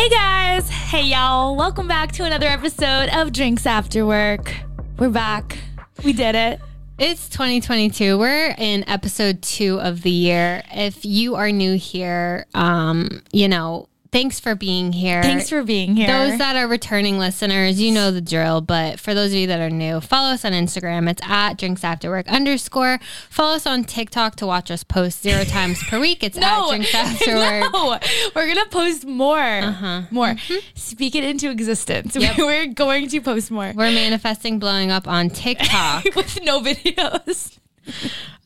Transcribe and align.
Hey 0.00 0.08
guys, 0.08 0.66
hey 0.70 1.02
y'all. 1.02 1.56
Welcome 1.56 1.86
back 1.86 2.12
to 2.12 2.24
another 2.24 2.46
episode 2.46 3.10
of 3.10 3.34
Drinks 3.34 3.66
After 3.66 4.06
Work. 4.06 4.54
We're 4.98 5.10
back. 5.10 5.58
We 6.02 6.14
did 6.14 6.34
it. 6.34 6.58
It's 6.98 7.28
2022. 7.28 8.16
We're 8.16 8.54
in 8.56 8.88
episode 8.88 9.42
two 9.42 9.78
of 9.78 10.00
the 10.00 10.10
year. 10.10 10.62
If 10.72 11.04
you 11.04 11.34
are 11.34 11.52
new 11.52 11.76
here, 11.76 12.46
um, 12.54 13.20
you 13.30 13.46
know, 13.46 13.90
thanks 14.12 14.40
for 14.40 14.54
being 14.54 14.92
here. 14.92 15.22
Thanks 15.22 15.48
for 15.48 15.62
being 15.62 15.96
here. 15.96 16.06
Those 16.06 16.38
that 16.38 16.56
are 16.56 16.66
returning 16.66 17.18
listeners, 17.18 17.80
you 17.80 17.92
know 17.92 18.10
the 18.10 18.20
drill. 18.20 18.60
But 18.60 19.00
for 19.00 19.14
those 19.14 19.32
of 19.32 19.38
you 19.38 19.46
that 19.48 19.60
are 19.60 19.70
new, 19.70 20.00
follow 20.00 20.30
us 20.30 20.44
on 20.44 20.52
Instagram. 20.52 21.08
It's 21.08 21.22
at 21.24 21.54
drinks 21.54 21.84
after 21.84 22.10
work 22.10 22.28
underscore. 22.28 22.98
Follow 23.28 23.54
us 23.54 23.66
on 23.66 23.84
TikTok 23.84 24.36
to 24.36 24.46
watch 24.46 24.70
us 24.70 24.84
post 24.84 25.22
zero 25.22 25.44
times 25.44 25.82
per 25.84 26.00
week. 26.00 26.22
It's 26.22 26.38
at 26.38 26.68
drinks 26.68 26.94
after 26.94 27.36
work. 27.36 27.72
no, 27.72 27.98
we're 28.34 28.46
gonna 28.46 28.66
post 28.66 29.06
more, 29.06 29.38
uh-huh. 29.38 30.02
more. 30.10 30.36
Speak 30.74 31.14
it 31.14 31.24
into 31.24 31.50
existence. 31.50 32.16
Yep. 32.16 32.38
We're 32.38 32.66
going 32.66 33.08
to 33.08 33.20
post 33.20 33.50
more 33.50 33.72
We're 33.74 33.92
manifesting 33.92 34.58
blowing 34.58 34.90
up 34.90 35.06
on 35.06 35.30
TikTok. 35.30 36.04
with 36.16 36.42
no 36.42 36.60
videos. 36.60 37.58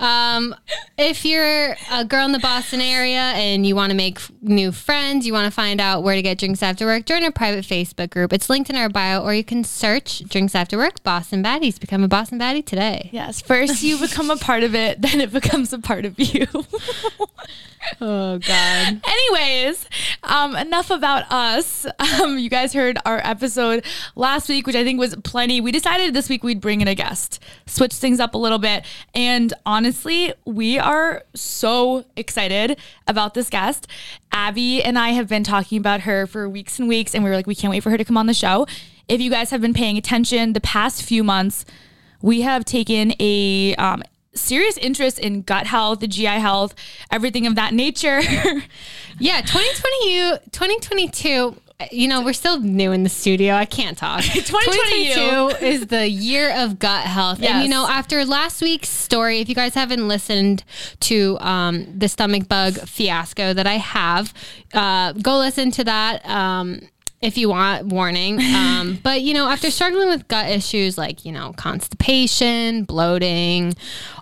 Um, 0.01 0.55
if 0.99 1.25
you're 1.25 1.77
a 1.91 2.05
girl 2.05 2.27
in 2.27 2.33
the 2.33 2.41
Boston 2.41 2.81
area 2.81 3.21
and 3.21 3.65
you 3.65 3.77
want 3.77 3.91
to 3.91 3.97
make 3.97 4.17
f- 4.17 4.31
new 4.43 4.73
friends, 4.73 5.25
you 5.27 5.33
want 5.33 5.47
to 5.47 5.51
find 5.51 5.81
out 5.81 6.03
where 6.03 6.17
to 6.17 6.23
get 6.23 6.39
drinks 6.39 6.63
after 6.63 6.85
work, 6.85 7.07
join 7.07 7.23
our 7.23 7.31
private 7.31 7.65
Facebook 7.65 8.11
group. 8.11 8.33
It's 8.33 8.51
linked 8.51 8.69
in 8.71 8.77
our 8.77 8.89
bio, 8.89 9.23
or 9.23 9.33
you 9.35 9.45
can 9.45 9.63
search 9.63 10.25
drinks 10.29 10.55
after 10.55 10.77
work, 10.77 11.03
Boston 11.05 11.43
Baddies. 11.45 11.79
Become 11.79 12.03
a 12.03 12.09
Boston 12.09 12.39
Baddie 12.41 12.65
today. 12.65 13.09
Yes, 13.13 13.41
first 13.41 13.83
you 13.83 13.97
become 13.99 14.31
a 14.31 14.37
part 14.37 14.65
of 14.65 14.75
it, 14.75 15.01
then 15.01 15.21
it 15.21 15.33
becomes 15.33 15.73
a 15.73 15.79
part 15.79 16.05
of 16.05 16.19
you. 16.19 16.47
Oh 18.01 18.39
God. 18.39 19.01
Anyways, 19.07 19.87
um, 20.23 20.57
enough 20.57 20.91
about 20.91 21.31
us. 21.31 21.87
Um, 22.23 22.39
you 22.39 22.49
guys 22.49 22.73
heard 22.73 22.99
our 23.05 23.21
episode 23.25 23.85
last 24.15 24.49
week, 24.49 24.67
which 24.67 24.77
I 24.77 24.85
think 24.85 24.99
was 24.99 25.17
plenty. 25.17 25.61
We 25.61 25.73
decided 25.73 26.15
this 26.15 26.29
week 26.29 26.43
we'd 26.45 26.61
bring 26.61 26.81
in 26.81 26.89
a 26.89 26.95
guest, 26.95 27.43
switch 27.67 27.93
things 27.95 28.21
up 28.21 28.35
a 28.35 28.39
little 28.39 28.59
bit. 28.59 28.85
And 29.15 29.34
honestly, 29.67 30.33
we 30.45 30.79
are 30.79 31.23
so 31.35 32.05
excited 32.17 32.79
about 33.07 33.35
this 33.35 33.51
guest. 33.51 33.87
Abby 34.33 34.83
and 34.83 34.99
I 34.99 35.11
have 35.11 35.29
been 35.29 35.45
talking 35.45 35.79
about 35.79 36.01
her 36.03 36.27
for 36.27 36.49
weeks 36.49 36.79
and 36.79 36.89
weeks, 36.89 37.15
and 37.15 37.25
we 37.25 37.31
were 37.31 37.37
like, 37.37 37.47
we 37.47 37.55
can't 37.55 37.71
wait 37.71 37.83
for 37.83 37.91
her 37.91 37.99
to 37.99 38.05
come 38.05 38.17
on 38.17 38.27
the 38.27 38.35
show. 38.35 38.67
If 39.09 39.21
you 39.21 39.31
guys 39.31 39.51
have 39.51 39.61
been 39.61 39.75
paying 39.75 39.99
attention 39.99 40.53
the 40.53 40.61
past 40.61 41.03
few 41.03 41.23
months, 41.23 41.65
we 42.23 42.43
have 42.43 42.65
taken 42.65 43.13
a 43.21 43.75
um, 43.77 44.03
serious 44.35 44.77
interest 44.79 45.19
in 45.19 45.43
gut 45.43 45.67
health, 45.67 46.01
the 46.01 46.09
GI 46.09 46.27
health, 46.27 46.75
everything 47.11 47.47
of 47.47 47.55
that 47.55 47.75
nature. 47.75 48.21
Yeah, 49.21 49.41
2020, 49.43 50.39
2022. 50.51 51.57
You 51.91 52.07
know, 52.07 52.23
we're 52.23 52.35
still 52.35 52.61
new 52.61 52.93
in 52.93 53.03
the 53.03 53.09
studio. 53.09 53.55
I 53.55 53.65
can't 53.65 53.99
talk. 53.99 54.23
2022 54.23 55.65
is 55.65 55.87
the 55.89 56.09
year 56.09 56.55
of 56.57 56.79
gut 56.79 57.05
health. 57.05 57.43
And, 57.43 57.65
you 57.65 57.69
know, 57.69 57.87
after 57.89 58.25
last 58.25 58.63
week's 58.63 58.89
story, 58.89 59.41
if 59.41 59.49
you 59.49 59.55
guys 59.55 59.75
haven't 59.75 60.07
listened 60.07 60.63
to 61.01 61.37
um, 61.41 61.87
the 61.99 62.09
stomach 62.09 62.49
bug 62.49 62.75
fiasco 62.75 63.53
that 63.55 63.67
I 63.67 63.75
have, 63.75 64.33
uh, 64.73 65.13
go 65.15 65.39
listen 65.39 65.73
to 65.73 65.85
that. 65.85 66.25
Um, 66.27 66.81
if 67.25 67.39
you 67.39 67.49
want 67.49 67.87
warning 67.87 68.39
um, 68.55 68.99
but 69.03 69.23
you 69.23 69.33
know 69.33 69.49
after 69.49 69.71
struggling 69.71 70.09
with 70.09 70.29
gut 70.29 70.51
issues 70.51 70.99
like 70.99 71.25
you 71.25 71.33
know 71.33 71.55
constipation 71.57 72.85
bloating 72.85 73.75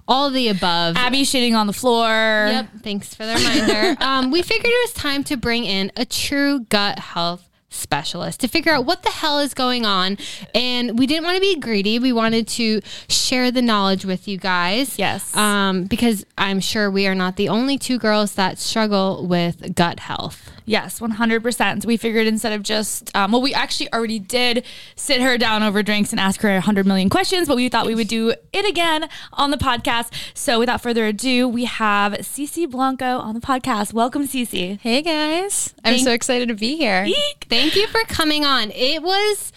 all 0.09 0.31
the 0.31 0.49
above 0.49 0.97
Abby 0.97 1.23
shitting 1.23 1.57
on 1.57 1.67
the 1.67 1.73
floor. 1.73 2.09
Yep. 2.09 2.69
Thanks 2.83 3.15
for 3.15 3.25
the 3.25 3.35
reminder. 3.35 3.97
um, 4.05 4.31
we 4.31 4.43
figured 4.43 4.67
it 4.67 4.89
was 4.89 4.95
time 4.95 5.25
to 5.25 5.37
bring 5.37 5.65
in 5.65 5.93
a 5.97 6.05
true 6.05 6.61
gut 6.61 6.99
health 6.99 7.49
specialist 7.73 8.41
to 8.41 8.49
figure 8.49 8.73
out 8.73 8.85
what 8.85 9.03
the 9.03 9.11
hell 9.11 9.39
is 9.39 9.55
going 9.55 9.85
on. 9.85 10.19
And 10.55 10.99
we 10.99 11.07
didn't 11.07 11.25
want 11.25 11.37
to 11.37 11.41
be 11.41 11.59
greedy. 11.59 11.99
We 11.99 12.13
wanted 12.13 12.47
to 12.49 12.81
share 13.09 13.51
the 13.51 13.63
knowledge 13.63 14.05
with 14.05 14.29
you 14.29 14.37
guys. 14.37 14.99
Yes. 14.99 15.35
Um, 15.37 15.85
because 15.85 16.25
I'm 16.37 16.61
sure 16.61 16.91
we 16.91 17.07
are 17.07 17.15
not 17.15 17.37
the 17.37 17.49
only 17.49 17.79
two 17.79 17.99
girls 17.99 18.35
that 18.35 18.59
struggle 18.59 19.27
with 19.27 19.75
gut 19.75 20.01
health. 20.01 20.52
Yes, 20.65 21.01
100%. 21.01 21.83
So 21.83 21.89
we 21.89 21.97
figured 21.97 22.27
instead 22.27 22.53
of 22.53 22.63
just, 22.63 23.15
um, 23.17 23.33
well, 23.33 23.43
we 23.43 23.53
actually 23.55 23.93
already 23.93 24.19
did 24.19 24.65
sit 24.97 25.21
her 25.21 25.37
down 25.39 25.63
over 25.63 25.83
drinks 25.83 26.13
and 26.13 26.21
ask 26.21 26.41
her 26.43 26.53
100 26.53 26.87
million 26.87 27.09
questions, 27.09 27.49
but 27.49 27.57
we 27.57 27.69
thought 27.69 27.87
we 27.87 27.95
would 27.95 28.09
do 28.09 28.35
it 28.53 28.69
again 28.69 29.09
on 29.33 29.51
the 29.51 29.57
podcast. 29.57 30.13
So 30.35 30.59
without 30.59 30.81
further 30.81 31.07
ado, 31.07 31.49
we 31.49 31.65
have 31.65 32.13
Cece 32.15 32.71
Blanco 32.71 33.19
on 33.19 33.35
the 33.35 33.41
podcast. 33.41 33.93
Welcome, 33.93 34.27
Cece. 34.27 34.79
Hey 34.81 35.03
guys, 35.03 35.75
I'm 35.85 35.99
so 35.99 36.13
excited 36.13 36.49
to 36.49 36.55
be 36.55 36.77
here. 36.77 37.07
Thank 37.49 37.77
you 37.77 37.87
for 37.89 38.01
coming 38.05 38.45
on. 38.45 38.71
It 38.71 39.03
was 39.03 39.53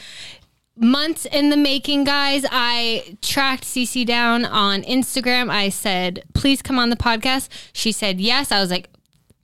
months 0.77 1.25
in 1.25 1.49
the 1.49 1.57
making, 1.57 2.03
guys. 2.03 2.45
I 2.51 3.17
tracked 3.21 3.63
Cece 3.63 4.05
down 4.05 4.45
on 4.45 4.81
Instagram. 4.83 5.49
I 5.49 5.69
said, 5.69 6.23
please 6.33 6.61
come 6.61 6.77
on 6.79 6.89
the 6.89 6.95
podcast. 6.95 7.49
She 7.73 7.91
said 7.91 8.19
yes. 8.19 8.51
I 8.51 8.59
was 8.59 8.69
like, 8.69 8.89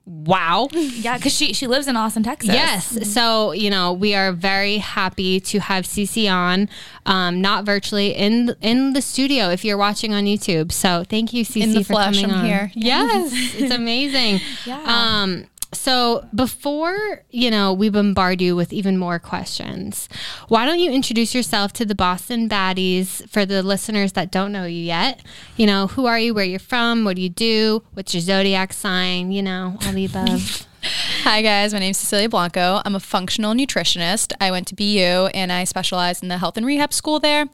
wow. 0.06 0.68
Yeah, 1.02 1.18
because 1.18 1.34
she, 1.34 1.54
she 1.54 1.68
lives 1.68 1.88
in 1.88 1.96
Austin, 1.96 2.24
Texas. 2.24 2.54
Yes. 2.54 3.12
So, 3.12 3.54
you 3.54 3.70
know, 3.70 3.94
we 3.94 4.14
are 4.14 4.32
very 4.32 4.78
happy 4.78 5.40
to 5.40 5.60
have 5.60 5.86
Cece 5.86 6.32
on, 6.32 6.70
um, 7.06 7.42
not 7.42 7.66
virtually 7.66 8.10
in 8.14 8.56
in 8.62 8.94
the 8.94 9.02
studio 9.02 9.50
if 9.50 9.64
you're 9.66 9.78
watching 9.78 10.14
on 10.14 10.26
YouTube. 10.26 10.72
So 10.72 11.04
thank 11.04 11.34
you, 11.34 11.44
Cece 11.44 11.62
In 11.64 11.74
the 11.74 11.84
for 11.84 11.94
flesh, 11.94 12.22
coming 12.22 12.32
I'm 12.32 12.42
on. 12.42 12.46
here. 12.46 12.72
Yes. 12.76 13.32
it's 13.56 13.74
amazing. 13.74 14.42
Yeah. 14.66 14.82
Um, 14.86 15.46
so 15.82 16.28
before, 16.36 17.24
you 17.32 17.50
know, 17.50 17.74
we 17.74 17.90
bombard 17.90 18.40
you 18.40 18.56
with 18.56 18.72
even 18.72 19.00
more 19.00 19.18
questions, 19.18 20.08
why 20.48 20.64
don't 20.64 20.78
you 20.78 20.92
introduce 20.92 21.34
yourself 21.34 21.74
to 21.74 21.86
the 21.86 21.96
Boston 21.96 22.48
Baddies 22.48 23.28
for 23.28 23.48
the 23.48 23.64
listeners 23.64 24.12
that 24.12 24.32
don't 24.32 24.52
know 24.52 24.66
you 24.66 24.84
yet? 24.84 25.24
You 25.58 25.66
know, 25.66 25.88
who 25.88 26.06
are 26.06 26.20
you, 26.20 26.36
where 26.36 26.46
you're 26.46 26.60
from, 26.60 27.04
what 27.04 27.16
do 27.16 27.24
you 27.24 27.30
do, 27.30 27.82
what's 27.94 28.14
your 28.14 28.22
zodiac 28.22 28.74
sign, 28.74 29.32
you 29.32 29.42
know, 29.42 29.80
all 29.84 29.94
the 29.94 30.06
above. 30.06 30.68
Hi 31.24 31.42
guys, 31.42 31.74
my 31.74 31.80
name 31.80 31.92
is 31.92 31.98
Cecilia 31.98 32.30
Blanco. 32.30 32.84
I'm 32.86 32.94
a 32.94 33.00
functional 33.00 33.56
nutritionist. 33.56 34.34
I 34.40 34.52
went 34.52 34.68
to 34.68 34.76
BU 34.76 35.32
and 35.34 35.52
I 35.52 35.64
specialize 35.64 36.22
in 36.22 36.28
the 36.28 36.38
health 36.38 36.58
and 36.58 36.66
rehab 36.66 36.94
school 36.94 37.20
there. 37.20 37.48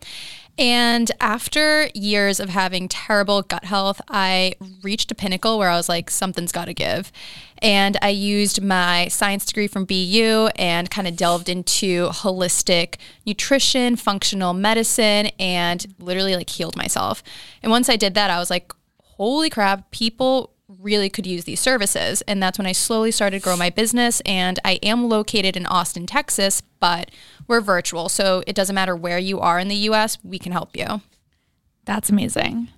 And 0.58 1.12
after 1.20 1.90
years 1.94 2.40
of 2.40 2.50
having 2.50 2.88
terrible 2.88 3.44
gut 3.44 3.66
health, 3.66 4.02
I 4.10 4.56
reached 4.82 5.12
a 5.12 5.16
pinnacle 5.16 5.60
where 5.60 5.70
I 5.70 5.78
was 5.78 5.88
like, 5.88 6.10
something's 6.10 6.52
got 6.52 6.66
to 6.66 6.74
give. 6.74 7.12
And 7.60 7.98
I 8.02 8.10
used 8.10 8.64
my 8.64 9.08
science 9.08 9.46
degree 9.46 9.68
from 9.68 9.86
BU 9.86 10.50
and 10.56 10.90
kind 10.90 11.08
of 11.08 11.16
delved 11.16 11.48
into 11.48 12.08
holistic 12.10 12.96
nutrition, 13.26 13.96
functional 13.96 14.54
medicine, 14.54 15.28
and 15.40 15.86
literally 16.00 16.36
like 16.36 16.50
healed 16.50 16.76
myself. 16.76 17.24
And 17.62 17.72
once 17.72 17.88
I 17.90 17.96
did 17.96 18.16
that, 18.16 18.32
I 18.32 18.40
was 18.40 18.50
like, 18.50 18.74
holy 19.00 19.50
crap, 19.50 19.92
people 19.92 20.54
really 20.88 21.10
could 21.10 21.28
use 21.28 21.44
these 21.44 21.60
services. 21.60 22.24
And 22.24 22.42
that's 22.42 22.58
when 22.58 22.66
I 22.66 22.72
slowly 22.72 23.12
started 23.12 23.42
grow 23.42 23.58
my 23.58 23.70
business. 23.70 24.22
And 24.26 24.58
I 24.64 24.80
am 24.82 25.10
located 25.10 25.58
in 25.58 25.66
Austin, 25.66 26.08
Texas, 26.08 26.62
but 26.80 27.12
we're 27.48 27.62
virtual. 27.62 28.10
So 28.10 28.42
it 28.48 28.56
doesn't 28.56 28.74
matter 28.74 28.96
where 28.96 29.20
you 29.20 29.40
are 29.40 29.60
in 29.60 29.68
the 29.68 29.76
US, 29.92 30.18
we 30.24 30.40
can 30.40 30.54
help 30.54 30.76
you. 30.76 31.02
That's 31.86 32.10
amazing. 32.10 32.70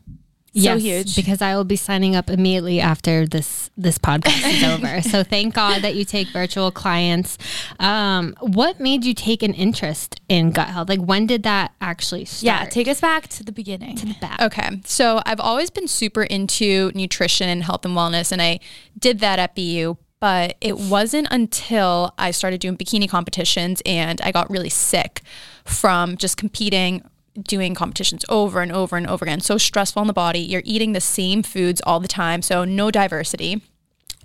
So 0.55 0.75
yes, 0.75 0.81
huge. 0.81 1.15
because 1.15 1.41
I 1.41 1.55
will 1.55 1.63
be 1.63 1.75
signing 1.75 2.15
up 2.15 2.29
immediately 2.29 2.79
after 2.81 3.27
this 3.27 3.69
this 3.77 3.97
podcast 3.99 4.47
is 4.51 4.63
over. 4.73 5.01
So 5.01 5.23
thank 5.23 5.53
God 5.53 5.83
that 5.83 5.95
you 5.95 6.05
take 6.05 6.29
virtual 6.29 6.71
clients. 6.71 7.37
Um, 7.79 8.35
what 8.39 8.79
made 8.79 9.05
you 9.05 9.13
take 9.13 9.43
an 9.43 9.53
interest 9.53 10.19
in 10.27 10.51
gut 10.51 10.69
health? 10.69 10.89
Like 10.89 11.01
when 11.01 11.27
did 11.27 11.43
that 11.43 11.73
actually 11.81 12.25
start? 12.25 12.43
Yeah, 12.43 12.65
take 12.65 12.87
us 12.87 12.99
back 12.99 13.27
to 13.29 13.43
the 13.43 13.51
beginning. 13.51 13.95
To 13.97 14.07
the 14.07 14.15
back. 14.19 14.41
Okay. 14.41 14.81
So 14.85 15.21
I've 15.25 15.39
always 15.39 15.69
been 15.69 15.87
super 15.87 16.23
into 16.23 16.91
nutrition 16.95 17.47
and 17.47 17.63
health 17.63 17.85
and 17.85 17.95
wellness, 17.95 18.31
and 18.31 18.41
I 18.41 18.59
did 18.97 19.19
that 19.19 19.37
at 19.37 19.55
BU. 19.55 19.97
But 20.19 20.57
it 20.59 20.77
wasn't 20.77 21.27
until 21.31 22.13
I 22.17 22.31
started 22.31 22.59
doing 22.59 22.75
bikini 22.75 23.07
competitions 23.07 23.81
and 23.85 24.19
I 24.19 24.33
got 24.33 24.49
really 24.49 24.67
sick 24.67 25.21
from 25.63 26.17
just 26.17 26.35
competing, 26.35 27.03
doing 27.43 27.75
competitions 27.75 28.23
over 28.29 28.61
and 28.61 28.71
over 28.71 28.97
and 28.97 29.07
over 29.07 29.25
again. 29.25 29.41
So 29.41 29.57
stressful 29.57 29.99
on 30.01 30.07
the 30.07 30.13
body. 30.13 30.39
You're 30.39 30.61
eating 30.65 30.93
the 30.93 31.01
same 31.01 31.43
foods 31.43 31.81
all 31.85 31.99
the 31.99 32.07
time. 32.07 32.41
So 32.41 32.63
no 32.65 32.91
diversity. 32.91 33.61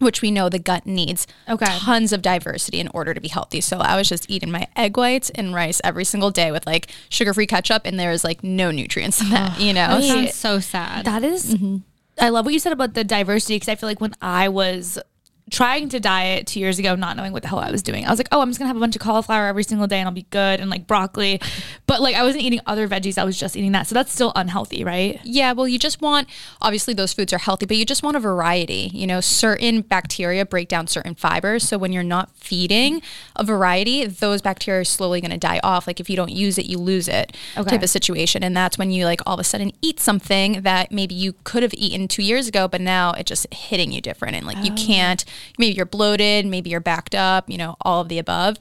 Which 0.01 0.23
we 0.23 0.33
know 0.33 0.49
the 0.49 0.59
gut 0.59 0.87
needs 0.87 1.25
Okay. 1.49 1.67
tons 1.67 2.13
of 2.13 2.21
diversity 2.21 2.81
in 2.81 2.89
order 2.89 3.15
to 3.15 3.21
be 3.21 3.29
healthy. 3.29 3.61
So 3.61 3.79
I 3.79 3.97
was 3.97 4.09
just 4.09 4.29
eating 4.29 4.51
my 4.51 4.67
egg 4.75 4.97
whites 4.97 5.31
and 5.31 5.55
rice 5.55 5.81
every 5.85 6.05
single 6.05 6.33
day 6.33 6.51
with 6.51 6.67
like 6.67 6.91
sugar 7.09 7.33
free 7.33 7.47
ketchup, 7.47 7.83
and 7.85 7.99
there 7.99 8.11
was 8.11 8.25
like 8.25 8.43
no 8.43 8.73
nutrients 8.73 9.21
in 9.21 9.31
that, 9.31 9.61
you 9.61 9.73
know? 9.73 10.01
That 10.01 10.03
sounds 10.03 10.35
so 10.35 10.59
sad. 10.59 11.05
That 11.05 11.23
is- 11.23 11.55
mm-hmm. 11.55 11.77
I 12.21 12.31
love 12.31 12.45
what 12.45 12.53
you 12.55 12.59
said 12.61 12.73
about 12.73 12.95
the 12.95 13.05
diversity 13.05 13.55
because 13.55 13.69
I 13.69 13.77
feel 13.77 13.89
like 13.89 14.01
when 14.01 14.15
I 14.21 14.49
was 14.49 14.99
trying 15.51 15.89
to 15.91 16.01
diet 16.01 16.47
two 16.47 16.59
years 16.59 16.79
ago, 16.79 16.95
not 16.95 17.17
knowing 17.17 17.33
what 17.33 17.43
the 17.43 17.49
hell 17.49 17.59
I 17.59 17.71
was 17.71 17.83
doing. 17.83 18.07
I 18.07 18.11
was 18.11 18.19
like, 18.19 18.29
oh, 18.33 18.41
I'm 18.41 18.49
just 18.49 18.59
gonna 18.59 18.69
have 18.69 18.77
a 18.77 18.81
bunch 18.81 18.97
of 18.97 19.03
cauliflower 19.03 19.47
every 19.47 19.63
single 19.63 19.87
day 19.87 19.99
and 19.99 20.09
I'll 20.09 20.15
be 20.15 20.27
good 20.31 20.61
and 20.61 20.71
like 20.71 20.87
broccoli. 20.87 21.41
But 21.87 22.01
like 22.01 22.17
I 22.17 22.23
wasn't 22.23 22.45
eating 22.45 22.61
other 22.67 22.89
veggies, 22.89 23.19
I 23.19 23.25
was 23.25 23.39
just 23.39 23.57
eating 23.57 23.73
that. 23.73 23.87
So 23.87 23.95
that's 23.95 24.13
still 24.13 24.33
unhealthy, 24.35 24.85
right? 24.85 25.21
Yeah, 25.23 25.53
well, 25.53 25.69
you 25.69 25.79
just 25.79 26.01
want, 26.01 26.29
obviously, 26.63 26.95
those 26.95 27.13
foods 27.13 27.33
are 27.33 27.39
healthy, 27.39 27.67
but 27.67 27.77
you 27.77 27.85
just 27.85 28.03
want 28.03 28.17
a 28.17 28.21
variety. 28.21 28.91
You 28.95 29.07
know, 29.07 29.21
certain 29.21 29.83
bacteria 29.83 30.47
break 30.47 30.69
down 30.69 30.87
certain 30.87 31.15
fibers. 31.15 31.69
So 31.69 31.77
when 31.77 31.93
you're 31.93 32.03
not 32.03 32.31
feeding 32.37 33.03
a 33.37 33.45
variety, 33.45 34.07
those 34.07 34.41
bacteria 34.41 34.81
are 34.81 34.85
slowly 34.85 35.21
going 35.21 35.31
to 35.31 35.39
die 35.39 35.61
off. 35.63 35.87
Like 35.87 36.01
if 36.01 36.09
you 36.09 36.17
don't 36.17 36.33
use 36.33 36.59
it, 36.59 36.67
you 36.67 36.79
lose 36.79 37.09
it 37.09 37.37
Okay. 37.57 37.71
type 37.71 37.83
of 37.83 37.91
situation. 37.91 38.43
And 38.43 38.57
that's 38.57 38.79
when 38.79 38.91
you 38.91 39.05
like 39.05 39.21
all 39.27 39.35
of 39.35 39.41
a 39.41 39.45
sudden 39.45 39.73
eat 39.83 40.01
something 40.01 40.63
that 40.63 40.91
maybe 40.91 41.15
you 41.15 41.35
could 41.45 41.63
have 41.63 41.75
eaten 41.75 42.09
two 42.09 42.23
years 42.23 42.49
ago, 42.49 42.67
but 42.67 42.81
now 42.81 43.13
it's 43.13 43.29
just 43.29 43.53
hitting 43.53 43.93
you 43.93 44.01
different. 44.01 44.37
And 44.37 44.47
like 44.47 44.65
you 44.65 44.73
oh. 44.73 44.77
can't, 44.77 45.25
maybe 45.59 45.77
you're 45.77 45.87
bloated, 45.87 46.47
maybe 46.47 46.71
you're 46.71 46.81
backed 46.81 47.15
up, 47.15 47.49
you 47.49 47.59
know, 47.59 47.77
all 47.81 48.01
of 48.01 48.09
the 48.09 48.19
above. 48.19 48.57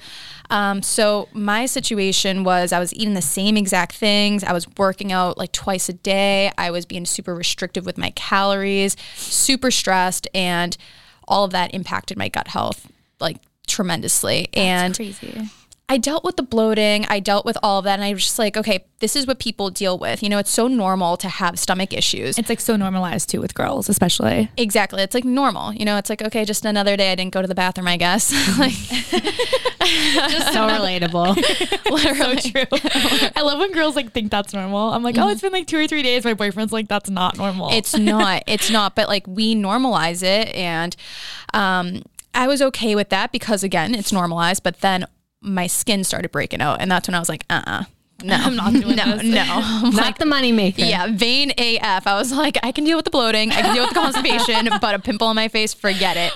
Um, 0.49 0.81
so 0.81 1.29
my 1.33 1.65
situation 1.65 2.43
was 2.43 2.71
I 2.71 2.79
was 2.79 2.93
eating 2.93 3.13
the 3.13 3.21
same 3.21 3.57
exact 3.57 3.93
things. 3.95 4.43
I 4.43 4.53
was 4.53 4.67
working 4.77 5.11
out 5.11 5.37
like 5.37 5.51
twice 5.51 5.89
a 5.89 5.93
day. 5.93 6.51
I 6.57 6.71
was 6.71 6.85
being 6.85 7.05
super 7.05 7.33
restrictive 7.33 7.85
with 7.85 7.97
my 7.97 8.11
calories, 8.11 8.95
super 9.15 9.71
stressed, 9.71 10.27
and 10.33 10.77
all 11.27 11.45
of 11.45 11.51
that 11.51 11.73
impacted 11.73 12.17
my 12.17 12.29
gut 12.29 12.49
health 12.49 12.87
like 13.19 13.37
tremendously. 13.67 14.49
and 14.53 14.95
Crazy. 14.95 15.49
I 15.93 15.97
dealt 15.97 16.23
with 16.23 16.37
the 16.37 16.43
bloating, 16.43 17.05
I 17.05 17.19
dealt 17.19 17.45
with 17.45 17.55
all 17.61 17.77
of 17.77 17.85
that, 17.85 17.93
and 17.93 18.03
I 18.03 18.13
was 18.13 18.23
just 18.23 18.39
like, 18.39 18.57
okay, 18.57 18.83
this 18.97 19.15
is 19.15 19.27
what 19.27 19.37
people 19.37 19.69
deal 19.69 19.99
with. 19.99 20.23
You 20.23 20.29
know, 20.29 20.39
it's 20.39 20.49
so 20.49 20.67
normal 20.67 21.17
to 21.17 21.29
have 21.29 21.59
stomach 21.59 21.93
issues. 21.93 22.39
It's 22.39 22.49
like 22.49 22.59
so 22.59 22.75
normalized 22.75 23.29
too 23.29 23.39
with 23.39 23.53
girls, 23.53 23.89
especially. 23.89 24.49
Exactly. 24.57 25.03
It's 25.03 25.13
like 25.13 25.23
normal. 25.23 25.71
You 25.71 25.85
know, 25.85 25.97
it's 25.97 26.09
like, 26.09 26.23
okay, 26.23 26.45
just 26.45 26.65
another 26.65 26.97
day 26.97 27.11
I 27.11 27.15
didn't 27.15 27.31
go 27.31 27.43
to 27.43 27.47
the 27.47 27.53
bathroom, 27.53 27.87
I 27.87 27.97
guess. 27.97 28.31
like, 28.57 28.73
Just 28.73 30.51
so 30.51 30.61
relatable. 30.67 31.35
literally. 31.91 32.37
True. 32.37 33.31
I 33.35 33.41
love 33.43 33.59
when 33.59 33.71
girls 33.71 33.95
like 33.95 34.13
think 34.13 34.31
that's 34.31 34.51
normal. 34.51 34.93
I'm 34.93 35.03
like, 35.03 35.19
oh, 35.19 35.29
it's 35.29 35.41
been 35.41 35.51
like 35.51 35.67
two 35.67 35.77
or 35.77 35.87
three 35.87 36.01
days. 36.01 36.25
My 36.25 36.33
boyfriend's 36.33 36.73
like, 36.73 36.87
that's 36.87 37.11
not 37.11 37.37
normal. 37.37 37.69
It's 37.71 37.95
not. 37.95 38.41
It's 38.47 38.71
not. 38.71 38.95
But 38.95 39.09
like 39.09 39.27
we 39.27 39.53
normalize 39.55 40.23
it, 40.23 40.47
and 40.55 40.95
um, 41.53 42.01
I 42.33 42.47
was 42.47 42.63
okay 42.63 42.95
with 42.95 43.09
that 43.09 43.31
because 43.31 43.63
again, 43.63 43.93
it's 43.93 44.11
normalized. 44.11 44.63
But 44.63 44.81
then 44.81 45.05
my 45.43 45.67
skin 45.67 46.03
started 46.03 46.31
breaking 46.31 46.61
out, 46.61 46.81
and 46.81 46.89
that's 46.89 47.07
when 47.07 47.15
I 47.15 47.19
was 47.19 47.29
like, 47.29 47.45
uh, 47.49 47.61
uh 47.65 47.83
no, 48.23 48.35
I'm 48.35 48.55
not 48.55 48.73
doing 48.73 48.95
no, 48.95 49.17
this. 49.17 49.23
no. 49.23 49.43
I'm 49.47 49.95
Not 49.95 50.17
the 50.17 50.25
moneymaker. 50.25 50.75
Yeah, 50.77 51.07
vain 51.11 51.51
AF. 51.57 52.07
I 52.07 52.15
was 52.17 52.31
like, 52.31 52.57
I 52.63 52.71
can 52.71 52.85
deal 52.85 52.97
with 52.97 53.05
the 53.05 53.11
bloating, 53.11 53.51
I 53.51 53.61
can 53.61 53.73
deal 53.75 53.83
with 53.83 53.93
the 53.93 53.99
constipation, 53.99 54.69
but 54.81 54.95
a 54.95 54.99
pimple 54.99 55.27
on 55.27 55.35
my 55.35 55.47
face, 55.47 55.73
forget 55.73 56.17
it. 56.17 56.33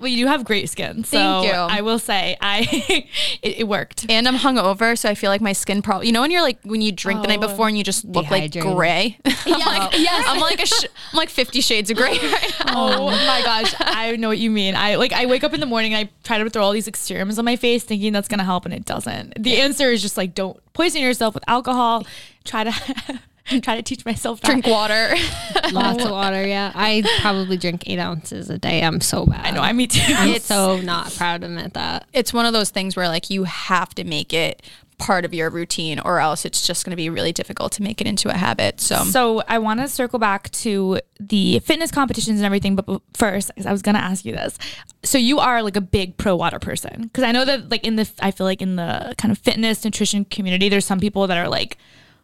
Well, 0.00 0.08
you 0.08 0.24
do 0.24 0.26
have 0.26 0.44
great 0.44 0.68
skin. 0.68 1.04
So 1.04 1.16
Thank 1.18 1.46
you. 1.46 1.52
I 1.52 1.82
will 1.82 1.98
say, 1.98 2.36
I 2.40 2.66
it, 3.42 3.58
it 3.60 3.68
worked. 3.68 4.06
And 4.08 4.26
I'm 4.26 4.36
hungover, 4.36 4.96
so 4.98 5.08
I 5.08 5.14
feel 5.14 5.30
like 5.30 5.40
my 5.40 5.52
skin 5.52 5.82
probably. 5.82 6.06
You 6.08 6.12
know 6.12 6.22
when 6.22 6.30
you're 6.30 6.42
like 6.42 6.58
when 6.64 6.80
you 6.80 6.90
drink 6.92 7.20
the 7.22 7.28
night 7.28 7.38
Oh. 7.42 7.48
before 7.48 7.68
and 7.68 7.76
you 7.78 7.84
just 7.84 8.04
look 8.04 8.30
like 8.30 8.50
Dehydrated. 8.50 8.76
gray. 8.76 9.18
I'm 9.46 9.60
like, 9.60 9.92
yes. 9.98 10.24
I'm 10.26 10.40
like 10.40 10.60
a 10.62 10.66
sh- 10.66 10.86
I'm 11.12 11.16
like 11.16 11.28
Fifty 11.28 11.60
Shades 11.60 11.90
of 11.90 11.96
Grey 11.96 12.18
right 12.18 12.54
now. 12.66 12.70
Oh 13.00 13.06
my 13.10 13.42
gosh, 13.44 13.74
I 13.78 14.16
know 14.16 14.28
what 14.28 14.38
you 14.38 14.50
mean. 14.50 14.74
I 14.74 14.94
like 14.96 15.12
I 15.12 15.26
wake 15.26 15.44
up 15.44 15.52
in 15.54 15.60
the 15.60 15.66
morning 15.66 15.94
and 15.94 16.08
I 16.08 16.10
try 16.24 16.38
to 16.38 16.48
throw 16.50 16.62
all 16.62 16.72
these 16.72 16.86
like 16.86 16.96
serums 16.96 17.38
on 17.38 17.44
my 17.44 17.56
face 17.56 17.84
thinking 17.84 18.12
that's 18.12 18.28
gonna 18.28 18.44
help 18.44 18.64
and 18.64 18.72
it 18.74 18.84
doesn't. 18.84 19.42
The 19.42 19.56
answer 19.60 19.90
is 19.90 20.02
just 20.02 20.16
like 20.16 20.34
don't 20.34 20.58
poison 20.72 21.02
yourself 21.02 21.34
with 21.34 21.44
alcohol. 21.46 22.06
Try 22.44 22.64
to 22.64 23.20
try 23.62 23.76
to 23.76 23.82
teach 23.82 24.04
myself 24.04 24.40
that. 24.40 24.46
Drink 24.48 24.66
water. 24.66 25.14
Lots 25.72 26.04
of 26.04 26.10
water. 26.10 26.46
Yeah. 26.46 26.72
I 26.74 27.02
probably 27.20 27.56
drink 27.56 27.84
eight 27.86 27.98
ounces 27.98 28.50
a 28.50 28.58
day. 28.58 28.82
I'm 28.82 29.00
so 29.00 29.26
bad. 29.26 29.46
I 29.46 29.50
know, 29.50 29.60
I 29.62 29.72
me 29.72 29.86
too. 29.86 30.00
I'm 30.14 30.28
It's- 30.28 30.44
so 30.44 30.80
not 30.80 31.12
proud 31.14 31.42
of 31.44 31.50
admit 31.50 31.74
that. 31.74 32.06
it's 32.12 32.32
one 32.32 32.46
of 32.46 32.52
those 32.52 32.70
things 32.70 32.96
where 32.96 33.08
like 33.08 33.30
you 33.30 33.44
have 33.44 33.94
to 33.96 34.04
make 34.04 34.32
it 34.32 34.62
part 34.98 35.24
of 35.24 35.32
your 35.32 35.48
routine 35.48 35.98
or 35.98 36.20
else 36.20 36.44
it's 36.44 36.66
just 36.66 36.84
going 36.84 36.90
to 36.90 36.96
be 36.96 37.08
really 37.08 37.32
difficult 37.32 37.72
to 37.72 37.82
make 37.82 38.02
it 38.02 38.06
into 38.06 38.28
a 38.28 38.34
habit. 38.34 38.82
So, 38.82 38.96
So 39.04 39.42
I 39.48 39.58
want 39.58 39.80
to 39.80 39.88
circle 39.88 40.18
back 40.18 40.50
to 40.50 41.00
the 41.18 41.58
fitness 41.60 41.90
competitions 41.90 42.38
and 42.38 42.44
everything, 42.44 42.76
but 42.76 43.00
first 43.14 43.50
I 43.64 43.72
was 43.72 43.80
gonna 43.80 43.98
ask 43.98 44.26
you 44.26 44.32
this. 44.32 44.58
So 45.02 45.16
you 45.16 45.38
are 45.38 45.62
like 45.62 45.76
a 45.76 45.80
big 45.80 46.18
pro 46.18 46.36
water 46.36 46.58
person, 46.58 47.02
because 47.04 47.24
I 47.24 47.32
know 47.32 47.46
that 47.46 47.70
like 47.70 47.82
in 47.86 47.96
the 47.96 48.10
I 48.20 48.30
feel 48.30 48.46
like 48.46 48.60
in 48.60 48.76
the 48.76 49.14
kind 49.16 49.32
of 49.32 49.38
fitness 49.38 49.84
nutrition 49.86 50.26
community, 50.26 50.68
there's 50.68 50.84
some 50.84 51.00
people 51.00 51.26
that 51.28 51.38
are 51.38 51.48
like 51.48 51.78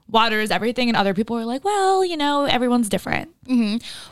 water 0.08 0.40
is 0.40 0.50
everything, 0.50 0.88
and 0.88 0.96
other 0.96 1.14
people 1.14 1.36
are 1.36 1.44
like, 1.44 1.64
well, 1.64 2.04
you 2.04 2.16
know, 2.16 2.44
everyone's 2.44 2.88
different. 2.88 3.30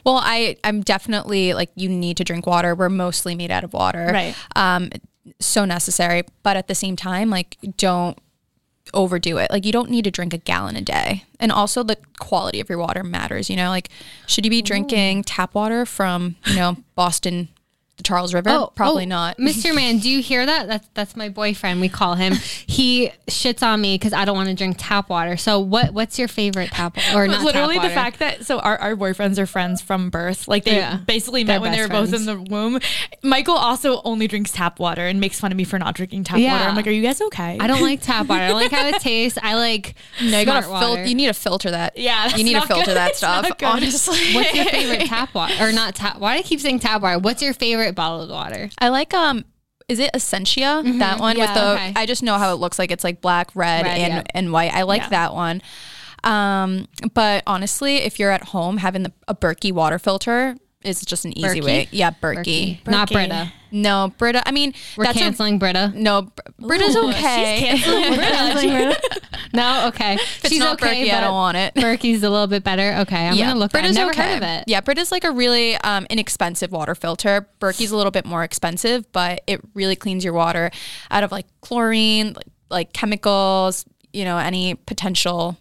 well, 0.05 0.21
I 0.23 0.57
I'm 0.65 0.81
definitely 0.81 1.55
like 1.55 1.71
you 1.75 1.89
need 1.89 2.17
to 2.19 2.25
drink 2.25 2.47
water. 2.47 2.75
We're 2.75 2.89
mostly 2.89 3.35
made 3.35 3.51
out 3.51 3.65
of 3.65 3.73
water. 3.73 4.11
Right. 4.13 4.35
Um 4.57 4.91
so 5.41 5.65
necessary, 5.65 6.23
but 6.43 6.57
at 6.57 6.69
the 6.69 6.75
same 6.75 6.97
time 6.97 7.31
like 7.31 7.57
don't 7.77 8.19
overdo 8.93 9.39
it. 9.39 9.51
Like 9.51 9.65
you 9.65 9.73
don't 9.73 9.91
need 9.91 10.05
to 10.05 10.11
drink 10.11 10.35
a 10.35 10.39
gallon 10.39 10.77
a 10.77 10.83
day. 10.83 11.25
And 11.41 11.51
also 11.51 11.83
the 11.83 11.97
quality 12.19 12.61
of 12.61 12.69
your 12.69 12.79
water 12.79 13.03
matters, 13.03 13.49
you 13.49 13.57
know? 13.57 13.71
Like 13.71 13.89
should 14.27 14.45
you 14.45 14.51
be 14.51 14.63
drinking 14.63 15.25
tap 15.25 15.55
water 15.55 15.87
from, 15.87 16.37
you 16.47 16.57
know, 16.57 16.77
Boston 16.95 17.49
the 17.97 18.03
Charles 18.03 18.35
River? 18.35 18.51
Oh, 18.51 18.73
Probably 18.75 19.05
oh, 19.05 19.09
not. 19.09 19.39
Mr. 19.39 19.75
Man, 19.77 19.99
do 19.99 20.11
you 20.11 20.21
hear 20.23 20.45
that? 20.45 20.67
That's 20.67 20.89
that's 20.95 21.17
my 21.17 21.29
boyfriend. 21.29 21.81
We 21.81 21.89
call 21.89 22.15
him. 22.17 22.35
He 22.67 23.11
shits 23.29 23.63
on 23.63 23.81
me 23.81 23.95
because 23.97 24.13
I 24.13 24.25
don't 24.25 24.37
want 24.37 24.49
to 24.49 24.55
drink 24.55 24.77
tap 24.79 25.09
water. 25.09 25.37
So 25.37 25.61
what 25.61 25.93
what's 25.95 26.19
your 26.19 26.29
favorite 26.29 26.71
tap 26.71 26.97
or 27.15 27.29
not? 27.29 27.45
Literally, 27.45 27.75
tap 27.77 27.83
the 27.85 27.91
fact 27.91 28.19
that 28.19 28.45
so 28.47 28.59
our, 28.59 28.77
our 28.79 28.97
boyfriends 28.97 29.39
are 29.39 29.47
friends 29.47 29.81
from 29.81 30.11
birth. 30.11 30.49
Like 30.49 30.65
they 30.65 30.77
Yeah. 30.77 30.97
basically 31.07 31.45
They're 31.45 31.61
met 31.61 31.63
when 31.63 31.73
they 31.73 31.81
were 31.83 31.89
best 31.89 32.11
both 32.11 32.21
in 32.21 32.27
the 32.27 32.41
womb. 32.41 32.81
Michael 33.23 33.55
also 33.55 34.01
only 34.05 34.27
drinks 34.27 34.51
tap 34.51 34.79
water 34.81 35.07
and 35.07 35.21
makes 35.21 35.39
fun 35.39 35.53
of 35.53 35.57
me 35.59 35.65
for 35.65 35.79
not 35.79 35.95
drinking 35.95 36.25
tap 36.25 36.39
Yeah. 36.39 36.53
water. 36.53 36.65
I'm 36.71 36.77
like, 36.77 36.87
are 36.87 36.91
you 36.91 37.03
guys 37.03 37.21
okay? 37.21 37.59
I 37.61 37.67
don't 37.67 37.83
like 37.83 38.01
tap 38.03 38.27
water. 38.27 38.43
I 38.43 38.49
don't 38.49 38.57
like 38.61 38.73
how 38.73 38.87
it 38.89 39.01
tastes. 39.01 39.39
I 39.41 39.55
like 39.55 39.95
No, 40.23 40.41
you 40.41 40.47
gotta 40.47 40.67
smart 40.67 40.83
fil- 40.83 40.91
water. 40.91 41.05
you 41.05 41.15
need 41.15 41.27
to 41.27 41.35
filter 41.35 41.71
that. 41.71 41.97
Yeah, 41.97 42.27
that's 42.27 42.39
you 42.39 42.45
need 42.45 42.55
to 42.55 42.67
filter 42.67 42.87
good. 42.87 42.97
that 42.97 43.15
stuff. 43.17 43.51
Honestly, 43.63 44.35
What's 44.35 44.55
your 44.55 44.65
favorite 44.65 45.07
tap 45.07 45.33
water 45.35 45.55
or 45.61 45.71
not 45.73 45.95
tap? 45.95 46.19
Why 46.19 46.35
do 46.35 46.41
I 46.41 46.43
keep 46.43 46.61
saying 46.61 46.81
tap 46.81 47.03
water? 47.03 47.19
What's 47.19 47.43
your 47.43 47.53
favorite 47.55 47.84
bottled 47.93 48.31
water? 48.31 48.71
I 48.79 48.89
like 48.89 49.13
um 49.15 49.45
is 49.89 49.99
it 49.99 50.11
Essentia? 50.15 50.83
That 50.99 51.21
one 51.21 51.39
with 51.39 51.53
the 51.53 51.73
okay. 51.75 51.93
I 51.95 52.07
just 52.07 52.23
know 52.23 52.39
how 52.39 52.53
it 52.55 52.57
looks 52.57 52.79
like 52.79 52.91
it's 52.91 53.05
like 53.05 53.21
black, 53.21 53.51
red, 53.55 53.85
Red, 53.85 53.99
and 53.99 54.13
yeah. 54.15 54.23
and 54.35 54.51
white. 54.53 54.73
I 54.73 54.83
like 54.83 55.03
Yeah. 55.03 55.09
that 55.11 55.35
one. 55.35 55.61
Um 56.23 56.87
but 57.13 57.43
honestly, 57.47 57.97
if 57.99 58.19
you're 58.19 58.31
at 58.31 58.45
home 58.45 58.79
having 58.79 59.03
the, 59.03 59.13
a 59.29 59.35
Berkey 59.35 59.73
water 59.73 59.99
filter 59.99 60.57
is 60.85 61.05
just 61.05 61.25
an 61.25 61.37
easy 61.37 61.61
Berkey? 61.61 61.65
way. 61.65 61.89
Yeah, 61.91 62.11
Berkey. 62.11 62.83
Berkey. 62.83 62.87
Not. 62.87 63.11
Brita. 63.11 63.53
No, 63.71 64.13
Brita. 64.19 64.47
I 64.47 64.53
mean, 64.53 64.73
We're 64.97 65.05
that's 65.05 65.17
a, 65.17 65.21
canceling 65.21 65.59
Brita. 65.59 65.93
no, 65.97 66.23
Br- 66.23 66.67
Brita's 66.67 66.95
Ooh, 66.95 67.09
okay. 67.09 67.75
She's 67.77 67.85
canceling. 67.85 68.95
No, 69.53 69.87
okay. 69.87 70.15
If 70.15 70.47
it's 70.47 70.59
not 70.59 70.81
Berkey, 70.81 71.13
I 71.13 71.21
don't 71.21 71.33
want 71.33 71.57
it. 71.57 71.75
Berkey's 71.75 72.25
a 72.25 72.31
little 72.31 72.49
bit 72.49 72.65
better. 72.65 72.97
Okay, 73.03 73.29
I'm 73.29 73.37
gonna 73.37 73.55
look. 73.55 73.67
I've 73.69 73.83
Brita's 73.83 73.95
never 73.95 74.11
okay. 74.11 74.23
heard 74.23 74.37
of 74.39 74.43
it. 74.43 74.65
Yeah, 74.67 74.81
Brita's 74.81 75.13
like 75.13 75.23
a 75.23 75.31
really 75.31 75.77
um, 75.77 76.09
inexpensive 76.11 76.73
water 76.73 76.97
filter. 76.97 77.49
Berkey's 77.61 77.93
a 77.93 77.97
little 77.97 78.11
bit 78.11 78.27
more 78.27 78.43
expensive, 78.43 79.11
but 79.13 79.43
it 79.47 79.61
really 79.75 79.95
cleans 79.95 80.25
your 80.25 80.33
water 80.33 80.73
out 81.11 81.23
of 81.23 81.31
like 81.31 81.47
chlorine, 81.61 82.33
like, 82.33 82.47
like 82.69 82.93
chemicals, 82.93 83.85
you 84.13 84.25
know, 84.25 84.39
any 84.39 84.75
potential 84.75 85.57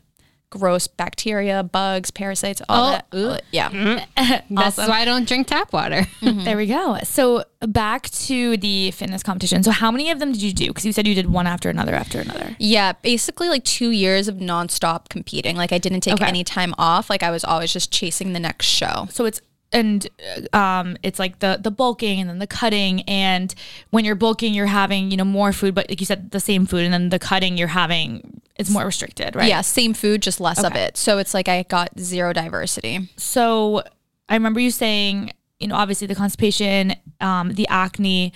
gross 0.54 0.88
bacteria, 0.88 1.64
bugs, 1.64 2.12
parasites, 2.12 2.62
all 2.70 2.88
Oh, 2.88 2.92
that. 2.92 3.08
ooh. 3.16 3.28
that- 3.30 3.44
Yeah. 3.52 3.70
Mm-hmm. 3.70 4.54
That's 4.56 4.78
why 4.78 5.02
I 5.02 5.06
don't 5.06 5.28
drink 5.28 5.48
tap 5.48 5.74
water. 5.74 6.08
Mm-hmm. 6.24 6.46
There 6.46 6.56
we 6.58 6.68
go. 6.68 6.98
So 7.04 7.44
back 7.68 8.10
to 8.12 8.56
the 8.58 8.92
fitness 8.92 9.24
competition. 9.24 9.62
So 9.62 9.72
how 9.72 9.92
many 9.92 10.10
of 10.10 10.20
them 10.20 10.32
did 10.32 10.42
you 10.42 10.54
do? 10.54 10.68
Because 10.68 10.86
you 10.86 10.94
said 10.94 11.06
you 11.06 11.14
did 11.16 11.30
one 11.32 11.48
after 11.48 11.70
another 11.70 11.94
after 11.94 12.20
another. 12.22 12.56
Yeah, 12.60 12.94
basically 12.94 13.50
like 13.50 13.64
two 13.66 13.92
years 13.92 14.28
of 14.30 14.36
nonstop 14.38 15.10
competing. 15.10 15.58
Like 15.58 15.74
I 15.74 15.80
didn't 15.80 16.00
take 16.02 16.14
Okay. 16.16 16.26
any 16.26 16.44
time 16.46 16.74
off. 16.78 17.10
Like 17.10 17.24
I 17.24 17.30
was 17.32 17.44
always 17.44 17.74
just 17.74 17.92
chasing 17.92 18.32
the 18.34 18.40
next 18.40 18.68
show. 18.68 19.08
So 19.12 19.26
it's 19.26 19.42
and 19.74 20.08
uh, 20.54 20.58
um 20.58 20.96
it's 21.04 21.20
like 21.20 21.40
the 21.40 21.60
the 21.62 21.72
bulking 21.72 22.20
and 22.22 22.30
then 22.30 22.40
the 22.40 22.48
cutting 22.48 23.02
and 23.02 23.54
when 23.90 24.06
you're 24.06 24.16
bulking 24.16 24.54
you're 24.54 24.68
having 24.68 25.12
you 25.12 25.18
know 25.18 25.26
more 25.26 25.52
food 25.52 25.74
but 25.76 25.90
like 25.90 26.00
you 26.00 26.06
said 26.06 26.32
the 26.32 26.40
same 26.40 26.66
food 26.66 26.84
and 26.86 26.94
then 26.94 27.10
the 27.10 27.20
cutting 27.20 27.58
you're 27.58 27.68
having 27.70 28.42
it's 28.56 28.70
more 28.70 28.86
restricted 28.86 29.36
right 29.36 29.50
Yeah, 29.50 29.62
same 29.62 29.94
food, 29.96 30.22
just 30.22 30.40
less 30.40 30.64
of 30.64 30.76
it. 30.76 30.96
So 30.96 31.18
it's 31.18 31.34
like 31.34 31.48
I 31.50 31.64
got 31.64 31.90
zero 32.00 32.34
diversity. 32.34 33.10
so 33.18 33.82
i 34.30 34.36
remember 34.36 34.60
you 34.60 34.72
saying 34.72 35.32
you 35.60 35.68
know 35.68 35.76
obviously 35.76 36.08
the 36.08 36.16
constipation 36.16 36.96
um 37.20 37.54
the 37.56 37.68
acne 37.68 38.32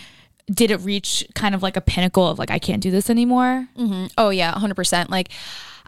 did 0.51 0.72
it 0.72 0.77
reach 0.77 1.27
kind 1.36 1.54
of 1.54 1.62
like 1.62 1.75
a 1.75 1.82
pinnacle 1.82 2.27
of 2.27 2.39
like 2.39 2.50
i 2.51 2.58
can't 2.60 2.82
do 2.82 2.89
this 2.92 3.10
anymore? 3.10 3.68
Oh 4.18 4.30
yeah, 4.30 4.54
100%. 4.54 5.10
Like 5.10 5.30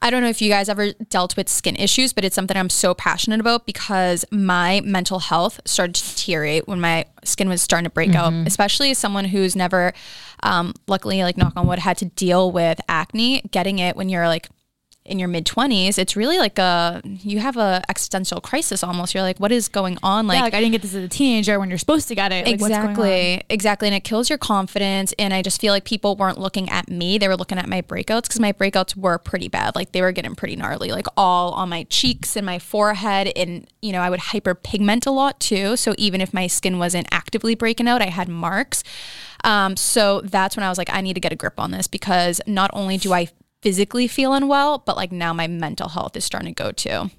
I 0.01 0.09
don't 0.09 0.21
know 0.21 0.29
if 0.29 0.41
you 0.41 0.49
guys 0.49 0.69
ever 0.69 0.93
dealt 1.09 1.35
with 1.35 1.49
skin 1.49 1.75
issues, 1.75 2.13
but 2.13 2.23
it's 2.23 2.33
something 2.33 2.55
I'm 2.55 2.69
so 2.69 2.93
passionate 2.93 3.41
about 3.41 3.65
because 3.65 4.23
my 4.31 4.79
mental 4.85 5.19
health 5.19 5.59
started 5.65 5.95
to 5.95 6.15
deteriorate 6.15 6.69
when 6.69 6.79
my 6.79 7.05
skin 7.25 7.49
was 7.49 7.61
starting 7.61 7.83
to 7.83 7.89
break 7.89 8.15
out, 8.15 8.31
especially 8.47 8.91
as 8.91 8.97
someone 8.97 9.25
who's 9.25 9.57
never 9.57 9.91
um, 10.43 10.73
luckily 10.87 11.21
like 11.23 11.35
knock 11.35 11.51
on 11.57 11.67
wood 11.67 11.79
had 11.79 11.97
to 11.97 12.05
deal 12.05 12.49
with 12.49 12.79
acne, 12.87 13.41
getting 13.51 13.79
it 13.79 13.97
when 13.97 14.07
you're 14.07 14.27
like 14.29 14.47
in 15.09 15.19
your 15.19 15.27
mid 15.27 15.45
20s, 15.45 15.97
it's 15.97 16.15
really 16.15 16.37
like 16.37 16.57
a 16.59 17.01
you 17.03 17.39
have 17.39 17.57
a 17.57 17.81
existential 17.89 18.39
crisis 18.39 18.83
almost. 18.83 19.13
You're 19.13 19.23
like 19.23 19.39
what 19.39 19.51
is 19.51 19.67
going 19.67 19.97
on? 20.03 20.27
Like, 20.27 20.37
yeah, 20.37 20.43
like 20.43 20.53
I 20.53 20.59
didn't 20.59 20.73
get 20.73 20.81
this 20.81 20.93
as 20.93 21.03
a 21.03 21.07
teenager 21.07 21.59
when 21.59 21.69
you're 21.69 21.77
supposed 21.77 22.07
to 22.09 22.15
get 22.15 22.31
it. 22.31 22.45
Like, 22.45 22.61
what's 22.61 22.73
going 22.73 22.81
on? 22.81 22.89
exactly. 22.91 23.43
Exactly. 23.49 23.87
And 23.87 23.95
it 23.95 24.03
kills 24.03 24.29
your 24.29 24.37
confidence 24.37 25.13
and 25.19 25.33
I 25.33 25.41
just 25.41 25.59
feel 25.59 25.73
like 25.73 25.83
people 25.83 26.15
weren't 26.15 26.39
looking 26.39 26.69
at 26.69 26.89
me. 26.89 27.17
They 27.17 27.27
were 27.27 27.37
looking 27.37 27.57
at 27.57 27.67
my 27.67 27.81
breakouts 27.81 28.29
cuz 28.29 28.39
my 28.39 28.53
breakouts 28.53 28.95
were 28.95 29.17
pretty 29.17 29.47
bad. 29.47 29.75
Like 29.75 29.91
they 29.91 30.01
were 30.01 30.11
getting 30.11 30.35
pretty 30.35 30.55
gnarly, 30.55 30.91
like 30.91 31.07
all 31.17 31.51
on 31.51 31.69
my 31.69 31.83
cheeks 31.89 32.35
and 32.35 32.45
my 32.45 32.59
forehead 32.59 33.31
and 33.35 33.67
you 33.81 33.91
know, 33.91 34.01
I 34.01 34.09
would 34.09 34.19
hyperpigment 34.19 35.07
a 35.07 35.11
lot 35.11 35.39
too. 35.39 35.75
So 35.77 35.95
even 35.97 36.21
if 36.21 36.33
my 36.33 36.47
skin 36.47 36.77
wasn't 36.77 37.07
actively 37.11 37.55
breaking 37.55 37.87
out, 37.87 38.01
I 38.01 38.09
had 38.09 38.27
marks. 38.27 38.83
Um, 39.43 39.77
so 39.77 40.21
that's 40.21 40.57
when 40.57 40.63
I 40.63 40.69
was 40.69 40.77
like, 40.77 40.89
I 40.91 41.01
need 41.01 41.13
to 41.13 41.19
get 41.19 41.31
a 41.31 41.35
grip 41.35 41.59
on 41.59 41.71
this 41.71 41.87
because 41.87 42.41
not 42.45 42.69
only 42.73 42.97
do 42.97 43.13
I 43.13 43.29
physically 43.61 44.07
feel 44.07 44.33
unwell, 44.33 44.79
but 44.79 44.95
like 44.95 45.11
now 45.11 45.33
my 45.33 45.47
mental 45.47 45.89
health 45.89 46.15
is 46.15 46.25
starting 46.25 46.53
to 46.53 46.63
go 46.63 46.71
too. 46.71 47.09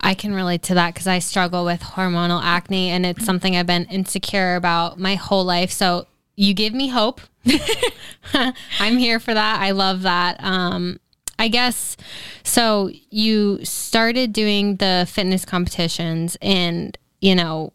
I 0.00 0.14
can 0.14 0.32
relate 0.34 0.62
to 0.64 0.74
that 0.74 0.94
because 0.94 1.06
I 1.06 1.18
struggle 1.18 1.64
with 1.64 1.80
hormonal 1.80 2.42
acne 2.42 2.88
and 2.88 3.04
it's 3.04 3.24
something 3.24 3.56
I've 3.56 3.66
been 3.66 3.84
insecure 3.86 4.56
about 4.56 4.98
my 4.98 5.16
whole 5.16 5.44
life. 5.44 5.70
So 5.70 6.06
you 6.36 6.54
give 6.54 6.72
me 6.72 6.88
hope. 6.88 7.20
I'm 8.78 8.96
here 8.96 9.20
for 9.20 9.34
that. 9.34 9.60
I 9.60 9.72
love 9.72 10.02
that. 10.02 10.42
Um, 10.42 10.98
I 11.38 11.48
guess 11.48 11.96
so. 12.42 12.90
You 13.10 13.64
started 13.64 14.32
doing 14.32 14.76
the 14.76 15.06
fitness 15.10 15.44
competitions, 15.46 16.36
and 16.42 16.96
you 17.20 17.34
know, 17.34 17.72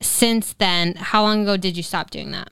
since 0.00 0.52
then, 0.54 0.94
how 0.94 1.22
long 1.22 1.42
ago 1.42 1.56
did 1.56 1.76
you 1.76 1.82
stop 1.82 2.10
doing 2.10 2.30
that? 2.30 2.50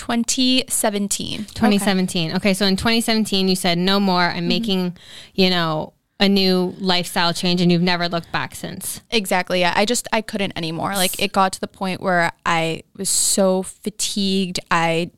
2017. 0.00 1.44
2017. 1.44 2.32
Okay. 2.36 2.54
so 2.54 2.64
in 2.64 2.76
2017, 2.76 3.48
you 3.48 3.54
said 3.54 3.76
no 3.76 4.00
more. 4.00 4.22
I'm 4.22 4.38
mm-hmm. 4.38 4.48
making, 4.48 4.96
you 5.34 5.50
know, 5.50 5.92
a 6.18 6.26
new 6.26 6.74
lifestyle 6.78 7.34
change, 7.34 7.60
and 7.60 7.70
you've 7.70 7.82
never 7.82 8.08
looked 8.08 8.32
back 8.32 8.54
since. 8.54 9.02
Exactly. 9.10 9.60
Yeah. 9.60 9.74
I 9.76 9.84
just 9.84 10.08
I 10.10 10.22
couldn't 10.22 10.56
anymore. 10.56 10.94
Like 10.94 11.20
it 11.22 11.32
got 11.32 11.52
to 11.52 11.60
the 11.60 11.68
point 11.68 12.00
where 12.00 12.32
I 12.46 12.82
was 12.96 13.10
so 13.10 13.62
fatigued. 13.62 14.58
I 14.70 15.10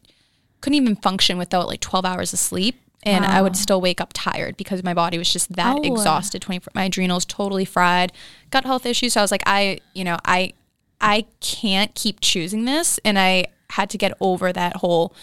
couldn't 0.61 0.77
even 0.77 0.97
function 0.97 1.39
without 1.39 1.69
like 1.69 1.81
12 1.81 2.05
hours 2.05 2.33
of 2.33 2.41
sleep. 2.41 2.77
And 3.05 3.25
I 3.25 3.43
would 3.43 3.57
still 3.57 3.81
wake 3.81 4.01
up 4.01 4.13
tired 4.15 4.57
because 4.57 4.85
my 4.85 4.95
body 4.95 5.19
was 5.19 5.33
just 5.33 5.53
that 5.55 5.77
Oh. 5.77 5.83
exhausted. 5.83 6.41
24 6.41 6.71
my 6.73 6.85
adrenals 6.85 7.25
totally 7.25 7.65
fried, 7.65 8.13
gut 8.51 8.65
health 8.65 8.87
issues. 8.87 9.15
So 9.15 9.21
I 9.21 9.25
was 9.25 9.33
like, 9.33 9.43
I, 9.45 9.81
you 9.93 10.05
know, 10.05 10.19
I 10.25 10.53
I 11.01 11.27
can't 11.41 11.93
keep 11.97 12.21
choosing 12.21 12.65
this. 12.65 13.01
And 13.05 13.19
I 13.19 13.47
had 13.73 13.91
to 13.91 13.99
get 13.99 14.13
over 14.21 14.53
that 14.53 14.77
whole 14.77 15.15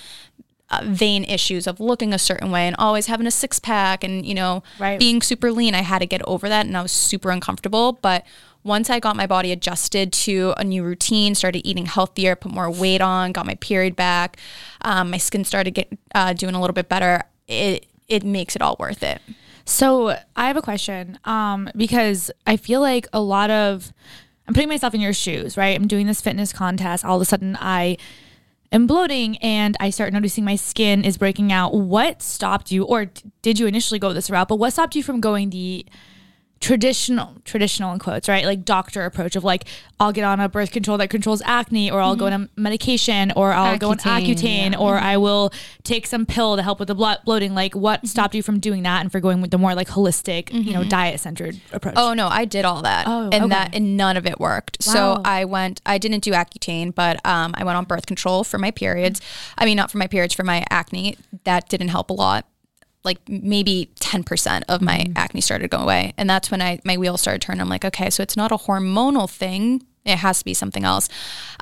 uh, 0.72 0.82
vain 0.86 1.24
issues 1.24 1.66
of 1.66 1.80
looking 1.80 2.14
a 2.14 2.20
certain 2.20 2.52
way 2.52 2.68
and 2.68 2.76
always 2.78 3.08
having 3.08 3.26
a 3.26 3.32
six 3.32 3.60
pack 3.60 4.04
and 4.04 4.26
you 4.26 4.36
know 4.36 4.62
Right. 4.78 5.00
being 5.00 5.22
super 5.22 5.52
lean 5.52 5.74
i 5.74 5.82
had 5.82 6.00
to 6.00 6.06
get 6.06 6.22
over 6.28 6.48
that 6.48 6.66
and 6.68 6.78
i 6.78 6.82
was 6.84 6.92
super 6.92 7.32
uncomfortable 7.32 7.94
but 7.94 8.24
once 8.64 8.88
i 8.90 9.00
got 9.00 9.16
my 9.16 9.26
body 9.26 9.52
adjusted 9.52 10.14
to 10.14 10.54
a 10.58 10.64
new 10.64 10.84
routine 10.84 11.34
started 11.34 11.68
eating 11.68 11.88
healthier 11.88 12.36
put 12.36 12.52
more 12.52 12.70
weight 12.70 13.02
on 13.02 13.32
got 13.32 13.48
my 13.48 13.56
period 13.56 13.96
back 13.96 14.38
um, 14.82 15.10
my 15.10 15.18
skin 15.18 15.44
started 15.44 15.72
get, 15.72 15.88
uh, 16.14 16.34
doing 16.34 16.54
a 16.54 16.62
little 16.62 16.76
bit 16.76 16.88
better 16.88 17.24
it 17.48 17.88
it 18.08 18.24
makes 18.24 18.56
it 18.56 18.62
all 18.62 18.76
worth 18.80 19.02
it 19.02 19.22
So 19.66 20.18
I 20.36 20.48
have 20.48 20.58
a 20.58 20.62
question 20.64 21.20
um, 21.26 21.70
because 21.76 22.32
I 22.46 22.58
feel 22.58 22.82
like 22.82 23.08
a 23.14 23.22
lot 23.22 23.50
of 23.52 23.92
I'm 24.48 24.54
putting 24.56 24.70
myself 24.70 24.96
in 24.96 25.02
your 25.02 25.14
shoes, 25.14 25.58
right? 25.58 25.76
I'm 25.80 25.86
doing 25.88 26.08
this 26.08 26.22
fitness 26.22 26.52
contest. 26.52 27.06
All 27.06 27.18
of 27.18 27.22
a 27.22 27.26
sudden, 27.26 27.56
I 27.62 27.98
am 28.72 28.88
bloating 28.88 29.38
and 29.38 29.76
I 29.80 29.90
start 29.90 30.14
noticing 30.14 30.44
my 30.44 30.56
skin 30.56 31.04
is 31.04 31.18
breaking 31.18 31.52
out. 31.52 31.74
What 31.74 32.22
stopped 32.22 32.72
you, 32.72 32.84
or 32.84 33.12
did 33.42 33.60
you 33.60 33.68
initially 33.68 34.00
go 34.00 34.14
this 34.14 34.30
route? 34.30 34.48
But 34.48 34.58
what 34.58 34.74
stopped 34.74 34.96
you 34.96 35.04
from 35.04 35.22
going 35.22 35.50
the 35.50 35.86
traditional 36.60 37.36
traditional 37.46 37.94
in 37.94 38.00
quotes 38.00 38.28
right 38.28 38.46
like 38.46 38.66
doctor 38.66 39.06
approach 39.06 39.36
of 39.36 39.44
like 39.44 39.64
i'll 40.00 40.12
get 40.12 40.24
on 40.24 40.40
a 40.40 40.50
birth 40.50 40.72
control 40.72 40.98
that 40.98 41.10
controls 41.10 41.42
acne 41.46 41.90
or 41.90 42.02
i'll 42.02 42.16
go 42.18 42.26
mm-hmm. 42.26 42.34
on 42.34 42.50
a 42.56 42.60
medication 42.60 43.32
or 43.36 43.54
i'll 43.54 43.78
go 43.78 43.92
on 43.92 43.98
Accutane, 43.98 44.26
accutane 44.26 44.72
yeah. 44.72 44.78
or 44.78 44.96
mm-hmm. 44.96 45.06
i 45.06 45.18
will 45.18 45.54
take 45.84 46.06
some 46.06 46.26
pill 46.26 46.58
to 46.58 46.62
help 46.62 46.80
with 46.80 46.90
the 46.90 46.96
blood 46.96 47.20
bloating 47.24 47.54
like 47.54 47.76
what 47.76 48.00
mm-hmm. 48.00 48.08
stopped 48.08 48.36
you 48.36 48.44
from 48.44 48.60
doing 48.60 48.84
that 48.84 49.02
and 49.02 49.12
for 49.12 49.20
going 49.20 49.42
with 49.42 49.52
the 49.52 49.58
more 49.58 49.74
like 49.74 49.88
holistic 49.88 50.52
you 50.52 50.74
know 50.74 50.84
diet 50.84 51.20
centered 51.20 51.60
approach 51.72 51.96
Oh 52.00 52.14
no, 52.14 52.28
I 52.28 52.46
did 52.46 52.66
all 52.66 52.82
that, 52.84 53.08
Oh, 53.08 53.30
and 53.32 53.46
okay. 53.46 53.50
that 53.50 53.76
and 53.76 53.98
none 53.98 54.16
of 54.16 54.26
it 54.26 54.40
worked. 54.40 54.78
Wow. 54.86 54.94
So 54.94 55.22
I 55.26 55.46
went. 55.46 55.82
I 55.86 55.98
didn't 55.98 56.24
do 56.24 56.32
Accutane, 56.32 56.96
but 56.96 57.24
um, 57.26 57.54
I 57.58 57.64
went 57.64 57.78
on 57.78 57.86
birth 57.86 58.06
control 58.06 58.44
for 58.44 58.58
my 58.58 58.72
periods. 58.72 59.22
I 59.58 59.66
mean, 59.66 59.76
not 59.76 59.92
for 59.92 59.98
my 59.98 60.08
periods, 60.08 60.34
for 60.34 60.44
my 60.44 60.66
acne. 60.70 61.18
That 61.44 61.68
didn't 61.70 61.90
help 61.90 62.10
a 62.10 62.14
lot. 62.14 62.46
Like 63.04 63.18
maybe 63.30 63.92
ten 64.00 64.24
percent 64.24 64.66
of 64.68 64.82
my 64.82 65.08
acne 65.16 65.40
started 65.42 65.70
to 65.72 65.78
go 65.78 65.82
away, 65.82 66.14
and 66.18 66.30
that's 66.30 66.52
when 66.52 66.62
I 66.62 66.80
my 66.84 66.98
wheels 66.98 67.22
started 67.22 67.42
turning. 67.42 67.62
I'm 67.62 67.70
like, 67.70 67.86
okay, 67.86 68.10
so 68.10 68.22
it's 68.24 68.36
not 68.36 68.52
a 68.52 68.58
hormonal 68.58 69.30
thing. 69.30 69.84
It 70.06 70.18
has 70.18 70.40
to 70.40 70.46
be 70.46 70.54
something 70.54 70.84
else. 70.86 71.08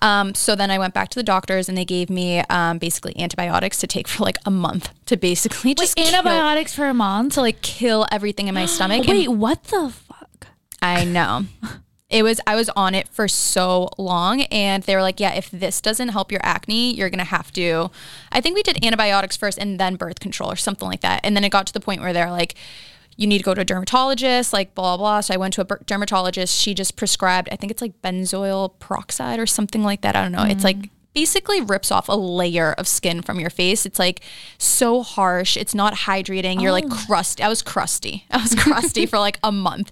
Um, 0.02 0.34
so 0.34 0.56
then 0.56 0.72
I 0.72 0.78
went 0.80 0.94
back 0.94 1.10
to 1.10 1.20
the 1.20 1.24
doctors, 1.24 1.70
and 1.70 1.78
they 1.78 1.86
gave 1.86 2.10
me 2.10 2.40
um, 2.50 2.78
basically 2.80 3.20
antibiotics 3.20 3.80
to 3.80 3.88
take 3.88 4.08
for 4.08 4.24
like 4.24 4.38
a 4.46 4.52
month 4.52 4.90
to 5.06 5.18
basically 5.18 5.74
just 5.76 5.96
kill- 5.96 6.08
antibiotics 6.08 6.74
for 6.74 6.86
a 6.88 6.94
month 6.94 7.34
to 7.36 7.42
like 7.42 7.62
kill 7.62 8.06
everything 8.12 8.48
in 8.48 8.56
my 8.56 8.66
stomach. 8.66 9.00
and- 9.00 9.08
wait 9.18 9.28
what 9.30 9.64
the 9.66 9.90
fuck 9.90 10.48
I 10.82 11.04
know. 11.06 11.46
It 12.10 12.24
was 12.24 12.40
I 12.48 12.56
was 12.56 12.70
on 12.70 12.96
it 12.96 13.10
for 13.10 13.28
so 13.28 13.90
long 13.98 14.44
and 14.44 14.84
they 14.84 14.96
were 14.96 15.02
like, 15.02 15.20
"Yeah, 15.20 15.34
if 15.34 15.52
this 15.52 15.82
doesn't 15.82 16.10
help 16.10 16.32
your 16.32 16.40
acne, 16.42 16.94
you're 16.96 17.10
going 17.10 17.20
to 17.20 17.26
have 17.26 17.52
to 17.54 17.92
I 18.32 18.40
think 18.40 18.56
we 18.56 18.64
did 18.64 18.84
antibiotics 18.84 19.36
first 19.36 19.58
and 19.58 19.80
then 19.80 19.96
birth 19.96 20.20
control 20.20 20.52
or 20.52 20.56
something 20.56 20.88
like 20.88 21.02
that. 21.02 21.22
And 21.24 21.36
then 21.36 21.44
it 21.44 21.50
got 21.50 21.68
to 21.68 21.74
the 21.74 21.82
point 21.82 22.02
where 22.02 22.14
they're 22.14 22.32
like 22.32 22.56
you 23.18 23.26
need 23.26 23.40
to 23.40 23.44
go 23.44 23.56
to 23.56 23.62
a 23.62 23.66
dermatologist, 23.66 24.54
like 24.54 24.74
blah 24.76 24.96
blah. 24.96 25.22
So 25.22 25.34
I 25.34 25.38
went 25.38 25.54
to 25.56 25.62
a 25.62 25.78
dermatologist. 25.86 26.56
She 26.56 26.74
just 26.74 26.96
prescribed, 26.96 27.50
I 27.52 27.56
think 27.56 27.72
it's 27.72 27.82
like 27.82 28.02
benzoyl 28.02 28.78
peroxide 28.80 29.40
or 29.40 29.48
something 29.48 29.84
like 29.84 30.02
that. 30.02 30.16
I 30.16 30.22
don't 30.22 30.32
know. 30.32 30.44
It's 30.44 30.62
mm. 30.62 30.66
like 30.66 30.90
basically 31.18 31.62
rips 31.62 31.92
off 31.92 32.10
a 32.10 32.16
layer 32.16 32.74
of 32.74 32.88
skin 32.88 33.24
from 33.24 33.40
your 33.40 33.50
face. 33.50 33.88
It's 33.88 33.98
like 33.98 34.22
so 34.60 35.02
harsh. 35.02 35.58
It's 35.58 35.74
not 35.74 35.96
hydrating. 35.96 36.62
You're 36.62 36.72
like 36.72 36.88
crusty. 36.92 37.42
I 37.42 37.50
was 37.50 37.64
crusty. 37.64 38.24
I 38.32 38.38
was 38.38 38.54
crusty 38.54 39.08
for 39.08 39.18
like 39.18 39.40
a 39.44 39.52
month. 39.52 39.92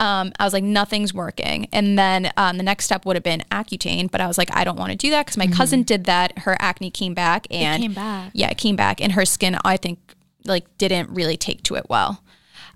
Um, 0.00 0.32
I 0.40 0.44
was 0.44 0.52
like, 0.52 0.64
nothing's 0.64 1.14
working. 1.14 1.68
And 1.72 1.96
then 1.96 2.32
um, 2.36 2.56
the 2.56 2.64
next 2.64 2.86
step 2.86 3.06
would 3.06 3.14
have 3.14 3.22
been 3.22 3.44
Accutane, 3.52 4.10
but 4.10 4.20
I 4.20 4.26
was 4.26 4.38
like, 4.38 4.48
I 4.56 4.64
don't 4.64 4.76
want 4.76 4.90
to 4.90 4.98
do 4.98 5.10
that 5.10 5.26
because 5.26 5.36
my 5.36 5.46
cousin 5.46 5.84
did 5.84 6.02
that. 6.06 6.36
Her 6.40 6.56
acne 6.58 6.90
came 6.90 7.14
back 7.14 7.46
and 7.48 7.80
came 7.80 7.94
back. 7.94 8.32
Yeah, 8.34 8.50
it 8.50 8.58
came 8.58 8.74
back, 8.74 9.00
and 9.00 9.12
her 9.12 9.24
skin, 9.24 9.56
I 9.64 9.76
think, 9.76 10.00
like 10.46 10.64
didn't 10.78 11.10
really 11.10 11.36
take 11.36 11.62
to 11.64 11.76
it 11.76 11.86
well. 11.88 12.24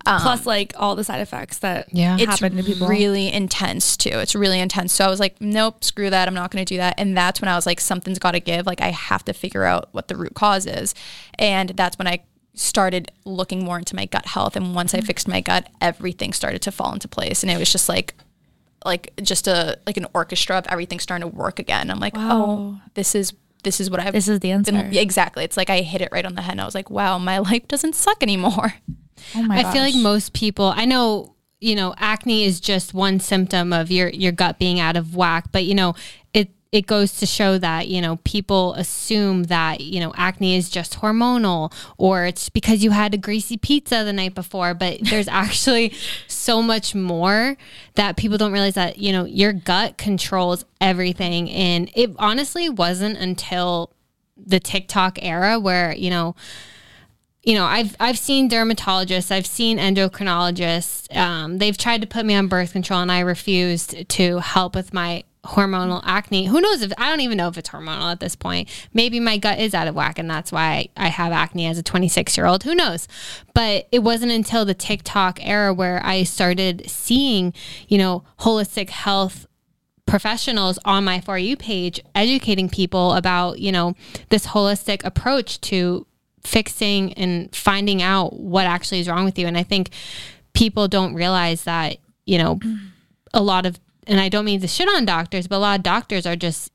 Plus 0.05 0.39
um, 0.39 0.45
like 0.45 0.73
all 0.77 0.95
the 0.95 1.03
side 1.03 1.21
effects 1.21 1.59
that 1.59 1.93
Yeah. 1.93 2.17
It's 2.19 2.25
happen 2.25 2.57
to 2.57 2.63
people 2.63 2.87
really 2.87 3.31
intense 3.31 3.97
too. 3.97 4.09
It's 4.09 4.35
really 4.35 4.59
intense. 4.59 4.93
So 4.93 5.05
I 5.05 5.09
was 5.09 5.19
like, 5.19 5.39
nope, 5.39 5.83
screw 5.83 6.09
that. 6.09 6.27
I'm 6.27 6.33
not 6.33 6.51
going 6.51 6.63
to 6.65 6.73
do 6.73 6.77
that. 6.77 6.95
And 6.97 7.15
that's 7.15 7.41
when 7.41 7.47
I 7.47 7.55
was 7.55 7.65
like, 7.65 7.79
something's 7.79 8.19
got 8.19 8.31
to 8.31 8.39
give. 8.39 8.65
Like 8.65 8.81
I 8.81 8.89
have 8.89 9.23
to 9.25 9.33
figure 9.33 9.63
out 9.63 9.89
what 9.91 10.07
the 10.07 10.15
root 10.15 10.33
cause 10.33 10.65
is. 10.65 10.95
And 11.37 11.69
that's 11.69 11.97
when 11.97 12.07
I 12.07 12.23
started 12.53 13.11
looking 13.25 13.63
more 13.63 13.77
into 13.77 13.95
my 13.95 14.05
gut 14.05 14.25
health. 14.25 14.55
And 14.55 14.75
once 14.75 14.93
I 14.93 14.97
mm-hmm. 14.97 15.07
fixed 15.07 15.27
my 15.27 15.41
gut, 15.41 15.69
everything 15.79 16.33
started 16.33 16.61
to 16.63 16.71
fall 16.71 16.93
into 16.93 17.07
place. 17.07 17.43
And 17.43 17.51
it 17.51 17.57
was 17.57 17.71
just 17.71 17.87
like, 17.89 18.15
like 18.83 19.13
just 19.21 19.47
a 19.47 19.77
like 19.85 19.97
an 19.97 20.07
orchestra 20.15 20.57
of 20.57 20.65
everything 20.67 20.99
starting 20.99 21.29
to 21.29 21.35
work 21.35 21.59
again. 21.59 21.91
I'm 21.91 21.99
like, 21.99 22.13
oh, 22.15 22.79
this 22.95 23.13
is 23.13 23.33
this 23.63 23.79
is 23.79 23.89
what 23.89 23.99
I've 23.99 24.13
This 24.13 24.27
is 24.27 24.39
the 24.39 24.51
answer. 24.51 24.71
been- 24.71 24.95
exactly. 24.97 25.43
It's 25.43 25.57
like 25.57 25.69
I 25.69 25.81
hit 25.81 26.01
it 26.01 26.09
right 26.11 26.25
on 26.25 26.35
the 26.35 26.41
head. 26.41 26.53
And 26.53 26.61
I 26.61 26.65
was 26.65 26.75
like, 26.75 26.89
wow, 26.89 27.17
my 27.17 27.37
life 27.49 27.67
doesn't 27.67 27.95
suck 27.95 28.21
anymore. 28.23 28.73
oh 29.35 29.43
my 29.43 29.59
I 29.59 29.71
feel 29.73 29.81
like 29.81 29.95
most 29.95 30.33
people, 30.33 30.73
I 30.75 30.85
know, 30.85 31.35
you 31.59 31.75
know, 31.75 31.93
acne 31.97 32.43
is 32.43 32.59
just 32.59 32.93
one 32.93 33.19
symptom 33.19 33.71
of 33.73 33.91
your 33.91 34.09
your 34.09 34.31
gut 34.31 34.57
being 34.59 34.79
out 34.79 34.97
of 34.97 35.15
whack, 35.15 35.45
but 35.51 35.63
you 35.65 35.75
know, 35.75 35.93
it 36.33 36.49
it 36.71 36.87
goes 36.87 37.17
to 37.17 37.25
show 37.25 37.57
that, 37.57 37.89
you 37.89 38.01
know, 38.01 38.15
people 38.23 38.73
assume 38.75 39.43
that, 39.43 39.81
you 39.81 39.99
know, 39.99 40.13
acne 40.15 40.55
is 40.55 40.69
just 40.69 40.99
hormonal 40.99 41.73
or 41.97 42.25
it's 42.25 42.47
because 42.47 42.81
you 42.81 42.91
had 42.91 43.13
a 43.13 43.17
greasy 43.17 43.57
pizza 43.57 44.03
the 44.05 44.13
night 44.13 44.33
before, 44.33 44.73
but 44.73 44.99
there's 45.09 45.27
actually 45.27 45.93
so 46.27 46.61
much 46.61 46.95
more 46.95 47.57
that 47.95 48.15
people 48.15 48.37
don't 48.37 48.53
realize 48.53 48.75
that, 48.75 48.97
you 48.97 49.11
know, 49.11 49.25
your 49.25 49.51
gut 49.51 49.97
controls 49.97 50.63
everything 50.79 51.49
and 51.49 51.91
it 51.93 52.11
honestly 52.17 52.69
wasn't 52.69 53.17
until 53.17 53.91
the 54.37 54.59
TikTok 54.59 55.19
era 55.21 55.59
where, 55.59 55.93
you 55.93 56.09
know, 56.09 56.35
you 57.43 57.55
know, 57.55 57.65
I've 57.65 57.95
I've 57.99 58.19
seen 58.19 58.49
dermatologists, 58.49 59.31
I've 59.31 59.47
seen 59.47 59.79
endocrinologists. 59.79 61.13
Um, 61.15 61.57
they've 61.57 61.77
tried 61.77 62.01
to 62.01 62.07
put 62.07 62.23
me 62.23 62.35
on 62.35 62.47
birth 62.47 62.71
control, 62.71 62.99
and 62.99 63.11
I 63.11 63.21
refused 63.21 64.07
to 64.09 64.37
help 64.37 64.75
with 64.75 64.93
my 64.93 65.23
hormonal 65.45 66.01
acne. 66.05 66.45
Who 66.45 66.61
knows 66.61 66.81
if 66.81 66.93
I 66.97 67.09
don't 67.09 67.21
even 67.21 67.37
know 67.37 67.47
if 67.47 67.57
it's 67.57 67.69
hormonal 67.69 68.11
at 68.11 68.19
this 68.19 68.35
point. 68.35 68.69
Maybe 68.93 69.19
my 69.19 69.37
gut 69.37 69.59
is 69.59 69.73
out 69.73 69.87
of 69.87 69.95
whack, 69.95 70.19
and 70.19 70.29
that's 70.29 70.51
why 70.51 70.89
I 70.95 71.07
have 71.07 71.31
acne 71.31 71.65
as 71.67 71.77
a 71.77 71.83
26 71.83 72.37
year 72.37 72.45
old. 72.45 72.63
Who 72.63 72.75
knows? 72.75 73.07
But 73.53 73.87
it 73.91 73.99
wasn't 73.99 74.31
until 74.31 74.65
the 74.65 74.73
TikTok 74.73 75.39
era 75.41 75.73
where 75.73 76.05
I 76.05 76.23
started 76.23 76.89
seeing, 76.89 77.53
you 77.87 77.97
know, 77.97 78.23
holistic 78.39 78.89
health 78.89 79.47
professionals 80.05 80.77
on 80.83 81.05
my 81.05 81.21
for 81.21 81.37
you 81.37 81.55
page 81.55 82.01
educating 82.15 82.67
people 82.67 83.13
about 83.13 83.59
you 83.59 83.71
know 83.71 83.95
this 84.29 84.47
holistic 84.47 84.99
approach 85.05 85.61
to 85.61 86.05
fixing 86.43 87.13
and 87.13 87.53
finding 87.55 88.01
out 88.01 88.33
what 88.33 88.65
actually 88.65 88.99
is 88.99 89.07
wrong 89.07 89.25
with 89.25 89.37
you. 89.37 89.47
And 89.47 89.57
I 89.57 89.63
think 89.63 89.89
people 90.53 90.87
don't 90.87 91.13
realize 91.13 91.63
that, 91.63 91.97
you 92.25 92.37
know, 92.37 92.59
a 93.33 93.41
lot 93.41 93.65
of, 93.65 93.79
and 94.07 94.19
I 94.19 94.29
don't 94.29 94.45
mean 94.45 94.61
to 94.61 94.67
shit 94.67 94.89
on 94.89 95.05
doctors, 95.05 95.47
but 95.47 95.57
a 95.57 95.59
lot 95.59 95.79
of 95.79 95.83
doctors 95.83 96.25
are 96.25 96.35
just 96.35 96.71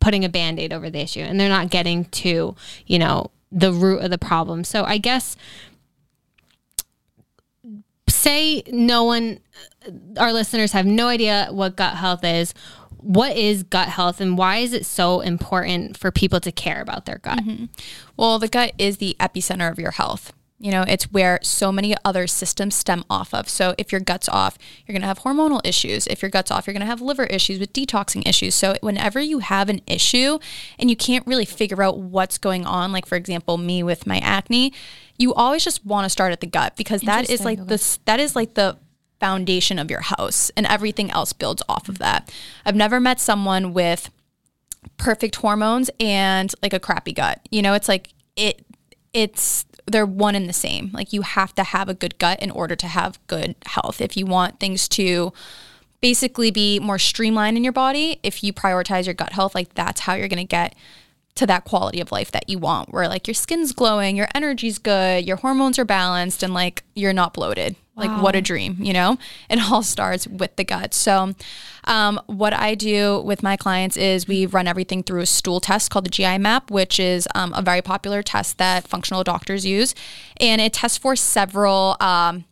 putting 0.00 0.24
a 0.24 0.28
band 0.28 0.58
aid 0.58 0.72
over 0.72 0.90
the 0.90 1.00
issue 1.00 1.20
and 1.20 1.38
they're 1.38 1.48
not 1.48 1.70
getting 1.70 2.06
to, 2.06 2.54
you 2.86 2.98
know, 2.98 3.30
the 3.52 3.72
root 3.72 4.02
of 4.02 4.10
the 4.10 4.18
problem. 4.18 4.64
So 4.64 4.84
I 4.84 4.98
guess 4.98 5.36
say 8.08 8.62
no 8.66 9.04
one 9.04 9.40
our 10.18 10.32
listeners 10.32 10.72
have 10.72 10.84
no 10.84 11.08
idea 11.08 11.48
what 11.50 11.76
gut 11.76 11.96
health 11.96 12.24
is 12.24 12.52
what 12.98 13.34
is 13.36 13.62
gut 13.62 13.88
health 13.88 14.20
and 14.20 14.36
why 14.36 14.58
is 14.58 14.72
it 14.72 14.84
so 14.84 15.20
important 15.20 15.96
for 15.96 16.10
people 16.10 16.40
to 16.40 16.52
care 16.52 16.82
about 16.82 17.06
their 17.06 17.18
gut 17.18 17.38
mm-hmm. 17.38 17.64
well 18.16 18.38
the 18.38 18.48
gut 18.48 18.72
is 18.78 18.98
the 18.98 19.16
epicenter 19.20 19.70
of 19.70 19.78
your 19.78 19.92
health 19.92 20.32
you 20.60 20.70
know, 20.70 20.84
it's 20.86 21.04
where 21.04 21.38
so 21.42 21.72
many 21.72 21.94
other 22.04 22.26
systems 22.26 22.74
stem 22.74 23.02
off 23.08 23.32
of. 23.32 23.48
So 23.48 23.74
if 23.78 23.90
your 23.90 24.00
gut's 24.00 24.28
off, 24.28 24.58
you're 24.86 24.92
going 24.92 25.00
to 25.00 25.08
have 25.08 25.20
hormonal 25.20 25.60
issues. 25.64 26.06
If 26.06 26.20
your 26.20 26.30
gut's 26.30 26.50
off, 26.50 26.66
you're 26.66 26.74
going 26.74 26.82
to 26.82 26.86
have 26.86 27.00
liver 27.00 27.24
issues 27.24 27.58
with 27.58 27.72
detoxing 27.72 28.28
issues. 28.28 28.54
So 28.54 28.76
whenever 28.82 29.20
you 29.20 29.38
have 29.38 29.70
an 29.70 29.80
issue 29.86 30.38
and 30.78 30.90
you 30.90 30.96
can't 30.96 31.26
really 31.26 31.46
figure 31.46 31.82
out 31.82 31.98
what's 31.98 32.36
going 32.36 32.66
on, 32.66 32.92
like 32.92 33.06
for 33.06 33.16
example, 33.16 33.56
me 33.56 33.82
with 33.82 34.06
my 34.06 34.18
acne, 34.18 34.74
you 35.16 35.32
always 35.32 35.64
just 35.64 35.84
want 35.86 36.04
to 36.04 36.10
start 36.10 36.30
at 36.30 36.40
the 36.40 36.46
gut 36.46 36.76
because 36.76 37.00
that 37.02 37.30
is 37.30 37.42
like 37.42 37.66
the 37.66 37.98
that 38.04 38.20
is 38.20 38.36
like 38.36 38.52
the 38.52 38.76
foundation 39.18 39.78
of 39.78 39.90
your 39.90 40.00
house 40.00 40.50
and 40.56 40.66
everything 40.66 41.10
else 41.10 41.32
builds 41.32 41.62
off 41.68 41.88
of 41.88 41.96
mm. 41.96 41.98
that. 41.98 42.34
I've 42.66 42.76
never 42.76 43.00
met 43.00 43.18
someone 43.18 43.72
with 43.72 44.10
perfect 44.98 45.36
hormones 45.36 45.90
and 45.98 46.52
like 46.62 46.72
a 46.74 46.80
crappy 46.80 47.12
gut. 47.12 47.40
You 47.50 47.62
know, 47.62 47.72
it's 47.72 47.88
like 47.88 48.08
it 48.36 48.64
it's 49.12 49.64
they're 49.86 50.06
one 50.06 50.34
and 50.34 50.48
the 50.48 50.54
same. 50.54 50.90
Like 50.92 51.12
you 51.12 51.22
have 51.22 51.54
to 51.54 51.64
have 51.64 51.88
a 51.88 51.94
good 51.94 52.18
gut 52.18 52.40
in 52.40 52.50
order 52.50 52.76
to 52.76 52.86
have 52.86 53.18
good 53.26 53.54
health. 53.66 54.00
If 54.00 54.16
you 54.16 54.26
want 54.26 54.60
things 54.60 54.88
to 54.90 55.32
basically 56.00 56.50
be 56.50 56.78
more 56.78 56.98
streamlined 56.98 57.56
in 57.56 57.64
your 57.64 57.72
body, 57.72 58.20
if 58.22 58.42
you 58.42 58.52
prioritize 58.52 59.04
your 59.04 59.14
gut 59.14 59.32
health, 59.32 59.54
like 59.54 59.74
that's 59.74 60.00
how 60.00 60.14
you're 60.14 60.28
going 60.28 60.38
to 60.38 60.44
get 60.44 60.74
to 61.36 61.46
that 61.46 61.64
quality 61.64 62.00
of 62.00 62.12
life 62.12 62.30
that 62.32 62.48
you 62.48 62.58
want 62.58 62.92
where 62.92 63.08
like 63.08 63.26
your 63.26 63.34
skin's 63.34 63.72
glowing, 63.72 64.16
your 64.16 64.28
energy's 64.34 64.78
good, 64.78 65.24
your 65.24 65.36
hormones 65.36 65.78
are 65.78 65.84
balanced 65.84 66.42
and 66.42 66.52
like 66.52 66.82
you're 66.94 67.12
not 67.12 67.34
bloated. 67.34 67.76
Wow. 68.00 68.06
Like 68.06 68.22
what 68.22 68.36
a 68.36 68.40
dream, 68.40 68.76
you 68.80 68.92
know? 68.92 69.18
It 69.50 69.70
all 69.70 69.82
starts 69.82 70.26
with 70.26 70.54
the 70.56 70.64
gut. 70.64 70.94
So 70.94 71.34
um, 71.84 72.20
what 72.26 72.52
I 72.52 72.74
do 72.74 73.20
with 73.20 73.42
my 73.42 73.56
clients 73.56 73.96
is 73.96 74.28
we 74.28 74.46
run 74.46 74.68
everything 74.68 75.02
through 75.02 75.20
a 75.20 75.26
stool 75.26 75.60
test 75.60 75.90
called 75.90 76.06
the 76.06 76.10
GI 76.10 76.38
map, 76.38 76.70
which 76.70 77.00
is 77.00 77.26
um, 77.34 77.52
a 77.54 77.62
very 77.62 77.82
popular 77.82 78.22
test 78.22 78.58
that 78.58 78.86
functional 78.86 79.24
doctors 79.24 79.66
use. 79.66 79.94
And 80.38 80.60
it 80.60 80.72
tests 80.72 80.98
for 80.98 81.16
several 81.16 81.96
um, 82.00 82.44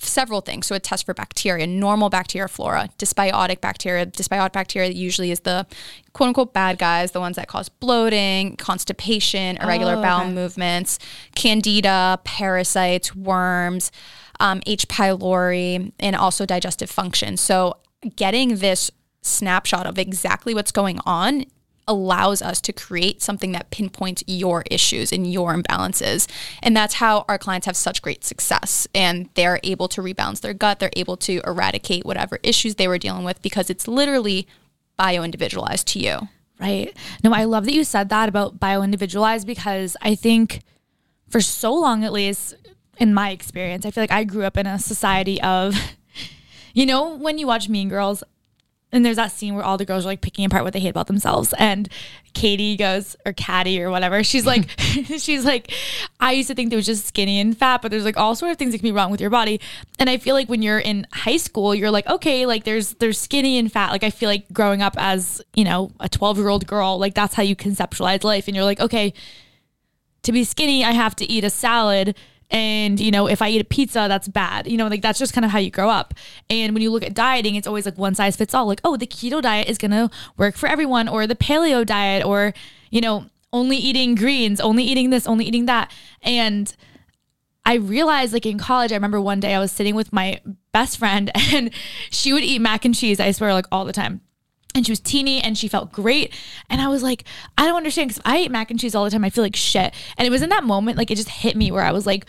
several 0.00 0.40
things. 0.40 0.66
So 0.66 0.74
it 0.74 0.82
tests 0.82 1.04
for 1.04 1.14
bacteria, 1.14 1.66
normal 1.66 2.10
bacteria 2.10 2.48
flora, 2.48 2.88
dysbiotic 2.98 3.60
bacteria. 3.60 4.06
Dysbiotic 4.06 4.52
bacteria 4.52 4.90
usually 4.90 5.30
is 5.30 5.40
the 5.40 5.66
quote 6.12 6.28
unquote 6.28 6.52
bad 6.52 6.78
guys, 6.78 7.12
the 7.12 7.20
ones 7.20 7.36
that 7.36 7.48
cause 7.48 7.68
bloating, 7.68 8.56
constipation, 8.56 9.56
irregular 9.58 9.94
oh, 9.94 10.02
bowel 10.02 10.28
movements, 10.30 10.98
candida, 11.34 12.20
parasites, 12.24 13.14
worms, 13.14 13.92
um, 14.40 14.62
H. 14.66 14.88
pylori, 14.88 15.92
and 15.98 16.16
also 16.16 16.46
digestive 16.46 16.90
function. 16.90 17.36
So 17.36 17.78
getting 18.16 18.56
this 18.56 18.90
snapshot 19.22 19.86
of 19.86 19.98
exactly 19.98 20.54
what's 20.54 20.72
going 20.72 20.98
on 21.06 21.46
allows 21.86 22.40
us 22.40 22.60
to 22.62 22.72
create 22.72 23.20
something 23.22 23.52
that 23.52 23.70
pinpoints 23.70 24.24
your 24.26 24.64
issues 24.70 25.12
and 25.12 25.30
your 25.30 25.54
imbalances. 25.54 26.28
And 26.62 26.76
that's 26.76 26.94
how 26.94 27.24
our 27.28 27.38
clients 27.38 27.66
have 27.66 27.76
such 27.76 28.00
great 28.02 28.24
success. 28.24 28.88
And 28.94 29.28
they're 29.34 29.60
able 29.62 29.88
to 29.88 30.00
rebalance 30.00 30.40
their 30.40 30.54
gut, 30.54 30.78
they're 30.80 30.90
able 30.94 31.16
to 31.18 31.40
eradicate 31.46 32.06
whatever 32.06 32.38
issues 32.42 32.76
they 32.76 32.88
were 32.88 32.98
dealing 32.98 33.24
with 33.24 33.42
because 33.42 33.68
it's 33.70 33.86
literally 33.86 34.46
bio 34.96 35.22
individualized 35.22 35.86
to 35.88 35.98
you. 35.98 36.28
Right. 36.60 36.96
No, 37.22 37.32
I 37.32 37.44
love 37.44 37.64
that 37.64 37.74
you 37.74 37.84
said 37.84 38.08
that 38.10 38.28
about 38.28 38.60
bio 38.60 38.82
individualized 38.82 39.46
because 39.46 39.96
I 40.00 40.14
think 40.14 40.62
for 41.28 41.40
so 41.40 41.74
long, 41.74 42.04
at 42.04 42.12
least 42.12 42.54
in 42.98 43.14
my 43.14 43.30
experience, 43.30 43.84
I 43.86 43.90
feel 43.90 44.02
like 44.02 44.10
I 44.10 44.24
grew 44.24 44.44
up 44.44 44.56
in 44.56 44.66
a 44.66 44.78
society 44.78 45.40
of, 45.42 45.74
you 46.74 46.86
know, 46.86 47.16
when 47.16 47.38
you 47.38 47.46
watch 47.46 47.68
Mean 47.68 47.88
Girls, 47.88 48.22
and 48.94 49.04
there's 49.04 49.16
that 49.16 49.32
scene 49.32 49.56
where 49.56 49.64
all 49.64 49.76
the 49.76 49.84
girls 49.84 50.04
are 50.04 50.08
like 50.08 50.20
picking 50.20 50.44
apart 50.44 50.62
what 50.62 50.72
they 50.72 50.78
hate 50.78 50.90
about 50.90 51.08
themselves. 51.08 51.52
And 51.58 51.88
Katie 52.32 52.76
goes, 52.76 53.16
or 53.26 53.32
Caddy 53.32 53.82
or 53.82 53.90
whatever, 53.90 54.22
she's 54.22 54.46
like, 54.46 54.68
she's 55.18 55.44
like, 55.44 55.72
I 56.20 56.32
used 56.32 56.48
to 56.48 56.54
think 56.54 56.70
there 56.70 56.76
was 56.76 56.86
just 56.86 57.04
skinny 57.04 57.40
and 57.40 57.58
fat, 57.58 57.82
but 57.82 57.90
there's 57.90 58.04
like 58.04 58.16
all 58.16 58.36
sort 58.36 58.52
of 58.52 58.56
things 58.56 58.70
that 58.70 58.78
can 58.78 58.86
be 58.86 58.92
wrong 58.92 59.10
with 59.10 59.20
your 59.20 59.30
body. 59.30 59.60
And 59.98 60.08
I 60.08 60.18
feel 60.18 60.34
like 60.36 60.48
when 60.48 60.62
you're 60.62 60.78
in 60.78 61.08
high 61.12 61.38
school, 61.38 61.74
you're 61.74 61.90
like, 61.90 62.06
okay, 62.06 62.46
like 62.46 62.62
there's 62.62 62.94
there's 62.94 63.18
skinny 63.18 63.58
and 63.58 63.70
fat. 63.70 63.90
Like 63.90 64.04
I 64.04 64.10
feel 64.10 64.28
like 64.28 64.52
growing 64.52 64.80
up 64.80 64.94
as, 64.96 65.42
you 65.54 65.64
know, 65.64 65.90
a 65.98 66.08
12 66.08 66.38
year 66.38 66.48
old 66.48 66.66
girl, 66.66 66.96
like 66.96 67.14
that's 67.14 67.34
how 67.34 67.42
you 67.42 67.56
conceptualize 67.56 68.22
life. 68.22 68.46
And 68.46 68.54
you're 68.54 68.64
like, 68.64 68.80
okay, 68.80 69.12
to 70.22 70.30
be 70.30 70.44
skinny, 70.44 70.84
I 70.84 70.92
have 70.92 71.16
to 71.16 71.24
eat 71.24 71.42
a 71.42 71.50
salad 71.50 72.16
and 72.54 73.00
you 73.00 73.10
know 73.10 73.26
if 73.26 73.42
i 73.42 73.48
eat 73.48 73.60
a 73.60 73.64
pizza 73.64 74.06
that's 74.08 74.28
bad 74.28 74.66
you 74.66 74.76
know 74.76 74.86
like 74.86 75.02
that's 75.02 75.18
just 75.18 75.34
kind 75.34 75.44
of 75.44 75.50
how 75.50 75.58
you 75.58 75.70
grow 75.70 75.90
up 75.90 76.14
and 76.48 76.72
when 76.72 76.82
you 76.82 76.90
look 76.90 77.02
at 77.02 77.12
dieting 77.12 77.56
it's 77.56 77.66
always 77.66 77.84
like 77.84 77.98
one 77.98 78.14
size 78.14 78.36
fits 78.36 78.54
all 78.54 78.66
like 78.66 78.80
oh 78.84 78.96
the 78.96 79.06
keto 79.06 79.42
diet 79.42 79.68
is 79.68 79.76
going 79.76 79.90
to 79.90 80.08
work 80.36 80.56
for 80.56 80.68
everyone 80.68 81.08
or 81.08 81.26
the 81.26 81.34
paleo 81.34 81.84
diet 81.84 82.24
or 82.24 82.54
you 82.90 83.00
know 83.00 83.26
only 83.52 83.76
eating 83.76 84.14
greens 84.14 84.60
only 84.60 84.84
eating 84.84 85.10
this 85.10 85.26
only 85.26 85.44
eating 85.44 85.66
that 85.66 85.92
and 86.22 86.74
I 87.66 87.76
realized 87.76 88.34
like 88.34 88.44
in 88.44 88.58
college, 88.58 88.92
I 88.92 88.94
remember 88.94 89.18
one 89.18 89.40
day 89.40 89.54
I 89.54 89.58
was 89.58 89.72
sitting 89.72 89.94
with 89.94 90.12
my 90.12 90.38
best 90.72 90.98
friend 90.98 91.30
and 91.54 91.70
she 92.10 92.34
would 92.34 92.42
eat 92.42 92.60
mac 92.60 92.84
and 92.84 92.94
cheese, 92.94 93.18
I 93.18 93.30
swear, 93.30 93.54
like 93.54 93.64
all 93.72 93.86
the 93.86 93.92
time 93.92 94.20
and 94.74 94.84
she 94.84 94.92
was 94.92 95.00
teeny 95.00 95.40
and 95.40 95.56
she 95.56 95.68
felt 95.68 95.92
great. 95.92 96.34
And 96.68 96.80
I 96.80 96.88
was 96.88 97.02
like, 97.02 97.24
I 97.56 97.66
don't 97.66 97.76
understand 97.76 98.10
because 98.10 98.22
I 98.24 98.40
eat 98.40 98.50
mac 98.50 98.70
and 98.70 98.78
cheese 98.78 98.94
all 98.94 99.04
the 99.04 99.10
time. 99.10 99.24
I 99.24 99.30
feel 99.30 99.44
like 99.44 99.56
shit. 99.56 99.94
And 100.18 100.26
it 100.26 100.30
was 100.30 100.42
in 100.42 100.50
that 100.50 100.64
moment, 100.64 100.98
like 100.98 101.10
it 101.10 101.16
just 101.16 101.28
hit 101.28 101.56
me 101.56 101.70
where 101.70 101.84
I 101.84 101.92
was 101.92 102.06
like, 102.06 102.26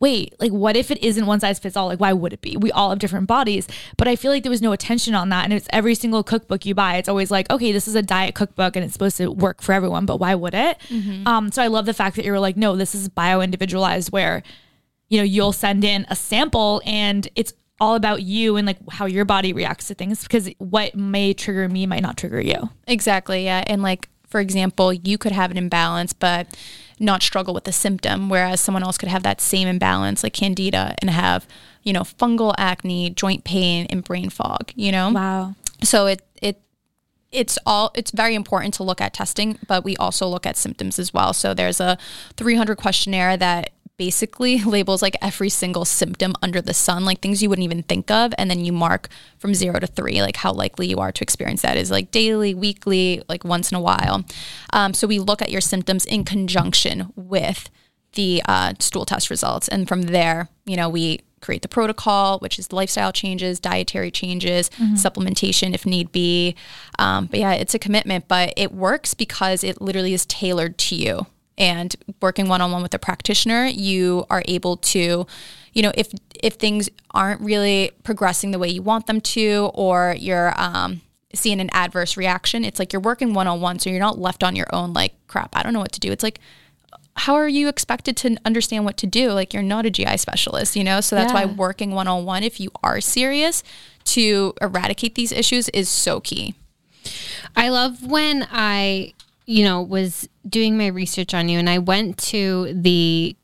wait, 0.00 0.34
like 0.40 0.50
what 0.50 0.76
if 0.76 0.90
it 0.90 1.02
isn't 1.04 1.26
one 1.26 1.38
size 1.40 1.58
fits 1.58 1.76
all? 1.76 1.86
Like 1.86 2.00
why 2.00 2.12
would 2.12 2.32
it 2.32 2.40
be? 2.40 2.56
We 2.56 2.72
all 2.72 2.88
have 2.90 2.98
different 2.98 3.26
bodies. 3.26 3.68
But 3.98 4.08
I 4.08 4.16
feel 4.16 4.32
like 4.32 4.42
there 4.42 4.50
was 4.50 4.62
no 4.62 4.72
attention 4.72 5.14
on 5.14 5.28
that. 5.28 5.44
And 5.44 5.52
it's 5.52 5.68
every 5.70 5.94
single 5.94 6.24
cookbook 6.24 6.64
you 6.64 6.74
buy. 6.74 6.96
It's 6.96 7.08
always 7.08 7.30
like, 7.30 7.50
okay, 7.50 7.70
this 7.70 7.86
is 7.86 7.94
a 7.94 8.02
diet 8.02 8.34
cookbook 8.34 8.76
and 8.76 8.84
it's 8.84 8.94
supposed 8.94 9.18
to 9.18 9.30
work 9.30 9.60
for 9.60 9.72
everyone, 9.72 10.06
but 10.06 10.16
why 10.16 10.34
would 10.34 10.54
it? 10.54 10.78
Mm-hmm. 10.88 11.28
Um, 11.28 11.52
so 11.52 11.62
I 11.62 11.66
love 11.66 11.86
the 11.86 11.94
fact 11.94 12.16
that 12.16 12.24
you 12.24 12.32
were 12.32 12.40
like, 12.40 12.56
no, 12.56 12.76
this 12.76 12.94
is 12.94 13.08
bio 13.10 13.42
individualized 13.42 14.10
where, 14.10 14.42
you 15.08 15.18
know, 15.18 15.24
you'll 15.24 15.52
send 15.52 15.84
in 15.84 16.06
a 16.08 16.16
sample 16.16 16.80
and 16.86 17.28
it's 17.34 17.52
all 17.78 17.94
about 17.94 18.22
you 18.22 18.56
and 18.56 18.66
like 18.66 18.78
how 18.90 19.06
your 19.06 19.24
body 19.24 19.52
reacts 19.52 19.88
to 19.88 19.94
things 19.94 20.22
because 20.22 20.50
what 20.58 20.94
may 20.94 21.32
trigger 21.34 21.68
me 21.68 21.86
might 21.86 22.02
not 22.02 22.16
trigger 22.16 22.40
you. 22.40 22.70
Exactly. 22.86 23.44
Yeah. 23.44 23.64
And 23.66 23.82
like, 23.82 24.08
for 24.28 24.40
example, 24.40 24.92
you 24.92 25.18
could 25.18 25.32
have 25.32 25.50
an 25.50 25.56
imbalance, 25.56 26.12
but 26.12 26.56
not 27.00 27.22
struggle 27.22 27.54
with 27.54 27.64
the 27.64 27.72
symptom, 27.72 28.28
whereas 28.28 28.60
someone 28.60 28.82
else 28.82 28.98
could 28.98 29.08
have 29.08 29.22
that 29.22 29.40
same 29.40 29.66
imbalance, 29.66 30.22
like 30.22 30.34
candida, 30.34 30.94
and 31.00 31.10
have, 31.10 31.46
you 31.82 31.92
know, 31.92 32.02
fungal 32.02 32.54
acne, 32.58 33.10
joint 33.10 33.42
pain, 33.42 33.86
and 33.88 34.04
brain 34.04 34.28
fog, 34.28 34.70
you 34.76 34.92
know? 34.92 35.10
Wow. 35.10 35.54
So 35.82 36.06
it, 36.06 36.22
it, 36.42 36.60
it's 37.32 37.58
all 37.64 37.90
it's 37.94 38.10
very 38.10 38.34
important 38.34 38.74
to 38.74 38.82
look 38.82 39.00
at 39.00 39.14
testing 39.14 39.56
but 39.68 39.84
we 39.84 39.96
also 39.98 40.26
look 40.26 40.44
at 40.44 40.56
symptoms 40.56 40.98
as 40.98 41.14
well 41.14 41.32
so 41.32 41.54
there's 41.54 41.78
a 41.78 41.96
300 42.36 42.76
questionnaire 42.76 43.36
that 43.36 43.70
basically 44.00 44.64
labels 44.64 45.02
like 45.02 45.14
every 45.20 45.50
single 45.50 45.84
symptom 45.84 46.32
under 46.42 46.62
the 46.62 46.72
sun, 46.72 47.04
like 47.04 47.20
things 47.20 47.42
you 47.42 47.50
wouldn't 47.50 47.64
even 47.66 47.82
think 47.82 48.10
of. 48.10 48.32
And 48.38 48.50
then 48.50 48.64
you 48.64 48.72
mark 48.72 49.10
from 49.36 49.52
zero 49.52 49.78
to 49.78 49.86
three, 49.86 50.22
like 50.22 50.36
how 50.36 50.54
likely 50.54 50.86
you 50.86 50.96
are 51.00 51.12
to 51.12 51.22
experience 51.22 51.60
that 51.60 51.76
is 51.76 51.90
like 51.90 52.10
daily, 52.10 52.54
weekly, 52.54 53.22
like 53.28 53.44
once 53.44 53.70
in 53.70 53.76
a 53.76 53.80
while. 53.80 54.24
Um, 54.72 54.94
so 54.94 55.06
we 55.06 55.18
look 55.18 55.42
at 55.42 55.50
your 55.50 55.60
symptoms 55.60 56.06
in 56.06 56.24
conjunction 56.24 57.12
with 57.14 57.68
the 58.14 58.42
uh, 58.48 58.72
stool 58.78 59.04
test 59.04 59.28
results. 59.28 59.68
And 59.68 59.86
from 59.86 60.02
there, 60.02 60.48
you 60.64 60.76
know, 60.76 60.88
we 60.88 61.20
create 61.42 61.60
the 61.60 61.68
protocol, 61.68 62.38
which 62.38 62.58
is 62.58 62.72
lifestyle 62.72 63.12
changes, 63.12 63.60
dietary 63.60 64.10
changes, 64.10 64.70
mm-hmm. 64.70 64.94
supplementation 64.94 65.74
if 65.74 65.84
need 65.84 66.10
be. 66.10 66.56
Um, 66.98 67.26
but 67.26 67.38
yeah, 67.38 67.52
it's 67.52 67.74
a 67.74 67.78
commitment, 67.78 68.28
but 68.28 68.54
it 68.56 68.72
works 68.72 69.12
because 69.12 69.62
it 69.62 69.82
literally 69.82 70.14
is 70.14 70.24
tailored 70.24 70.78
to 70.78 70.94
you 70.94 71.26
and 71.58 71.96
working 72.20 72.48
one-on-one 72.48 72.82
with 72.82 72.94
a 72.94 72.98
practitioner 72.98 73.66
you 73.66 74.24
are 74.30 74.42
able 74.46 74.76
to 74.76 75.26
you 75.72 75.82
know 75.82 75.92
if 75.94 76.12
if 76.42 76.54
things 76.54 76.88
aren't 77.12 77.40
really 77.40 77.90
progressing 78.02 78.50
the 78.50 78.58
way 78.58 78.68
you 78.68 78.82
want 78.82 79.06
them 79.06 79.20
to 79.20 79.70
or 79.74 80.14
you're 80.18 80.58
um, 80.60 81.00
seeing 81.34 81.60
an 81.60 81.70
adverse 81.72 82.16
reaction 82.16 82.64
it's 82.64 82.78
like 82.78 82.92
you're 82.92 83.00
working 83.00 83.34
one-on-one 83.34 83.78
so 83.78 83.90
you're 83.90 84.00
not 84.00 84.18
left 84.18 84.42
on 84.42 84.56
your 84.56 84.66
own 84.72 84.92
like 84.92 85.14
crap. 85.30 85.56
I 85.56 85.62
don't 85.62 85.72
know 85.72 85.80
what 85.80 85.92
to 85.92 86.00
do. 86.00 86.12
It's 86.12 86.22
like 86.22 86.40
how 87.16 87.34
are 87.34 87.48
you 87.48 87.68
expected 87.68 88.16
to 88.18 88.36
understand 88.44 88.84
what 88.84 88.96
to 88.98 89.06
do? 89.06 89.32
Like 89.32 89.52
you're 89.52 89.62
not 89.62 89.86
a 89.86 89.90
gi 89.90 90.16
specialist 90.16 90.76
you 90.76 90.84
know? 90.84 91.00
So 91.00 91.16
that's 91.16 91.32
yeah. 91.32 91.46
why 91.46 91.52
working 91.52 91.92
one-on-one 91.92 92.42
if 92.42 92.60
you 92.60 92.70
are 92.82 93.00
serious 93.00 93.62
to 94.04 94.54
eradicate 94.60 95.14
these 95.14 95.32
issues 95.32 95.68
is 95.70 95.88
so 95.88 96.20
key. 96.20 96.54
I 97.56 97.68
love 97.68 98.04
when 98.04 98.46
i 98.50 99.14
you 99.46 99.64
know, 99.64 99.82
was 99.82 100.28
doing 100.48 100.76
my 100.78 100.88
research 100.88 101.34
on 101.34 101.48
you, 101.48 101.58
and 101.58 101.68
I 101.68 101.78
went 101.78 102.18
to 102.18 102.72
the 102.74 103.36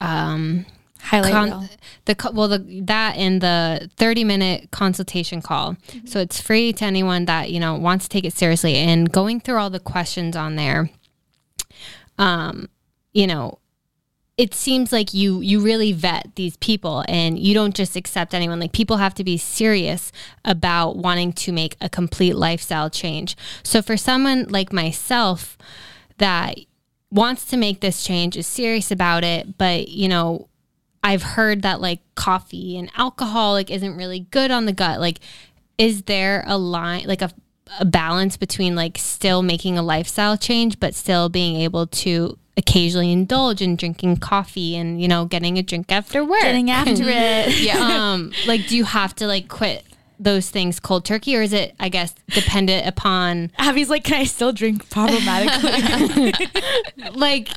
um 0.00 0.66
Highlight 1.00 1.32
con- 1.32 1.68
the 2.04 2.30
well 2.34 2.48
the 2.48 2.58
that 2.84 3.16
and 3.16 3.40
the 3.40 3.88
30 3.96 4.24
minute 4.24 4.70
consultation 4.70 5.40
call. 5.40 5.76
So 6.04 6.18
it's 6.20 6.40
free 6.40 6.72
to 6.74 6.84
anyone 6.84 7.24
that 7.26 7.50
you 7.50 7.60
know 7.60 7.76
wants 7.76 8.06
to 8.06 8.08
take 8.10 8.24
it 8.24 8.34
seriously 8.34 8.74
and 8.74 9.10
going 9.10 9.40
through 9.40 9.58
all 9.58 9.70
the 9.70 9.80
questions 9.80 10.36
on 10.36 10.56
there 10.56 10.90
um 12.18 12.68
you 13.12 13.26
know 13.26 13.58
it 14.38 14.54
seems 14.54 14.92
like 14.92 15.12
you 15.12 15.40
you 15.40 15.60
really 15.60 15.92
vet 15.92 16.30
these 16.36 16.56
people 16.58 17.04
and 17.08 17.38
you 17.38 17.52
don't 17.52 17.74
just 17.74 17.96
accept 17.96 18.32
anyone. 18.32 18.60
Like 18.60 18.72
people 18.72 18.98
have 18.98 19.14
to 19.14 19.24
be 19.24 19.36
serious 19.36 20.12
about 20.44 20.96
wanting 20.96 21.32
to 21.34 21.52
make 21.52 21.76
a 21.80 21.88
complete 21.88 22.36
lifestyle 22.36 22.88
change. 22.88 23.36
So 23.64 23.82
for 23.82 23.96
someone 23.96 24.46
like 24.48 24.72
myself 24.72 25.58
that 26.18 26.56
wants 27.10 27.46
to 27.46 27.56
make 27.56 27.80
this 27.80 28.04
change 28.04 28.36
is 28.36 28.46
serious 28.46 28.90
about 28.90 29.24
it 29.24 29.56
but 29.56 29.88
you 29.88 30.08
know 30.08 30.46
i've 31.02 31.22
heard 31.22 31.62
that 31.62 31.80
like 31.80 32.00
coffee 32.14 32.76
and 32.76 32.90
alcohol 32.96 33.52
like 33.52 33.70
isn't 33.70 33.96
really 33.96 34.20
good 34.20 34.50
on 34.50 34.66
the 34.66 34.72
gut. 34.72 35.00
Like 35.00 35.20
is 35.78 36.02
there 36.02 36.44
a 36.46 36.58
line 36.58 37.04
like 37.06 37.22
a, 37.22 37.30
a 37.80 37.84
balance 37.84 38.36
between 38.36 38.74
like 38.74 38.98
still 38.98 39.42
making 39.42 39.78
a 39.78 39.82
lifestyle 39.82 40.36
change 40.36 40.78
but 40.78 40.94
still 40.94 41.28
being 41.28 41.56
able 41.56 41.86
to 41.86 42.36
occasionally 42.58 43.10
indulge 43.12 43.62
in 43.62 43.74
drinking 43.76 44.16
coffee 44.18 44.76
and 44.76 45.00
you 45.00 45.08
know 45.08 45.24
getting 45.24 45.56
a 45.58 45.62
drink 45.62 45.90
after 45.90 46.22
work 46.24 46.42
Getting 46.42 46.70
after 46.70 46.92
it. 47.06 47.58
Yeah. 47.60 47.78
um 48.12 48.32
like 48.46 48.66
do 48.66 48.76
you 48.76 48.84
have 48.84 49.14
to 49.16 49.26
like 49.26 49.48
quit 49.48 49.84
those 50.20 50.50
things 50.50 50.80
cold 50.80 51.04
turkey 51.04 51.36
or 51.36 51.42
is 51.42 51.52
it 51.52 51.72
i 51.78 51.88
guess 51.88 52.12
dependent 52.30 52.84
upon 52.84 53.52
Abby's 53.56 53.88
like, 53.88 54.02
can 54.02 54.14
I 54.20 54.24
still 54.24 54.50
drink 54.52 54.90
problematically? 54.90 56.32
like 57.14 57.48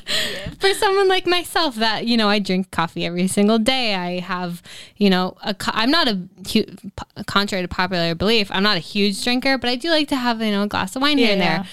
for 0.60 0.72
someone 0.74 1.08
like 1.08 1.26
myself 1.26 1.74
that 1.76 2.06
you 2.06 2.16
know 2.16 2.28
i 2.28 2.38
drink 2.38 2.70
coffee 2.70 3.04
every 3.04 3.26
single 3.26 3.58
day 3.58 3.96
i 3.96 4.20
have 4.20 4.62
you 4.96 5.10
know 5.10 5.36
a 5.42 5.52
co- 5.54 5.72
i'm 5.74 5.90
not 5.90 6.06
a 6.06 6.20
hu- 6.52 6.64
contrary 7.26 7.64
to 7.64 7.68
popular 7.68 8.14
belief 8.14 8.48
i'm 8.52 8.62
not 8.62 8.76
a 8.76 8.80
huge 8.80 9.22
drinker 9.24 9.58
but 9.58 9.68
i 9.68 9.74
do 9.74 9.90
like 9.90 10.06
to 10.06 10.16
have 10.16 10.40
you 10.40 10.52
know 10.52 10.62
a 10.62 10.68
glass 10.68 10.94
of 10.94 11.02
wine 11.02 11.18
here 11.18 11.32
and 11.32 11.40
Yeah. 11.40 11.58
there 11.62 11.68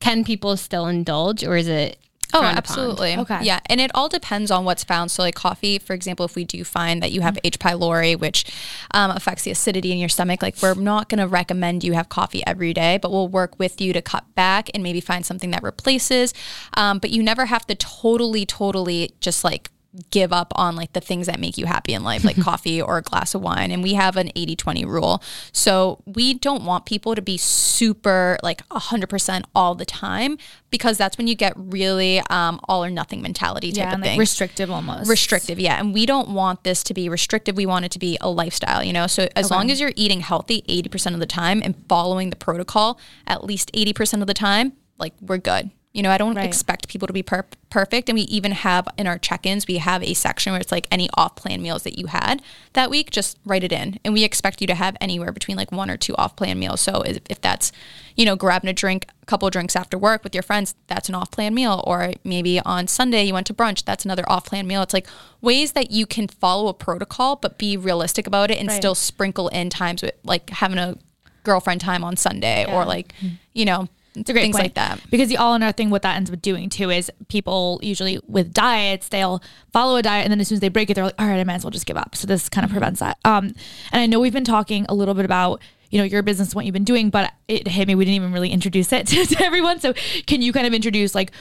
can 0.00 0.24
people 0.24 0.56
still 0.56 0.86
indulge 0.88 1.44
or 1.44 1.56
is 1.56 1.68
it 1.68 1.98
Oh, 2.34 2.42
absolutely. 2.42 3.16
Okay. 3.16 3.40
Yeah. 3.42 3.60
And 3.66 3.80
it 3.80 3.90
all 3.94 4.08
depends 4.08 4.50
on 4.50 4.64
what's 4.64 4.84
found. 4.84 5.10
So, 5.10 5.22
like 5.22 5.34
coffee, 5.34 5.78
for 5.78 5.92
example, 5.92 6.26
if 6.26 6.34
we 6.34 6.44
do 6.44 6.64
find 6.64 7.02
that 7.02 7.12
you 7.12 7.20
have 7.20 7.38
H. 7.44 7.58
pylori, 7.58 8.18
which 8.18 8.44
um, 8.90 9.10
affects 9.10 9.44
the 9.44 9.50
acidity 9.50 9.92
in 9.92 9.98
your 9.98 10.08
stomach, 10.08 10.42
like 10.42 10.60
we're 10.62 10.74
not 10.74 11.08
going 11.08 11.20
to 11.20 11.26
recommend 11.26 11.84
you 11.84 11.92
have 11.92 12.08
coffee 12.08 12.42
every 12.46 12.74
day, 12.74 12.98
but 13.00 13.10
we'll 13.10 13.28
work 13.28 13.58
with 13.58 13.80
you 13.80 13.92
to 13.92 14.02
cut 14.02 14.24
back 14.34 14.70
and 14.74 14.82
maybe 14.82 15.00
find 15.00 15.24
something 15.24 15.50
that 15.50 15.62
replaces. 15.62 16.34
Um, 16.74 16.98
but 16.98 17.10
you 17.10 17.22
never 17.22 17.46
have 17.46 17.66
to 17.66 17.74
totally, 17.74 18.44
totally 18.44 19.12
just 19.20 19.44
like 19.44 19.70
give 20.10 20.32
up 20.32 20.52
on 20.56 20.76
like 20.76 20.92
the 20.92 21.00
things 21.00 21.26
that 21.26 21.38
make 21.38 21.58
you 21.58 21.66
happy 21.66 21.92
in 21.94 22.02
life 22.02 22.24
like 22.24 22.36
coffee 22.40 22.80
or 22.80 22.98
a 22.98 23.02
glass 23.02 23.34
of 23.34 23.42
wine 23.42 23.70
and 23.70 23.82
we 23.82 23.94
have 23.94 24.16
an 24.16 24.28
80-20 24.28 24.86
rule. 24.86 25.22
So 25.52 26.02
we 26.06 26.34
don't 26.34 26.64
want 26.64 26.86
people 26.86 27.14
to 27.14 27.22
be 27.22 27.36
super 27.36 28.38
like 28.42 28.66
100% 28.68 29.44
all 29.54 29.74
the 29.74 29.84
time 29.84 30.38
because 30.70 30.98
that's 30.98 31.16
when 31.16 31.26
you 31.26 31.34
get 31.34 31.54
really 31.56 32.20
um, 32.30 32.60
all 32.64 32.84
or 32.84 32.90
nothing 32.90 33.22
mentality 33.22 33.72
type 33.72 33.78
yeah, 33.78 33.94
of 33.94 34.00
like 34.00 34.10
thing. 34.10 34.18
restrictive 34.18 34.70
almost. 34.70 35.08
restrictive 35.08 35.58
yeah. 35.58 35.78
And 35.78 35.94
we 35.94 36.06
don't 36.06 36.30
want 36.30 36.64
this 36.64 36.82
to 36.84 36.94
be 36.94 37.08
restrictive. 37.08 37.56
We 37.56 37.66
want 37.66 37.84
it 37.84 37.90
to 37.92 37.98
be 37.98 38.18
a 38.20 38.30
lifestyle 38.30 38.82
you 38.82 38.92
know? 38.92 39.06
So 39.06 39.28
as 39.36 39.50
long 39.50 39.70
as 39.70 39.80
you're 39.80 39.92
eating 39.96 40.20
healthy 40.20 40.62
80% 40.68 41.14
of 41.14 41.20
the 41.20 41.26
time 41.26 41.62
and 41.62 41.74
following 41.88 42.30
the 42.30 42.36
protocol 42.36 42.98
at 43.26 43.44
least 43.44 43.72
80% 43.72 44.20
of 44.20 44.26
the 44.26 44.34
time 44.34 44.72
like 44.98 45.14
we're 45.20 45.38
good 45.38 45.70
you 45.96 46.02
know 46.02 46.10
i 46.10 46.18
don't 46.18 46.36
Right. 46.36 46.44
expect 46.44 46.88
people 46.88 47.06
to 47.06 47.12
be 47.12 47.22
per- 47.22 47.46
perfect 47.70 48.08
and 48.08 48.16
we 48.16 48.22
even 48.22 48.52
have 48.52 48.86
in 48.98 49.06
our 49.06 49.18
check-ins 49.18 49.66
we 49.66 49.78
have 49.78 50.02
a 50.02 50.12
section 50.14 50.52
where 50.52 50.60
it's 50.60 50.70
like 50.70 50.86
any 50.90 51.08
off-plan 51.14 51.62
meals 51.62 51.82
that 51.84 51.98
you 51.98 52.06
had 52.08 52.42
that 52.74 52.90
week 52.90 53.10
just 53.10 53.38
write 53.46 53.64
it 53.64 53.72
in 53.72 53.98
and 54.04 54.12
we 54.14 54.22
expect 54.22 54.60
you 54.60 54.66
to 54.66 54.74
have 54.74 54.96
anywhere 55.00 55.32
between 55.32 55.56
like 55.56 55.72
one 55.72 55.90
or 55.90 55.96
two 55.96 56.14
off-plan 56.16 56.58
meals 56.58 56.80
so 56.82 57.00
if 57.02 57.18
if 57.30 57.40
that's 57.40 57.72
you 58.14 58.24
know 58.26 58.36
grabbing 58.36 58.68
a 58.68 58.72
drink 58.72 59.06
a 59.22 59.26
couple 59.26 59.48
of 59.48 59.52
drinks 59.52 59.74
after 59.74 59.96
work 59.96 60.22
with 60.22 60.34
your 60.34 60.42
friends 60.42 60.74
that's 60.86 61.08
an 61.08 61.14
off-plan 61.14 61.54
meal 61.54 61.82
or 61.86 62.12
maybe 62.24 62.60
on 62.60 62.86
sunday 62.86 63.24
you 63.24 63.32
went 63.32 63.46
to 63.46 63.54
brunch 63.54 63.84
that's 63.84 64.04
another 64.04 64.24
off-plan 64.28 64.66
meal 64.66 64.82
it's 64.82 64.94
like 64.94 65.06
ways 65.40 65.72
that 65.72 65.90
you 65.90 66.04
can 66.06 66.28
follow 66.28 66.68
a 66.68 66.74
protocol 66.74 67.36
but 67.36 67.56
be 67.58 67.76
realistic 67.76 68.26
about 68.26 68.50
it 68.50 68.58
and 68.58 68.68
Right. 68.68 68.76
still 68.76 68.94
sprinkle 68.94 69.48
in 69.48 69.70
times 69.70 70.02
with 70.02 70.14
like 70.24 70.50
having 70.50 70.78
a 70.78 70.96
girlfriend 71.42 71.80
time 71.80 72.04
on 72.04 72.16
sunday 72.16 72.64
or 72.70 72.84
like 72.84 73.14
you 73.54 73.64
know 73.64 73.88
It's 74.16 74.30
a 74.30 74.32
great 74.32 74.42
things 74.42 74.56
point. 74.56 74.64
like 74.64 74.74
that 74.74 75.00
Because 75.10 75.28
the 75.28 75.36
all 75.36 75.54
or 75.54 75.58
nothing, 75.58 75.90
what 75.90 76.02
that 76.02 76.16
ends 76.16 76.30
up 76.30 76.40
doing 76.40 76.68
too 76.68 76.90
is 76.90 77.10
people 77.28 77.78
usually 77.82 78.18
with 78.26 78.52
diets, 78.52 79.08
they'll 79.08 79.42
follow 79.72 79.96
a 79.96 80.02
diet 80.02 80.24
and 80.24 80.32
then 80.32 80.40
as 80.40 80.48
soon 80.48 80.56
as 80.56 80.60
they 80.60 80.68
break 80.68 80.90
it, 80.90 80.94
they're 80.94 81.04
like, 81.04 81.14
all 81.18 81.26
right, 81.26 81.38
I 81.38 81.44
might 81.44 81.54
as 81.54 81.64
well 81.64 81.70
just 81.70 81.86
give 81.86 81.96
up. 81.96 82.16
So 82.16 82.26
this 82.26 82.48
kind 82.48 82.64
of 82.64 82.70
prevents 82.70 83.00
that. 83.00 83.18
Um, 83.24 83.54
and 83.92 84.02
I 84.02 84.06
know 84.06 84.20
we've 84.20 84.32
been 84.32 84.44
talking 84.44 84.86
a 84.88 84.94
little 84.94 85.14
bit 85.14 85.24
about, 85.24 85.60
you 85.90 85.98
know, 85.98 86.04
your 86.04 86.22
business, 86.22 86.54
what 86.54 86.64
you've 86.64 86.72
been 86.72 86.84
doing, 86.84 87.10
but 87.10 87.32
it 87.48 87.68
hit 87.68 87.86
me. 87.86 87.94
We 87.94 88.04
didn't 88.04 88.16
even 88.16 88.32
really 88.32 88.50
introduce 88.50 88.92
it 88.92 89.06
to, 89.08 89.26
to 89.26 89.44
everyone. 89.44 89.80
So 89.80 89.92
can 90.26 90.42
you 90.42 90.52
kind 90.52 90.66
of 90.66 90.74
introduce 90.74 91.14
like, 91.14 91.32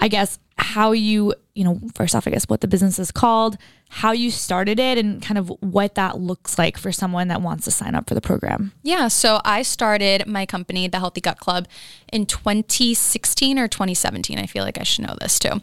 I 0.00 0.08
guess 0.08 0.38
how 0.58 0.92
you, 0.92 1.34
you 1.54 1.62
know, 1.62 1.80
first 1.94 2.14
off, 2.14 2.26
I 2.26 2.30
guess 2.30 2.44
what 2.48 2.60
the 2.60 2.68
business 2.68 2.98
is 2.98 3.12
called, 3.12 3.56
how 3.88 4.10
you 4.10 4.32
started 4.32 4.80
it 4.80 4.98
and 4.98 5.22
kind 5.22 5.38
of 5.38 5.48
what 5.60 5.94
that 5.94 6.18
looks 6.18 6.58
like 6.58 6.76
for 6.76 6.90
someone 6.90 7.28
that 7.28 7.42
wants 7.42 7.64
to 7.66 7.70
sign 7.70 7.94
up 7.94 8.08
for 8.08 8.14
the 8.14 8.20
program. 8.20 8.72
Yeah, 8.82 9.06
so 9.06 9.40
I 9.44 9.62
started 9.62 10.26
my 10.26 10.46
company, 10.46 10.88
the 10.88 10.98
Healthy 10.98 11.20
Gut 11.20 11.38
Club, 11.38 11.68
in 12.12 12.26
2016 12.26 13.58
or 13.58 13.68
2017. 13.68 14.36
I 14.36 14.46
feel 14.46 14.64
like 14.64 14.78
I 14.78 14.82
should 14.82 15.06
know 15.06 15.16
this 15.20 15.38
too. 15.38 15.50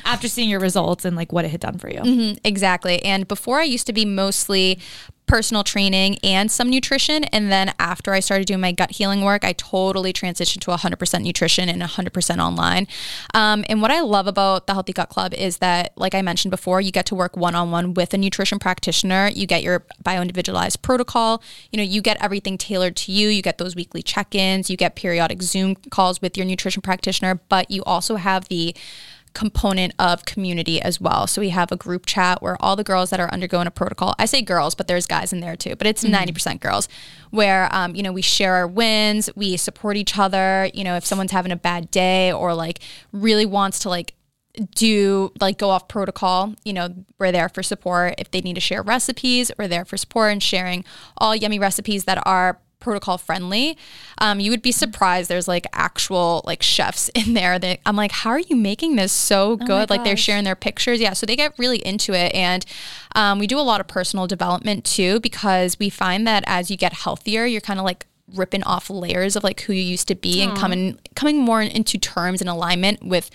After 0.04 0.26
seeing 0.26 0.48
your 0.48 0.60
results 0.60 1.04
and 1.04 1.14
like 1.14 1.32
what 1.32 1.44
it 1.44 1.52
had 1.52 1.60
done 1.60 1.78
for 1.78 1.88
you. 1.88 2.00
Mm-hmm. 2.00 2.38
exactly. 2.44 3.02
And 3.04 3.28
before 3.28 3.60
I 3.60 3.64
used 3.64 3.86
to 3.86 3.92
be 3.92 4.04
mostly 4.04 4.80
personal 5.26 5.64
training 5.64 6.18
and 6.22 6.50
some 6.50 6.68
nutrition. 6.68 7.24
And 7.24 7.50
then 7.50 7.72
after 7.78 8.12
I 8.12 8.20
started 8.20 8.46
doing 8.46 8.60
my 8.60 8.72
gut 8.72 8.90
healing 8.90 9.22
work, 9.22 9.44
I 9.44 9.54
totally 9.54 10.12
transitioned 10.12 10.60
to 10.60 10.70
100% 10.72 11.22
nutrition 11.22 11.70
and 11.70 11.80
100% 11.80 12.38
online. 12.38 12.86
Um, 13.32 13.64
and 13.68 13.80
what 13.80 13.90
I 13.90 14.00
love 14.00 14.26
about 14.26 14.66
the 14.66 14.71
Healthy 14.74 14.92
Gut 14.92 15.08
Club 15.08 15.34
is 15.34 15.58
that, 15.58 15.92
like 15.96 16.14
I 16.14 16.22
mentioned 16.22 16.50
before, 16.50 16.80
you 16.80 16.90
get 16.90 17.06
to 17.06 17.14
work 17.14 17.36
one 17.36 17.54
on 17.54 17.70
one 17.70 17.94
with 17.94 18.14
a 18.14 18.18
nutrition 18.18 18.58
practitioner. 18.58 19.30
You 19.34 19.46
get 19.46 19.62
your 19.62 19.84
bio 20.02 20.20
individualized 20.20 20.82
protocol. 20.82 21.42
You 21.70 21.78
know, 21.78 21.82
you 21.82 22.00
get 22.00 22.22
everything 22.22 22.58
tailored 22.58 22.96
to 22.96 23.12
you. 23.12 23.28
You 23.28 23.42
get 23.42 23.58
those 23.58 23.76
weekly 23.76 24.02
check 24.02 24.34
ins. 24.34 24.70
You 24.70 24.76
get 24.76 24.96
periodic 24.96 25.42
Zoom 25.42 25.74
calls 25.74 26.20
with 26.20 26.36
your 26.36 26.46
nutrition 26.46 26.82
practitioner, 26.82 27.40
but 27.48 27.70
you 27.70 27.82
also 27.84 28.16
have 28.16 28.48
the 28.48 28.74
component 29.34 29.94
of 29.98 30.24
community 30.24 30.80
as 30.80 31.00
well. 31.00 31.26
So 31.26 31.40
we 31.40 31.50
have 31.50 31.72
a 31.72 31.76
group 31.76 32.06
chat 32.06 32.42
where 32.42 32.56
all 32.60 32.76
the 32.76 32.84
girls 32.84 33.10
that 33.10 33.20
are 33.20 33.32
undergoing 33.32 33.66
a 33.66 33.70
protocol, 33.70 34.14
I 34.18 34.26
say 34.26 34.42
girls, 34.42 34.74
but 34.74 34.88
there's 34.88 35.06
guys 35.06 35.32
in 35.32 35.40
there 35.40 35.56
too, 35.56 35.76
but 35.76 35.86
it's 35.86 36.04
90% 36.04 36.60
girls, 36.60 36.88
where, 37.30 37.68
um, 37.74 37.94
you 37.94 38.02
know, 38.02 38.12
we 38.12 38.22
share 38.22 38.54
our 38.54 38.66
wins, 38.66 39.30
we 39.34 39.56
support 39.56 39.96
each 39.96 40.18
other. 40.18 40.70
You 40.74 40.84
know, 40.84 40.96
if 40.96 41.06
someone's 41.06 41.32
having 41.32 41.52
a 41.52 41.56
bad 41.56 41.90
day 41.90 42.32
or 42.32 42.54
like 42.54 42.80
really 43.12 43.46
wants 43.46 43.78
to 43.80 43.88
like, 43.88 44.14
do 44.74 45.32
like 45.40 45.56
go 45.58 45.70
off 45.70 45.88
protocol 45.88 46.54
you 46.64 46.72
know 46.72 46.94
we're 47.18 47.32
there 47.32 47.48
for 47.48 47.62
support. 47.62 48.14
If 48.18 48.30
they 48.30 48.40
need 48.40 48.54
to 48.54 48.60
share 48.60 48.82
recipes 48.82 49.50
we're 49.58 49.68
there 49.68 49.84
for 49.84 49.96
support 49.96 50.32
and 50.32 50.42
sharing 50.42 50.84
all 51.16 51.34
yummy 51.34 51.58
recipes 51.58 52.04
that 52.04 52.24
are 52.26 52.58
protocol 52.82 53.16
friendly. 53.16 53.78
Um, 54.18 54.40
you 54.40 54.50
would 54.50 54.60
be 54.60 54.72
surprised 54.72 55.30
there's 55.30 55.46
like 55.46 55.66
actual 55.72 56.42
like 56.44 56.62
chefs 56.62 57.08
in 57.14 57.34
there 57.34 57.58
that 57.58 57.80
i'm 57.86 57.96
like 57.96 58.12
how 58.12 58.30
are 58.30 58.40
you 58.40 58.56
making 58.56 58.96
this 58.96 59.12
so 59.12 59.56
good? 59.56 59.88
Like 59.88 60.04
they're 60.04 60.16
sharing 60.16 60.44
their 60.44 60.56
pictures. 60.56 61.00
Yeah 61.00 61.14
so 61.14 61.24
they 61.24 61.36
get 61.36 61.54
really 61.58 61.78
into 61.78 62.12
it 62.12 62.34
and 62.34 62.66
um, 63.14 63.38
we 63.38 63.46
do 63.46 63.58
a 63.58 63.60
lot 63.62 63.80
of 63.80 63.86
personal 63.88 64.26
development 64.26 64.84
too 64.84 65.20
because 65.20 65.78
we 65.78 65.88
find 65.88 66.26
that 66.26 66.44
as 66.46 66.70
you 66.70 66.76
get 66.76 66.92
healthier 66.92 67.46
you're 67.46 67.60
kind 67.60 67.78
of 67.78 67.84
like 67.84 68.06
ripping 68.34 68.62
off 68.64 68.88
layers 68.88 69.36
of 69.36 69.44
like 69.44 69.60
who 69.62 69.72
you 69.72 69.82
used 69.82 70.08
to 70.08 70.14
be 70.14 70.42
and 70.42 70.56
coming 70.56 70.98
coming 71.14 71.38
more 71.38 71.60
into 71.62 71.98
terms 71.98 72.40
and 72.40 72.48
alignment 72.48 73.04
with 73.04 73.30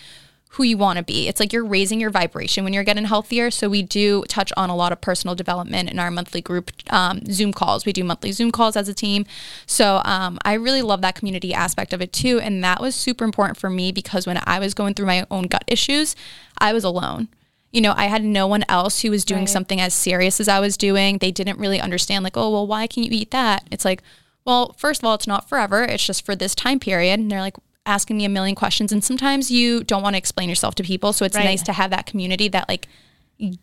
who 0.52 0.64
you 0.64 0.78
want 0.78 0.98
to 0.98 1.04
be. 1.04 1.28
It's 1.28 1.40
like 1.40 1.54
you're 1.54 1.66
raising 1.66 2.00
your 2.00 2.10
vibration 2.10 2.64
when 2.64 2.74
you're 2.74 2.84
getting 2.84 3.06
healthier. 3.06 3.52
So 3.52 3.70
we 3.70 3.84
do 3.84 4.24
touch 4.28 4.52
on 4.58 4.70
a 4.70 4.76
lot 4.76 4.92
of 4.92 5.02
personal 5.02 5.36
development 5.36 5.90
in 5.90 6.00
our 6.00 6.10
monthly 6.10 6.42
group 6.42 6.72
um, 6.92 7.22
Zoom 7.32 7.54
calls. 7.54 7.86
We 7.86 7.94
do 7.94 8.04
monthly 8.04 8.32
Zoom 8.32 8.52
calls 8.52 8.76
as 8.76 8.90
a 8.90 8.94
team. 8.94 9.26
So 9.66 10.02
um, 10.06 10.40
I 10.46 10.54
really 10.54 10.82
love 10.82 11.02
that 11.02 11.16
community 11.16 11.54
aspect 11.54 11.94
of 11.94 12.02
it 12.02 12.12
too. 12.14 12.40
And 12.40 12.64
that 12.64 12.82
was 12.82 12.96
super 12.96 13.24
important 13.24 13.58
for 13.58 13.70
me 13.70 13.92
because 13.92 14.26
when 14.26 14.40
I 14.46 14.60
was 14.60 14.74
going 14.74 14.94
through 14.94 15.06
my 15.08 15.28
own 15.30 15.44
gut 15.44 15.64
issues, 15.68 16.16
I 16.58 16.74
was 16.74 16.84
alone. 16.84 17.28
You 17.72 17.82
know, 17.82 17.94
I 17.98 18.06
had 18.06 18.24
no 18.24 18.48
one 18.48 18.64
else 18.70 19.02
who 19.02 19.12
was 19.12 19.26
doing 19.26 19.42
Right. 19.42 19.50
something 19.50 19.82
as 19.82 19.94
serious 19.94 20.40
as 20.40 20.48
I 20.48 20.60
was 20.60 20.78
doing. 20.78 21.18
They 21.18 21.32
didn't 21.32 21.60
really 21.60 21.82
understand, 21.82 22.24
like, 22.24 22.38
oh, 22.38 22.50
well, 22.50 22.66
why 22.66 22.88
can 22.88 23.04
you 23.04 23.10
eat 23.12 23.32
that? 23.32 23.68
It's 23.70 23.84
like, 23.84 24.02
well, 24.46 24.74
first 24.78 25.02
of 25.02 25.06
all, 25.06 25.14
it's 25.16 25.28
not 25.28 25.50
forever. 25.50 25.84
It's 25.84 26.06
just 26.06 26.26
for 26.26 26.34
this 26.34 26.56
time 26.56 26.80
period. 26.80 27.20
And 27.20 27.30
they're 27.30 27.42
like 27.42 27.58
asking 27.88 28.18
me 28.18 28.26
a 28.26 28.30
million 28.30 28.56
questions. 28.56 28.92
And 28.92 29.04
sometimes 29.04 29.50
you 29.50 29.84
don't 29.84 30.04
want 30.04 30.14
to 30.16 30.18
explain 30.18 30.50
yourself 30.50 30.76
to 30.76 30.84
people. 30.84 31.14
So 31.14 31.26
it's 31.26 31.36
Right. 31.36 31.46
nice 31.46 31.64
to 31.64 31.74
have 31.74 31.90
that 31.92 32.06
community 32.06 32.48
that 32.50 32.68
like 32.70 32.88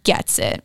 gets 0.03 0.39
it. 0.39 0.65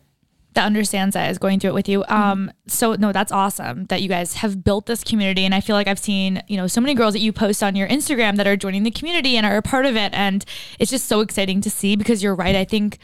that 0.54 0.64
understands 0.66 1.14
that 1.14 1.30
is 1.30 1.38
going 1.38 1.60
through 1.60 1.70
it 1.70 1.74
with 1.74 1.88
you. 1.88 2.04
Um, 2.08 2.50
so 2.66 2.94
no, 2.94 3.12
that's 3.12 3.30
awesome 3.30 3.84
that 3.84 4.02
you 4.02 4.08
guys 4.08 4.34
have 4.34 4.64
built 4.64 4.86
this 4.86 5.04
community. 5.04 5.44
And 5.44 5.54
I 5.54 5.60
feel 5.60 5.76
like 5.76 5.86
I've 5.86 5.96
seen, 6.00 6.42
you 6.48 6.56
know, 6.56 6.66
so 6.66 6.80
many 6.80 6.92
girls 6.92 7.12
that 7.14 7.20
you 7.20 7.32
post 7.32 7.62
on 7.62 7.76
your 7.76 7.86
Instagram 7.86 8.34
that 8.36 8.48
are 8.48 8.56
joining 8.56 8.82
the 8.82 8.90
community 8.90 9.36
and 9.36 9.46
are 9.46 9.56
a 9.56 9.62
part 9.62 9.86
of 9.86 9.94
it. 9.94 10.12
And 10.12 10.44
it's 10.80 10.90
just 10.90 11.06
so 11.06 11.20
exciting 11.20 11.60
to 11.60 11.70
see 11.70 11.94
because 11.94 12.20
you're 12.20 12.34
right. 12.34 12.56
I 12.56 12.64
think 12.64 12.98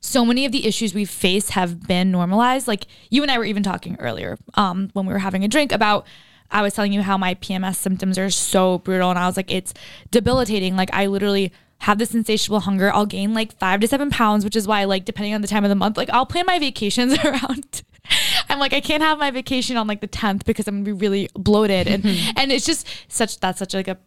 so 0.00 0.26
many 0.26 0.44
of 0.44 0.52
the 0.52 0.66
issues 0.66 0.92
we 0.92 1.06
face 1.06 1.48
have 1.50 1.86
been 1.88 2.10
normalized. 2.10 2.68
Like 2.68 2.86
you 3.08 3.22
and 3.22 3.30
I 3.30 3.38
were 3.38 3.46
even 3.46 3.62
talking 3.62 3.96
earlier, 3.98 4.36
um, 4.52 4.90
when 4.92 5.06
we 5.06 5.14
were 5.14 5.20
having 5.20 5.42
a 5.42 5.48
drink 5.48 5.72
about 5.72 6.06
I 6.54 6.62
was 6.62 6.72
telling 6.72 6.92
you 6.92 7.02
how 7.02 7.18
my 7.18 7.34
PMS 7.34 7.76
symptoms 7.76 8.16
are 8.16 8.30
so 8.30 8.78
brutal 8.78 9.10
and 9.10 9.18
I 9.18 9.26
was 9.26 9.36
like, 9.36 9.52
it's 9.52 9.74
debilitating. 10.10 10.76
Like 10.76 10.88
I 10.92 11.06
literally 11.06 11.52
have 11.78 11.98
this 11.98 12.14
insatiable 12.14 12.60
hunger. 12.60 12.94
I'll 12.94 13.06
gain 13.06 13.34
like 13.34 13.58
five 13.58 13.80
to 13.80 13.88
seven 13.88 14.08
pounds, 14.08 14.44
which 14.44 14.56
is 14.56 14.66
why, 14.66 14.84
like, 14.84 15.04
depending 15.04 15.34
on 15.34 15.42
the 15.42 15.48
time 15.48 15.64
of 15.64 15.68
the 15.68 15.74
month, 15.74 15.96
like, 15.96 16.08
I'll 16.10 16.24
plan 16.24 16.46
my 16.46 16.58
vacations 16.58 17.18
around. 17.24 17.82
I'm 18.48 18.58
like, 18.58 18.72
I 18.72 18.80
can't 18.80 19.02
have 19.02 19.18
my 19.18 19.32
vacation 19.32 19.76
on 19.76 19.86
like 19.86 20.00
the 20.00 20.08
10th 20.08 20.44
because 20.44 20.68
I'm 20.68 20.76
gonna 20.76 20.84
be 20.84 20.92
really 20.92 21.28
bloated. 21.34 21.88
And, 21.88 22.04
and 22.36 22.52
it's 22.52 22.64
just 22.64 22.86
such, 23.08 23.40
that's 23.40 23.58
such 23.58 23.74
like 23.74 23.88
a 23.88 23.98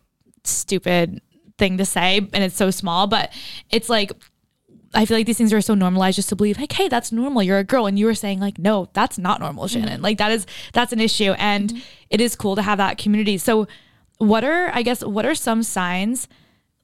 stupid 0.45 1.21
thing 1.57 1.77
to 1.77 1.85
say. 1.85 2.17
And 2.17 2.43
it's 2.43 2.55
so 2.55 2.71
small, 2.71 3.07
but 3.07 3.31
it's 3.69 3.89
like, 3.89 4.11
I 4.93 5.05
feel 5.05 5.17
like 5.17 5.25
these 5.25 5.37
things 5.37 5.53
are 5.53 5.61
so 5.61 5.73
normalized 5.73 6.15
just 6.15 6.29
to 6.29 6.35
believe 6.35 6.57
like, 6.57 6.71
hey, 6.71 6.87
that's 6.87 7.11
normal. 7.11 7.43
You're 7.43 7.59
a 7.59 7.63
girl. 7.63 7.85
And 7.85 7.97
you 7.99 8.05
were 8.05 8.15
saying 8.15 8.39
like, 8.39 8.57
no, 8.57 8.89
that's 8.93 9.17
not 9.17 9.39
normal, 9.39 9.67
Shannon. 9.67 9.95
Mm-hmm. 9.95 10.03
Like 10.03 10.17
that 10.17 10.31
is, 10.31 10.45
that's 10.73 10.93
an 10.93 10.99
issue. 10.99 11.31
And 11.37 11.69
mm-hmm. 11.69 11.79
it 12.09 12.21
is 12.21 12.35
cool 12.35 12.55
to 12.55 12.61
have 12.61 12.77
that 12.77 12.97
community. 12.97 13.37
So 13.37 13.67
what 14.17 14.43
are, 14.43 14.71
I 14.73 14.81
guess, 14.81 15.03
what 15.03 15.25
are 15.25 15.35
some 15.35 15.63
signs 15.63 16.27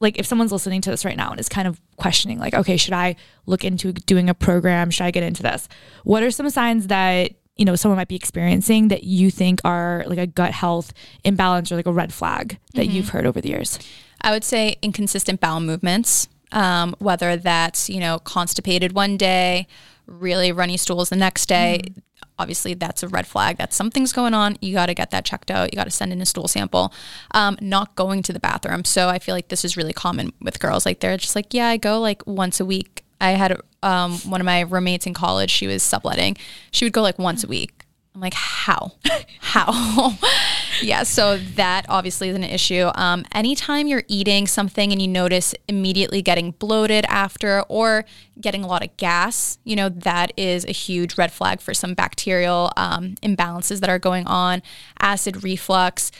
like 0.00 0.18
if 0.18 0.26
someone's 0.26 0.52
listening 0.52 0.80
to 0.82 0.90
this 0.90 1.04
right 1.04 1.16
now 1.16 1.30
and 1.30 1.40
is 1.40 1.48
kind 1.48 1.66
of 1.66 1.80
questioning 1.96 2.38
like 2.38 2.52
okay 2.52 2.76
should 2.76 2.92
i 2.92 3.16
look 3.46 3.64
into 3.64 3.92
doing 3.92 4.28
a 4.28 4.34
program 4.34 4.90
should 4.90 5.04
i 5.04 5.10
get 5.10 5.22
into 5.22 5.42
this 5.42 5.68
what 6.02 6.22
are 6.22 6.30
some 6.30 6.50
signs 6.50 6.88
that 6.88 7.32
you 7.56 7.64
know 7.64 7.76
someone 7.76 7.96
might 7.96 8.08
be 8.08 8.16
experiencing 8.16 8.88
that 8.88 9.04
you 9.04 9.30
think 9.30 9.60
are 9.64 10.04
like 10.06 10.18
a 10.18 10.26
gut 10.26 10.50
health 10.50 10.92
imbalance 11.24 11.70
or 11.70 11.76
like 11.76 11.86
a 11.86 11.92
red 11.92 12.12
flag 12.12 12.58
that 12.74 12.82
mm-hmm. 12.82 12.90
you've 12.96 13.08
heard 13.10 13.24
over 13.24 13.40
the 13.40 13.48
years 13.48 13.78
i 14.20 14.30
would 14.30 14.44
say 14.44 14.76
inconsistent 14.82 15.40
bowel 15.40 15.60
movements 15.60 16.28
um, 16.52 16.94
whether 16.98 17.36
that's 17.36 17.88
you 17.88 18.00
know 18.00 18.18
constipated 18.20 18.92
one 18.92 19.16
day 19.16 19.66
really 20.06 20.52
runny 20.52 20.76
stools 20.76 21.08
the 21.08 21.16
next 21.16 21.46
day 21.46 21.80
mm-hmm 21.82 21.98
obviously 22.38 22.74
that's 22.74 23.02
a 23.02 23.08
red 23.08 23.26
flag 23.26 23.56
that 23.58 23.72
something's 23.72 24.12
going 24.12 24.34
on. 24.34 24.56
You 24.60 24.74
got 24.74 24.86
to 24.86 24.94
get 24.94 25.10
that 25.10 25.24
checked 25.24 25.50
out. 25.50 25.72
You 25.72 25.76
got 25.76 25.84
to 25.84 25.90
send 25.90 26.12
in 26.12 26.20
a 26.20 26.26
stool 26.26 26.48
sample. 26.48 26.92
Um, 27.32 27.56
not 27.60 27.94
going 27.96 28.22
to 28.24 28.32
the 28.32 28.40
bathroom. 28.40 28.84
So 28.84 29.08
I 29.08 29.18
feel 29.18 29.34
like 29.34 29.48
this 29.48 29.64
is 29.64 29.76
really 29.76 29.92
common 29.92 30.32
with 30.40 30.60
girls. 30.60 30.84
Like 30.84 31.00
they're 31.00 31.16
just 31.16 31.36
like, 31.36 31.54
yeah, 31.54 31.68
I 31.68 31.76
go 31.76 32.00
like 32.00 32.26
once 32.26 32.60
a 32.60 32.64
week. 32.64 33.02
I 33.20 33.30
had 33.30 33.58
um, 33.82 34.14
one 34.18 34.40
of 34.40 34.44
my 34.44 34.62
roommates 34.62 35.06
in 35.06 35.14
college. 35.14 35.50
She 35.50 35.66
was 35.66 35.82
subletting. 35.82 36.36
She 36.70 36.84
would 36.84 36.92
go 36.92 37.02
like 37.02 37.18
once 37.18 37.44
a 37.44 37.46
week. 37.46 37.83
I'm 38.14 38.20
like, 38.20 38.34
how? 38.34 38.92
how? 39.40 40.16
yeah, 40.82 41.02
so 41.02 41.36
that 41.36 41.84
obviously 41.88 42.28
is 42.28 42.36
an 42.36 42.44
issue. 42.44 42.90
Um, 42.94 43.24
anytime 43.32 43.88
you're 43.88 44.04
eating 44.06 44.46
something 44.46 44.92
and 44.92 45.02
you 45.02 45.08
notice 45.08 45.52
immediately 45.68 46.22
getting 46.22 46.52
bloated 46.52 47.04
after 47.08 47.62
or 47.62 48.04
getting 48.40 48.62
a 48.62 48.68
lot 48.68 48.84
of 48.84 48.96
gas, 48.98 49.58
you 49.64 49.74
know, 49.74 49.88
that 49.88 50.32
is 50.36 50.64
a 50.64 50.72
huge 50.72 51.18
red 51.18 51.32
flag 51.32 51.60
for 51.60 51.74
some 51.74 51.94
bacterial 51.94 52.70
um, 52.76 53.16
imbalances 53.16 53.80
that 53.80 53.90
are 53.90 53.98
going 53.98 54.26
on, 54.28 54.62
acid 55.00 55.42
reflux. 55.42 56.12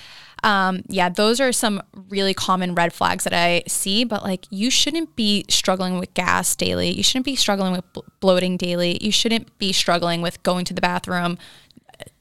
Um, 0.44 0.82
yeah, 0.88 1.08
those 1.08 1.40
are 1.40 1.52
some 1.52 1.82
really 2.10 2.34
common 2.34 2.74
red 2.74 2.92
flags 2.92 3.24
that 3.24 3.32
I 3.32 3.62
see, 3.66 4.04
but 4.04 4.22
like 4.22 4.46
you 4.50 4.68
shouldn't 4.68 5.16
be 5.16 5.46
struggling 5.48 5.98
with 5.98 6.12
gas 6.12 6.54
daily. 6.54 6.90
You 6.90 7.02
shouldn't 7.02 7.24
be 7.24 7.34
struggling 7.34 7.72
with 7.72 7.84
bloating 8.20 8.58
daily. 8.58 8.98
You 9.02 9.10
shouldn't 9.10 9.56
be 9.58 9.72
struggling 9.72 10.20
with 10.20 10.42
going 10.42 10.66
to 10.66 10.74
the 10.74 10.82
bathroom 10.82 11.38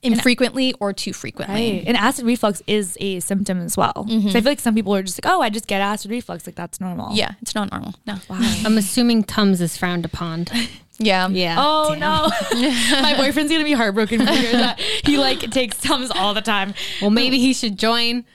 infrequently 0.03 0.73
or 0.79 0.93
too 0.93 1.13
frequently. 1.13 1.77
Right. 1.79 1.83
And 1.87 1.97
acid 1.97 2.25
reflux 2.25 2.61
is 2.67 2.97
a 2.99 3.19
symptom 3.19 3.61
as 3.61 3.77
well. 3.77 4.05
Mm-hmm. 4.07 4.29
So 4.29 4.37
I 4.37 4.41
feel 4.41 4.51
like 4.51 4.59
some 4.59 4.75
people 4.75 4.95
are 4.95 5.03
just 5.03 5.23
like, 5.23 5.31
oh, 5.31 5.41
I 5.41 5.49
just 5.49 5.67
get 5.67 5.81
acid 5.81 6.11
reflux. 6.11 6.45
Like 6.45 6.55
that's 6.55 6.79
normal. 6.79 7.15
Yeah, 7.15 7.33
it's 7.41 7.55
not 7.55 7.71
normal. 7.71 7.95
No. 8.05 8.15
Wow. 8.29 8.39
I'm 8.65 8.77
assuming 8.77 9.23
Tums 9.23 9.61
is 9.61 9.77
frowned 9.77 10.05
upon. 10.05 10.47
Yeah. 10.99 11.27
Yeah. 11.27 11.55
Oh 11.57 11.89
Damn. 11.89 11.99
no. 12.01 12.29
My 13.01 13.15
boyfriend's 13.17 13.51
gonna 13.51 13.63
be 13.63 13.73
heartbroken 13.73 14.19
to 14.19 14.31
hear 14.31 14.51
that. 14.51 14.79
He 14.79 15.17
like 15.17 15.39
takes 15.49 15.81
Tums 15.81 16.11
all 16.11 16.35
the 16.35 16.41
time. 16.41 16.75
Well, 17.01 17.09
maybe 17.09 17.39
he 17.39 17.53
should 17.53 17.79
join 17.79 18.25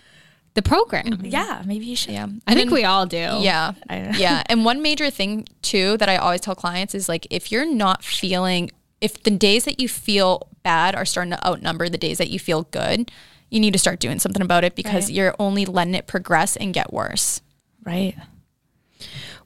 the 0.55 0.63
program. 0.63 1.21
Yeah, 1.23 1.63
maybe 1.65 1.87
you 1.87 1.95
should. 1.95 2.15
Yeah. 2.15 2.27
I 2.49 2.55
think 2.55 2.73
we 2.73 2.85
all 2.85 3.07
do. 3.07 3.17
Yeah. 3.17 3.75
yeah. 3.89 4.43
And 4.47 4.65
one 4.65 4.83
major 4.83 5.09
thing 5.09 5.47
too 5.63 5.97
that 5.99 6.09
I 6.09 6.17
always 6.17 6.41
tell 6.41 6.57
clients 6.57 6.97
is 6.97 7.09
like 7.09 7.29
if 7.31 7.53
you're 7.53 7.65
not 7.65 8.03
feeling 8.03 8.73
if 9.01 9.23
the 9.23 9.31
days 9.31 9.65
that 9.65 9.81
you 9.81 9.89
feel 9.89 10.49
bad 10.63 10.95
are 10.95 11.05
starting 11.05 11.33
to 11.33 11.47
outnumber 11.47 11.89
the 11.89 11.99
days 11.99 12.19
that 12.19 12.31
you 12.31 12.39
feel 12.39 12.65
good, 12.65 13.11
you 13.51 13.61
need 13.61 13.73
to 13.73 13.79
start 13.79 14.01
doing 14.01 14.19
something 14.19 14.43
about 14.43 14.65
it 14.65 14.75
because 14.75 15.07
right. 15.07 15.15
you're 15.15 15.35
only 15.39 15.65
letting 15.65 15.95
it 15.95 16.07
progress 16.07 16.57
and 16.57 16.75
get 16.75 16.93
worse. 16.93 17.41
Right. 17.85 18.15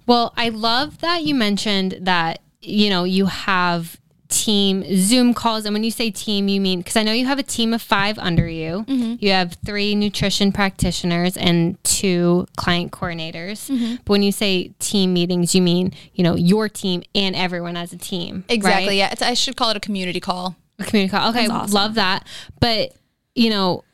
Well, 0.07 0.33
I 0.37 0.49
love 0.49 0.99
that 0.99 1.23
you 1.23 1.35
mentioned 1.35 1.99
that, 2.01 2.41
you 2.61 2.91
know, 2.91 3.05
you 3.05 3.27
have 3.27 4.01
team 4.33 4.83
Zoom 4.97 5.35
calls. 5.35 5.65
And 5.67 5.75
when 5.75 5.85
you 5.85 5.91
say 5.91 6.11
team, 6.11 6.49
you 6.49 6.61
mean, 6.61 6.81
because 6.81 6.97
I 6.97 7.03
know 7.03 7.13
you 7.13 7.27
have 7.27 7.39
a 7.39 7.43
team 7.43 7.75
of 7.75 7.83
five 7.83 8.19
under 8.19 8.49
you. 8.49 8.85
Mm-hmm. 8.89 9.17
You 9.21 9.31
have 9.33 9.59
three 9.65 9.95
nutrition 9.95 10.51
practitioners 10.51 11.37
and 11.37 11.83
two 11.85 12.47
client 12.57 12.91
coordinators. 12.91 13.71
Mm-hmm. 13.71 13.97
But 13.97 14.09
when 14.09 14.23
you 14.23 14.33
say 14.33 14.73
team 14.79 15.13
meetings, 15.13 15.55
you 15.55 15.63
mean, 15.63 15.93
you 16.15 16.25
know, 16.25 16.35
your 16.35 16.69
team 16.69 17.03
and 17.15 17.37
everyone 17.37 17.77
as 17.77 17.93
a 17.93 17.99
team. 17.99 18.45
Exactly. 18.49 19.01
Right? 19.01 19.19
Yeah. 19.21 19.29
I 19.29 19.35
should 19.35 19.57
call 19.57 19.71
it 19.71 19.77
a 19.77 19.81
community 19.81 20.21
call. 20.21 20.57
A 20.79 20.85
community 20.85 21.11
call. 21.11 21.31
Okay. 21.31 21.47
Awesome. 21.47 21.75
Love 21.75 21.95
that. 21.95 22.27
But, 22.59 22.95
you 23.35 23.51
know, 23.51 23.85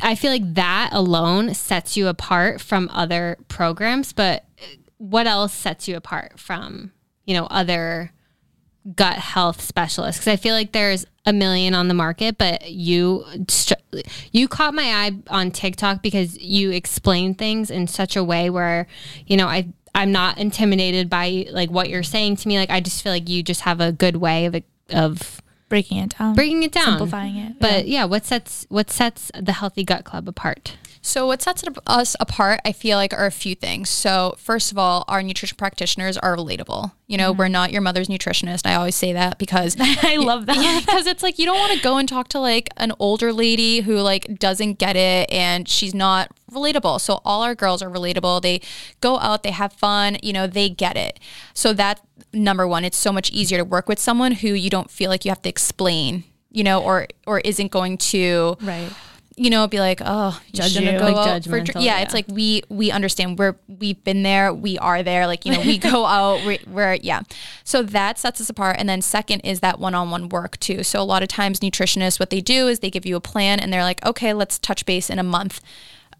I 0.00 0.14
feel 0.14 0.30
like 0.30 0.54
that 0.54 0.90
alone 0.92 1.54
sets 1.54 1.96
you 1.96 2.06
apart 2.06 2.60
from 2.60 2.88
other 2.92 3.36
programs. 3.48 4.12
But 4.12 4.44
what 4.98 5.26
else 5.26 5.52
sets 5.52 5.88
you 5.88 5.96
apart 5.96 6.38
from, 6.38 6.92
you 7.24 7.34
know, 7.34 7.46
other 7.46 8.12
gut 8.96 9.16
health 9.16 9.60
specialist 9.60 10.18
because 10.18 10.32
I 10.32 10.36
feel 10.36 10.54
like 10.54 10.72
there's 10.72 11.06
a 11.26 11.32
million 11.32 11.74
on 11.74 11.88
the 11.88 11.94
market, 11.94 12.38
but 12.38 12.70
you 12.70 13.24
you 14.32 14.48
caught 14.48 14.74
my 14.74 14.84
eye 14.84 15.12
on 15.28 15.50
TikTok 15.50 16.02
because 16.02 16.38
you 16.38 16.70
explain 16.70 17.34
things 17.34 17.70
in 17.70 17.86
such 17.86 18.16
a 18.16 18.24
way 18.24 18.50
where 18.50 18.86
you 19.26 19.36
know 19.36 19.46
I 19.46 19.68
I'm 19.94 20.12
not 20.12 20.38
intimidated 20.38 21.10
by 21.10 21.46
like 21.50 21.70
what 21.70 21.88
you're 21.88 22.02
saying 22.02 22.36
to 22.36 22.48
me. 22.48 22.58
Like 22.58 22.70
I 22.70 22.80
just 22.80 23.02
feel 23.02 23.12
like 23.12 23.28
you 23.28 23.42
just 23.42 23.62
have 23.62 23.80
a 23.80 23.92
good 23.92 24.16
way 24.16 24.46
of 24.46 24.62
of 24.90 25.42
breaking 25.68 25.98
it 25.98 26.16
down, 26.18 26.34
breaking 26.34 26.62
it 26.62 26.72
down, 26.72 26.86
simplifying 26.86 27.36
it. 27.36 27.58
But 27.58 27.86
yeah, 27.86 28.00
yeah 28.00 28.04
what 28.04 28.24
sets 28.24 28.66
what 28.68 28.90
sets 28.90 29.30
the 29.38 29.52
Healthy 29.52 29.84
Gut 29.84 30.04
Club 30.04 30.28
apart? 30.28 30.76
So, 31.02 31.26
what 31.26 31.42
sets 31.42 31.64
us 31.86 32.16
apart, 32.20 32.60
I 32.64 32.72
feel 32.72 32.96
like, 32.98 33.12
are 33.12 33.26
a 33.26 33.30
few 33.30 33.54
things. 33.54 33.88
So, 33.88 34.34
first 34.38 34.72
of 34.72 34.78
all, 34.78 35.04
our 35.08 35.22
nutrition 35.22 35.56
practitioners 35.56 36.16
are 36.18 36.36
relatable. 36.36 36.92
You 37.06 37.16
know, 37.16 37.30
mm-hmm. 37.30 37.38
we're 37.38 37.48
not 37.48 37.72
your 37.72 37.80
mother's 37.80 38.08
nutritionist. 38.08 38.66
I 38.66 38.74
always 38.74 38.94
say 38.94 39.12
that 39.12 39.38
because 39.38 39.76
I 39.80 40.16
love 40.20 40.46
that. 40.46 40.58
Yeah, 40.68 40.80
because 40.80 41.06
it's 41.06 41.22
like 41.22 41.38
you 41.38 41.46
don't 41.46 41.58
want 41.58 41.72
to 41.72 41.82
go 41.82 41.98
and 41.98 42.08
talk 42.08 42.28
to 42.28 42.40
like 42.40 42.68
an 42.76 42.92
older 42.98 43.32
lady 43.32 43.80
who 43.80 43.96
like 44.00 44.38
doesn't 44.38 44.78
get 44.78 44.96
it 44.96 45.30
and 45.32 45.68
she's 45.68 45.94
not 45.94 46.30
relatable. 46.50 47.00
So, 47.00 47.20
all 47.24 47.42
our 47.42 47.54
girls 47.54 47.80
are 47.80 47.90
relatable. 47.90 48.42
They 48.42 48.60
go 49.00 49.18
out, 49.18 49.44
they 49.44 49.52
have 49.52 49.72
fun, 49.72 50.18
you 50.22 50.32
know, 50.32 50.46
they 50.46 50.68
get 50.68 50.96
it. 50.96 51.20
So, 51.54 51.72
that 51.74 52.00
number 52.32 52.66
one, 52.66 52.84
it's 52.84 52.98
so 52.98 53.12
much 53.12 53.30
easier 53.30 53.58
to 53.58 53.64
work 53.64 53.88
with 53.88 53.98
someone 53.98 54.32
who 54.32 54.48
you 54.48 54.68
don't 54.68 54.90
feel 54.90 55.10
like 55.10 55.24
you 55.24 55.30
have 55.30 55.42
to 55.42 55.48
explain 55.48 56.24
you 56.50 56.64
know, 56.64 56.82
or 56.82 57.06
or 57.26 57.40
isn't 57.40 57.70
going 57.70 57.98
to 57.98 58.56
right 58.62 58.90
you 59.38 59.50
know, 59.50 59.66
be 59.68 59.80
like, 59.80 60.00
oh, 60.04 60.40
judge 60.52 60.76
you, 60.76 60.98
go 60.98 61.12
like 61.12 61.44
for 61.44 61.58
yeah, 61.58 61.78
yeah, 61.78 62.00
it's 62.00 62.14
like 62.14 62.26
we 62.28 62.62
we 62.68 62.90
understand 62.90 63.38
we're 63.38 63.56
we've 63.68 64.02
been 64.04 64.22
there, 64.22 64.52
we 64.52 64.78
are 64.78 65.02
there. 65.02 65.26
Like 65.26 65.46
you 65.46 65.52
know, 65.52 65.60
we 65.60 65.78
go 65.78 66.04
out, 66.06 66.44
we, 66.44 66.58
we're 66.66 66.94
yeah. 66.94 67.22
So 67.64 67.82
that 67.82 68.18
sets 68.18 68.40
us 68.40 68.50
apart. 68.50 68.76
And 68.78 68.88
then 68.88 69.02
second 69.02 69.40
is 69.40 69.60
that 69.60 69.78
one-on-one 69.78 70.28
work 70.28 70.58
too. 70.58 70.82
So 70.82 71.00
a 71.00 71.04
lot 71.04 71.22
of 71.22 71.28
times 71.28 71.60
nutritionists, 71.60 72.18
what 72.18 72.30
they 72.30 72.40
do 72.40 72.68
is 72.68 72.80
they 72.80 72.90
give 72.90 73.06
you 73.06 73.16
a 73.16 73.20
plan, 73.20 73.60
and 73.60 73.72
they're 73.72 73.84
like, 73.84 74.04
okay, 74.04 74.32
let's 74.32 74.58
touch 74.58 74.84
base 74.84 75.10
in 75.10 75.18
a 75.18 75.24
month. 75.24 75.60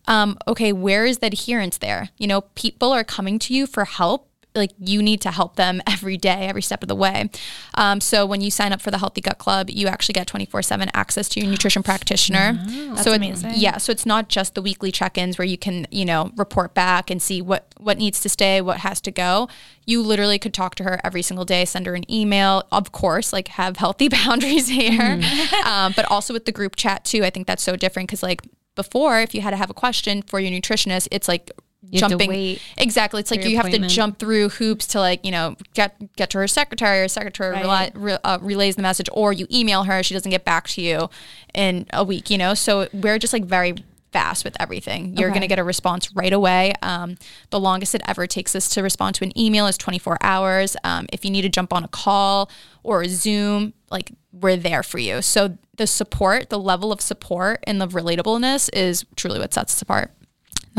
Um, 0.06 0.38
okay, 0.46 0.72
where 0.72 1.04
is 1.04 1.18
the 1.18 1.26
adherence 1.26 1.78
there? 1.78 2.08
You 2.16 2.28
know, 2.28 2.42
people 2.42 2.92
are 2.92 3.04
coming 3.04 3.38
to 3.40 3.54
you 3.54 3.66
for 3.66 3.84
help 3.84 4.27
like 4.58 4.72
you 4.78 5.02
need 5.02 5.20
to 5.22 5.30
help 5.30 5.56
them 5.56 5.80
every 5.86 6.16
day, 6.16 6.46
every 6.48 6.62
step 6.62 6.82
of 6.82 6.88
the 6.88 6.94
way. 6.94 7.30
Um, 7.74 8.00
so 8.00 8.26
when 8.26 8.40
you 8.40 8.50
sign 8.50 8.72
up 8.72 8.80
for 8.80 8.90
the 8.90 8.98
Healthy 8.98 9.22
Gut 9.22 9.38
Club, 9.38 9.70
you 9.70 9.86
actually 9.86 10.14
get 10.14 10.26
24 10.26 10.62
seven 10.62 10.90
access 10.94 11.28
to 11.30 11.40
your 11.40 11.48
nutrition 11.48 11.82
practitioner. 11.82 12.58
Wow, 12.66 12.94
so 12.96 13.12
amazing. 13.12 13.52
yeah, 13.56 13.78
so 13.78 13.92
it's 13.92 14.06
not 14.06 14.28
just 14.28 14.54
the 14.54 14.62
weekly 14.62 14.92
check-ins 14.92 15.38
where 15.38 15.46
you 15.46 15.58
can, 15.58 15.86
you 15.90 16.04
know, 16.04 16.32
report 16.36 16.74
back 16.74 17.10
and 17.10 17.22
see 17.22 17.40
what, 17.40 17.74
what 17.78 17.98
needs 17.98 18.20
to 18.20 18.28
stay, 18.28 18.60
what 18.60 18.78
has 18.78 19.00
to 19.02 19.10
go. 19.10 19.48
You 19.86 20.02
literally 20.02 20.38
could 20.38 20.52
talk 20.52 20.74
to 20.76 20.84
her 20.84 21.00
every 21.02 21.22
single 21.22 21.44
day, 21.44 21.64
send 21.64 21.86
her 21.86 21.94
an 21.94 22.10
email, 22.10 22.66
of 22.70 22.92
course, 22.92 23.32
like 23.32 23.48
have 23.48 23.78
healthy 23.78 24.08
boundaries 24.18 24.68
here, 24.68 25.16
mm. 25.16 25.52
um, 25.66 25.92
but 25.96 26.04
also 26.10 26.32
with 26.32 26.44
the 26.44 26.52
group 26.52 26.76
chat 26.76 27.04
too. 27.04 27.24
I 27.24 27.30
think 27.30 27.46
that's 27.46 27.62
so 27.62 27.76
different 27.76 28.08
because 28.08 28.22
like 28.22 28.42
before, 28.74 29.20
if 29.20 29.34
you 29.34 29.40
had 29.40 29.50
to 29.50 29.56
have 29.56 29.70
a 29.70 29.74
question 29.74 30.22
for 30.22 30.38
your 30.38 30.52
nutritionist, 30.52 31.08
it's 31.10 31.26
like 31.26 31.50
You 31.90 32.00
have 32.00 32.08
to 32.08 32.12
jumping 32.14 32.28
wait 32.28 32.62
exactly. 32.76 33.20
It's 33.20 33.30
like 33.30 33.44
you 33.44 33.56
have 33.56 33.70
to 33.70 33.78
jump 33.86 34.18
through 34.18 34.50
hoops 34.50 34.86
to 34.88 35.00
like 35.00 35.24
you 35.24 35.30
know 35.30 35.56
get 35.74 36.14
get 36.16 36.30
to 36.30 36.38
her 36.38 36.48
secretary. 36.48 37.00
Or 37.00 37.08
secretary 37.08 37.52
Right. 37.54 37.64
rela- 37.64 37.90
re, 37.94 38.18
uh, 38.24 38.38
relays 38.42 38.76
the 38.76 38.82
message 38.82 39.08
or 39.12 39.32
you 39.32 39.46
email 39.50 39.84
her. 39.84 40.02
She 40.02 40.14
doesn't 40.14 40.30
get 40.30 40.44
back 40.44 40.68
to 40.68 40.82
you 40.82 41.08
in 41.54 41.86
a 41.92 42.04
week 42.04 42.30
you 42.30 42.38
know? 42.38 42.54
So 42.54 42.88
we're 42.92 43.18
just 43.18 43.32
like 43.32 43.44
very 43.44 43.74
fast 44.12 44.42
with 44.44 44.56
everything. 44.58 45.16
You're 45.18 45.28
Okay. 45.28 45.34
going 45.34 45.40
to 45.42 45.48
get 45.48 45.58
a 45.58 45.64
response 45.64 46.10
right 46.14 46.32
away. 46.32 46.72
Um, 46.82 47.16
the 47.50 47.60
longest 47.60 47.94
it 47.94 48.00
ever 48.06 48.26
takes 48.26 48.56
us 48.56 48.68
to 48.70 48.82
respond 48.82 49.14
to 49.16 49.24
an 49.24 49.38
email 49.38 49.66
is 49.66 49.76
24 49.76 50.16
hours. 50.22 50.76
Um, 50.82 51.06
if 51.12 51.24
you 51.26 51.30
need 51.30 51.42
to 51.42 51.50
jump 51.50 51.74
on 51.74 51.84
a 51.84 51.88
call 51.88 52.50
or 52.82 53.02
a 53.02 53.08
zoom 53.08 53.74
like 53.90 54.12
we're 54.32 54.56
there 54.56 54.82
for 54.82 54.98
you. 54.98 55.20
So 55.22 55.58
the 55.76 55.86
support 55.86 56.48
the 56.50 56.58
level 56.58 56.90
of 56.90 57.00
support 57.00 57.62
and 57.66 57.80
the 57.80 57.86
relatableness 57.88 58.68
is 58.72 59.04
truly 59.14 59.38
what 59.38 59.52
sets 59.54 59.74
us 59.74 59.82
apart 59.82 60.10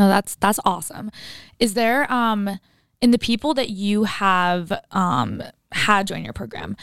No, 0.00 0.08
that's 0.08 0.34
that's 0.36 0.58
awesome. 0.64 1.10
Is 1.58 1.74
there 1.74 2.10
um 2.10 2.58
in 3.02 3.10
the 3.10 3.18
people 3.18 3.52
that 3.52 3.68
you 3.68 4.04
have 4.04 4.72
um 4.92 5.42
had 5.72 6.06
join 6.06 6.24
your 6.24 6.32
program, 6.32 6.74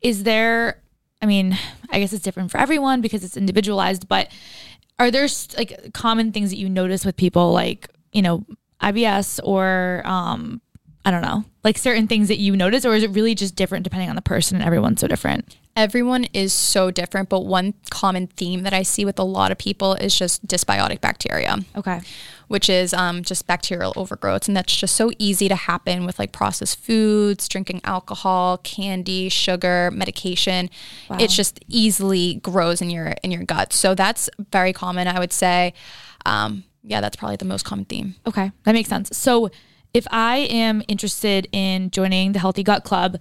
is 0.00 0.22
there 0.22 0.80
I 1.20 1.26
mean, 1.26 1.58
I 1.90 2.00
guess 2.00 2.14
it's 2.14 2.24
different 2.24 2.50
for 2.50 2.56
everyone 2.56 3.02
because 3.02 3.24
it's 3.24 3.36
individualized, 3.36 4.08
but 4.08 4.32
are 4.98 5.10
there 5.10 5.28
like 5.58 5.92
common 5.92 6.32
things 6.32 6.48
that 6.48 6.56
you 6.56 6.70
notice 6.70 7.04
with 7.04 7.14
people 7.16 7.52
like, 7.52 7.88
you 8.10 8.22
know, 8.22 8.46
IBS 8.82 9.38
or 9.44 10.00
um 10.06 10.62
I 11.04 11.10
don't 11.10 11.20
know, 11.20 11.44
like 11.64 11.76
certain 11.76 12.08
things 12.08 12.28
that 12.28 12.38
you 12.38 12.56
notice 12.56 12.86
or 12.86 12.94
is 12.94 13.02
it 13.02 13.10
really 13.10 13.34
just 13.34 13.54
different 13.54 13.84
depending 13.84 14.08
on 14.08 14.16
the 14.16 14.22
person 14.22 14.56
and 14.56 14.64
everyone's 14.64 15.02
so 15.02 15.08
different? 15.08 15.58
Everyone 15.76 16.24
is 16.32 16.52
so 16.52 16.90
different, 16.90 17.28
but 17.28 17.40
one 17.46 17.74
common 17.90 18.26
theme 18.26 18.62
that 18.62 18.72
I 18.72 18.82
see 18.82 19.04
with 19.04 19.18
a 19.18 19.22
lot 19.24 19.50
of 19.52 19.58
people 19.58 19.94
is 19.94 20.16
just 20.16 20.46
dysbiotic 20.46 21.00
bacteria, 21.00 21.56
Okay. 21.76 22.00
which 22.48 22.68
is 22.68 22.92
um, 22.92 23.22
just 23.22 23.46
bacterial 23.46 23.92
overgrowth. 23.96 24.48
And 24.48 24.56
that's 24.56 24.74
just 24.76 24.94
so 24.94 25.10
easy 25.18 25.48
to 25.48 25.54
happen 25.54 26.04
with 26.04 26.18
like 26.18 26.32
processed 26.32 26.78
foods, 26.78 27.48
drinking 27.48 27.80
alcohol, 27.84 28.58
candy, 28.58 29.28
sugar, 29.28 29.90
medication. 29.92 30.68
It 31.18 31.28
just 31.30 31.60
easily 31.68 32.34
grows 32.36 32.82
in 32.82 32.90
your 32.90 33.14
in 33.22 33.30
your 33.30 33.44
gut. 33.44 33.72
So 33.72 33.94
that's 33.94 34.28
very 34.50 34.72
common, 34.72 35.08
I 35.08 35.18
would 35.18 35.32
say. 35.32 35.72
Um, 36.26 36.64
yeah, 36.82 37.00
that's 37.00 37.16
probably 37.16 37.36
the 37.36 37.44
most 37.44 37.64
common 37.64 37.84
theme. 37.86 38.16
Okay, 38.26 38.50
that 38.64 38.72
makes 38.72 38.88
sense. 38.88 39.16
So, 39.16 39.50
if 39.94 40.06
I 40.10 40.38
am 40.38 40.82
interested 40.88 41.46
in 41.52 41.90
joining 41.90 42.32
the 42.32 42.38
Healthy 42.38 42.62
Gut 42.64 42.82
Club, 42.82 43.18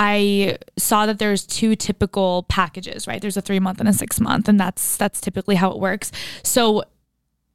I 0.00 0.58
saw 0.76 1.06
that 1.06 1.18
there's 1.18 1.44
two 1.44 1.74
typical 1.74 2.44
packages, 2.44 3.08
right? 3.08 3.20
There's 3.20 3.36
a 3.36 3.40
three 3.40 3.58
month 3.58 3.80
and 3.80 3.88
a 3.88 3.92
six 3.92 4.20
month, 4.20 4.48
and 4.48 4.58
that's 4.58 4.96
that's 4.96 5.20
typically 5.20 5.56
how 5.56 5.72
it 5.72 5.80
works. 5.80 6.12
So, 6.44 6.84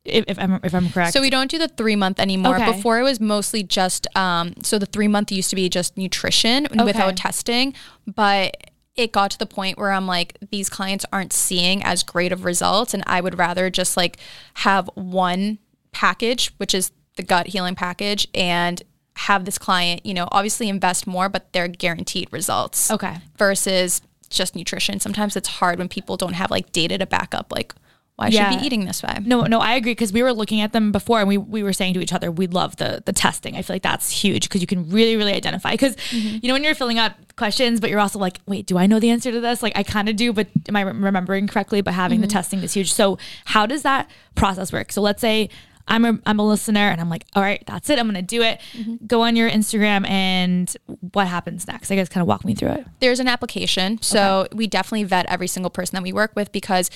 if, 0.03 0.25
if 0.27 0.37
I'm 0.37 0.59
if 0.61 0.75
I'm 0.75 0.89
correct, 0.89 1.13
So 1.13 1.21
we 1.21 1.29
don't 1.29 1.49
do 1.49 1.57
the 1.57 1.69
three 1.69 1.95
month 1.95 2.19
anymore. 2.19 2.57
Okay. 2.57 2.73
Before 2.73 2.99
it 2.99 3.03
was 3.03 3.21
mostly 3.21 3.63
just 3.63 4.13
um, 4.17 4.55
so 4.61 4.77
the 4.77 4.85
three 4.85 5.07
month 5.07 5.31
used 5.31 5.51
to 5.51 5.55
be 5.55 5.69
just 5.69 5.95
nutrition 5.95 6.67
without 6.83 7.15
testing, 7.15 7.73
but 8.05 8.57
it 8.97 9.13
got 9.13 9.31
to 9.31 9.39
the 9.39 9.45
point 9.45 9.77
where 9.77 9.91
I'm 9.91 10.05
like, 10.05 10.37
these 10.51 10.69
clients 10.69 11.05
aren't 11.13 11.31
seeing 11.31 11.81
as 11.81 12.03
great 12.03 12.33
of 12.33 12.43
results, 12.43 12.93
and 12.93 13.03
I 13.07 13.21
would 13.21 13.37
rather 13.39 13.69
just 13.69 13.95
like 13.95 14.17
have 14.55 14.89
one 14.95 15.59
package, 15.93 16.51
which 16.57 16.75
is 16.75 16.91
the 17.15 17.23
gut 17.23 17.47
healing 17.47 17.75
package, 17.75 18.27
and 18.35 18.83
have 19.15 19.45
this 19.45 19.57
client, 19.57 20.05
you 20.05 20.13
know, 20.13 20.27
obviously 20.31 20.69
invest 20.69 21.05
more, 21.05 21.29
but 21.29 21.51
they're 21.53 21.67
guaranteed 21.67 22.27
results. 22.31 22.89
Okay. 22.91 23.17
Versus 23.37 24.01
just 24.29 24.55
nutrition. 24.55 24.99
Sometimes 24.99 25.35
it's 25.35 25.47
hard 25.47 25.79
when 25.79 25.87
people 25.87 26.17
don't 26.17 26.33
have 26.33 26.49
like 26.49 26.71
data 26.71 26.97
to 26.97 27.05
back 27.05 27.33
up 27.35 27.51
like 27.51 27.73
why 28.15 28.27
Yeah. 28.27 28.51
should 28.51 28.59
be 28.59 28.65
eating 28.65 28.85
this 28.85 29.01
way. 29.01 29.17
No, 29.23 29.43
no, 29.43 29.59
I 29.59 29.73
agree 29.73 29.91
because 29.91 30.13
we 30.13 30.21
were 30.21 30.33
looking 30.33 30.61
at 30.61 30.71
them 30.71 30.91
before 30.91 31.19
and 31.19 31.27
we, 31.27 31.37
we 31.37 31.63
were 31.63 31.73
saying 31.73 31.95
to 31.95 31.99
each 32.01 32.13
other, 32.13 32.31
we 32.31 32.45
love 32.45 32.75
the 32.77 33.01
the 33.05 33.13
testing. 33.13 33.55
I 33.55 33.63
feel 33.63 33.75
like 33.75 33.81
that's 33.81 34.11
huge 34.11 34.43
because 34.43 34.61
you 34.61 34.67
can 34.67 34.87
really, 34.89 35.15
really 35.15 35.33
identify. 35.33 35.71
Because 35.71 35.95
mm-hmm. 35.95 36.37
you 36.41 36.47
know, 36.47 36.53
when 36.53 36.63
you're 36.63 36.75
filling 36.75 36.99
out 36.99 37.13
questions, 37.37 37.79
but 37.79 37.89
you're 37.89 37.99
also 37.99 38.19
like, 38.19 38.39
wait, 38.45 38.67
do 38.67 38.77
I 38.77 38.85
know 38.85 38.99
the 38.99 39.09
answer 39.09 39.31
to 39.31 39.41
this? 39.41 39.63
Like 39.63 39.73
I 39.75 39.81
kind 39.81 40.09
of 40.09 40.15
do, 40.15 40.31
but 40.31 40.47
am 40.69 40.75
I 40.75 40.81
remembering 40.81 41.47
correctly? 41.47 41.81
But 41.81 41.95
having 41.95 42.21
the 42.21 42.27
mm-hmm. 42.27 42.37
testing 42.37 42.59
is 42.61 42.73
huge. 42.73 42.93
So 42.93 43.17
how 43.45 43.65
does 43.65 43.81
that 43.81 44.09
process 44.35 44.71
work? 44.71 44.91
So 44.91 45.01
let's 45.01 45.21
say 45.21 45.49
I'm 45.87 46.05
a, 46.05 46.19
I'm 46.25 46.39
a 46.39 46.47
listener 46.47 46.79
and 46.79 47.01
I'm 47.01 47.09
like, 47.09 47.25
all 47.35 47.43
right, 47.43 47.63
that's 47.67 47.89
it. 47.89 47.99
I'm 47.99 48.05
going 48.05 48.15
to 48.15 48.21
do 48.21 48.41
it. 48.41 48.61
Mm-hmm. 48.73 49.05
Go 49.05 49.21
on 49.21 49.35
your 49.35 49.49
Instagram 49.49 50.07
and 50.09 50.75
what 51.11 51.27
happens 51.27 51.67
next? 51.67 51.91
I 51.91 51.95
guess 51.95 52.09
kind 52.09 52.21
of 52.21 52.27
walk 52.27 52.45
me 52.45 52.55
through 52.55 52.69
it. 52.69 52.85
there's 52.99 53.19
an 53.19 53.27
application. 53.27 54.01
So 54.01 54.47
we 54.53 54.67
definitely 54.67 55.03
vet 55.03 55.25
every 55.27 55.47
single 55.47 55.69
person 55.69 55.95
that 55.95 56.03
we 56.03 56.13
work 56.13 56.31
with 56.35 56.51
because 56.51 56.89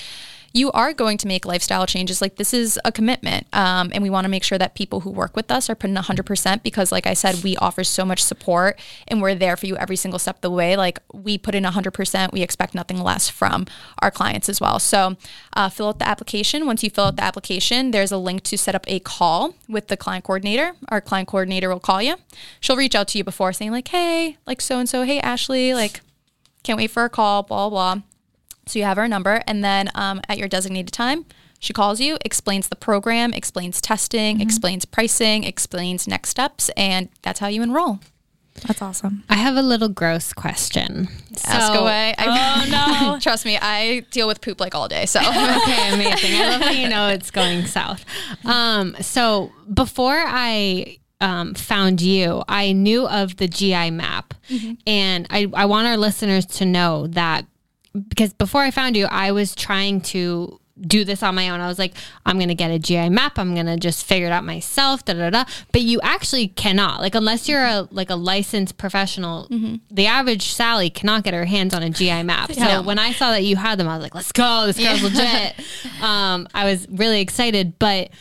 you 0.53 0.71
are 0.71 0.93
going 0.93 1.17
to 1.19 1.27
make 1.27 1.45
lifestyle 1.45 1.85
changes. 1.85 2.21
Like 2.21 2.35
this 2.35 2.53
is 2.53 2.79
a 2.85 2.91
commitment. 2.91 3.47
Um, 3.53 3.91
and 3.93 4.01
we 4.01 4.09
want 4.09 4.25
to 4.25 4.29
make 4.29 4.43
sure 4.43 4.57
that 4.57 4.75
people 4.75 5.01
who 5.01 5.09
work 5.09 5.35
with 5.35 5.51
us 5.51 5.69
are 5.69 5.75
putting 5.75 5.95
100% 5.95 6.63
because, 6.63 6.91
like 6.91 7.07
I 7.07 7.13
said, 7.13 7.43
we 7.43 7.57
offer 7.57 7.83
so 7.83 8.05
much 8.05 8.23
support 8.23 8.79
and 9.07 9.21
we're 9.21 9.35
there 9.35 9.57
for 9.57 9.65
you 9.65 9.77
every 9.77 9.95
single 9.95 10.19
step 10.19 10.37
of 10.37 10.41
the 10.41 10.51
way. 10.51 10.75
Like 10.75 10.99
we 11.13 11.37
put 11.37 11.55
in 11.55 11.63
100%, 11.63 12.31
we 12.31 12.41
expect 12.41 12.75
nothing 12.75 13.01
less 13.01 13.29
from 13.29 13.65
our 14.01 14.11
clients 14.11 14.49
as 14.49 14.61
well. 14.61 14.79
So 14.79 15.17
uh, 15.53 15.69
fill 15.69 15.89
out 15.89 15.99
the 15.99 16.07
application. 16.07 16.65
Once 16.65 16.83
you 16.83 16.89
fill 16.89 17.05
out 17.05 17.15
the 17.15 17.23
application, 17.23 17.91
there's 17.91 18.11
a 18.11 18.17
link 18.17 18.43
to 18.43 18.57
set 18.57 18.75
up 18.75 18.85
a 18.87 18.99
call 18.99 19.55
with 19.67 19.87
the 19.87 19.97
client 19.97 20.23
coordinator. 20.23 20.73
Our 20.89 21.01
client 21.01 21.27
coordinator 21.27 21.69
will 21.69 21.79
call 21.79 22.01
you. 22.01 22.15
She'll 22.59 22.77
reach 22.77 22.95
out 22.95 23.07
to 23.09 23.17
you 23.17 23.23
before 23.23 23.53
saying, 23.53 23.71
like, 23.71 23.87
hey, 23.87 24.37
like 24.45 24.61
so 24.61 24.79
and 24.79 24.87
so, 24.87 25.03
hey, 25.03 25.19
Ashley, 25.19 25.73
like, 25.73 26.01
can't 26.63 26.77
wait 26.77 26.91
for 26.91 27.05
a 27.05 27.09
call, 27.09 27.43
blah, 27.43 27.69
blah, 27.69 27.95
blah. 27.95 28.03
So 28.67 28.79
you 28.79 28.85
have 28.85 28.97
her 28.97 29.07
number. 29.07 29.41
And 29.47 29.63
then 29.63 29.89
um, 29.95 30.21
at 30.29 30.37
your 30.37 30.47
designated 30.47 30.93
time, 30.93 31.25
she 31.59 31.73
calls 31.73 31.99
you, 31.99 32.17
explains 32.23 32.67
the 32.67 32.75
program, 32.75 33.33
explains 33.33 33.81
testing, 33.81 34.41
explains 34.41 34.85
pricing, 34.85 35.43
explains 35.43 36.07
next 36.07 36.29
steps, 36.29 36.69
and 36.77 37.09
that's 37.23 37.39
how 37.39 37.47
you 37.47 37.63
enroll. 37.63 37.99
That's 38.67 38.81
awesome. 38.81 39.23
I 39.29 39.35
have 39.35 39.55
a 39.55 39.61
little 39.61 39.89
gross 39.89 40.33
question. 40.33 41.07
Ask 41.45 41.73
away. 41.79 42.15
I, 42.17 42.25
Oh 42.69 43.05
no. 43.13 43.19
trust 43.19 43.45
me, 43.45 43.57
I 43.59 43.99
deal 44.11 44.27
with 44.27 44.41
poop 44.41 44.59
like 44.59 44.73
all 44.75 44.87
day. 44.87 45.05
So 45.05 45.19
okay, 45.23 45.93
amazing. 45.93 46.33
I 46.39 46.49
love 46.49 46.61
how 46.61 46.71
you 46.71 46.89
know 46.89 47.07
it's 47.09 47.29
going 47.31 47.65
south. 47.65 48.03
Um, 48.45 48.95
so 49.01 49.51
before 49.71 50.17
I 50.25 50.97
um, 51.21 51.53
found 51.55 52.01
you, 52.01 52.43
I 52.47 52.71
knew 52.71 53.07
of 53.07 53.37
the 53.37 53.47
GI 53.47 53.91
map, 53.91 54.33
and 54.85 55.27
I, 55.29 55.51
I 55.53 55.65
want 55.65 55.87
our 55.87 55.97
listeners 55.97 56.45
to 56.47 56.65
know 56.65 57.07
that 57.07 57.45
because 58.09 58.33
before 58.33 58.61
I 58.61 58.71
found 58.71 58.95
you, 58.97 59.05
I 59.05 59.31
was 59.31 59.55
trying 59.55 60.01
to 60.01 60.59
do 60.79 61.03
this 61.03 61.23
on 61.23 61.33
my 61.33 61.49
own. 61.49 61.59
I 61.59 61.67
was 61.67 61.79
like, 61.79 61.95
I'm 62.23 62.37
gonna 62.37 62.53
get 62.53 62.69
a 62.69 62.77
GI 62.77 63.09
map. 63.09 63.39
I'm 63.39 63.55
gonna 63.55 63.77
just 63.77 64.05
figure 64.05 64.27
it 64.27 64.31
out 64.31 64.43
myself. 64.43 65.03
Da 65.05 65.13
da 65.13 65.31
da. 65.31 65.43
But 65.71 65.81
you 65.81 65.99
actually 66.03 66.49
cannot. 66.49 67.01
Like 67.01 67.15
unless 67.15 67.49
you're 67.49 67.65
a 67.65 67.87
like 67.89 68.11
a 68.11 68.15
licensed 68.15 68.77
professional, 68.77 69.47
the 69.89 70.05
average 70.05 70.51
Sally 70.51 70.91
cannot 70.91 71.23
get 71.23 71.33
her 71.33 71.45
hands 71.45 71.73
on 71.73 71.81
a 71.81 71.89
GI 71.89 72.21
map. 72.23 72.51
So 72.51 72.61
No. 72.61 72.81
when 72.83 72.99
I 72.99 73.11
saw 73.11 73.31
that 73.31 73.43
you 73.43 73.55
had 73.55 73.79
them, 73.79 73.87
I 73.87 73.95
was 73.95 74.03
like, 74.03 74.13
let's 74.13 74.31
go. 74.31 74.67
This 74.67 74.77
girl's 74.77 75.01
legit. 75.01 75.55
Um, 76.01 76.47
I 76.53 76.65
was 76.65 76.87
really 76.89 77.21
excited, 77.21 77.79
but 77.79 78.11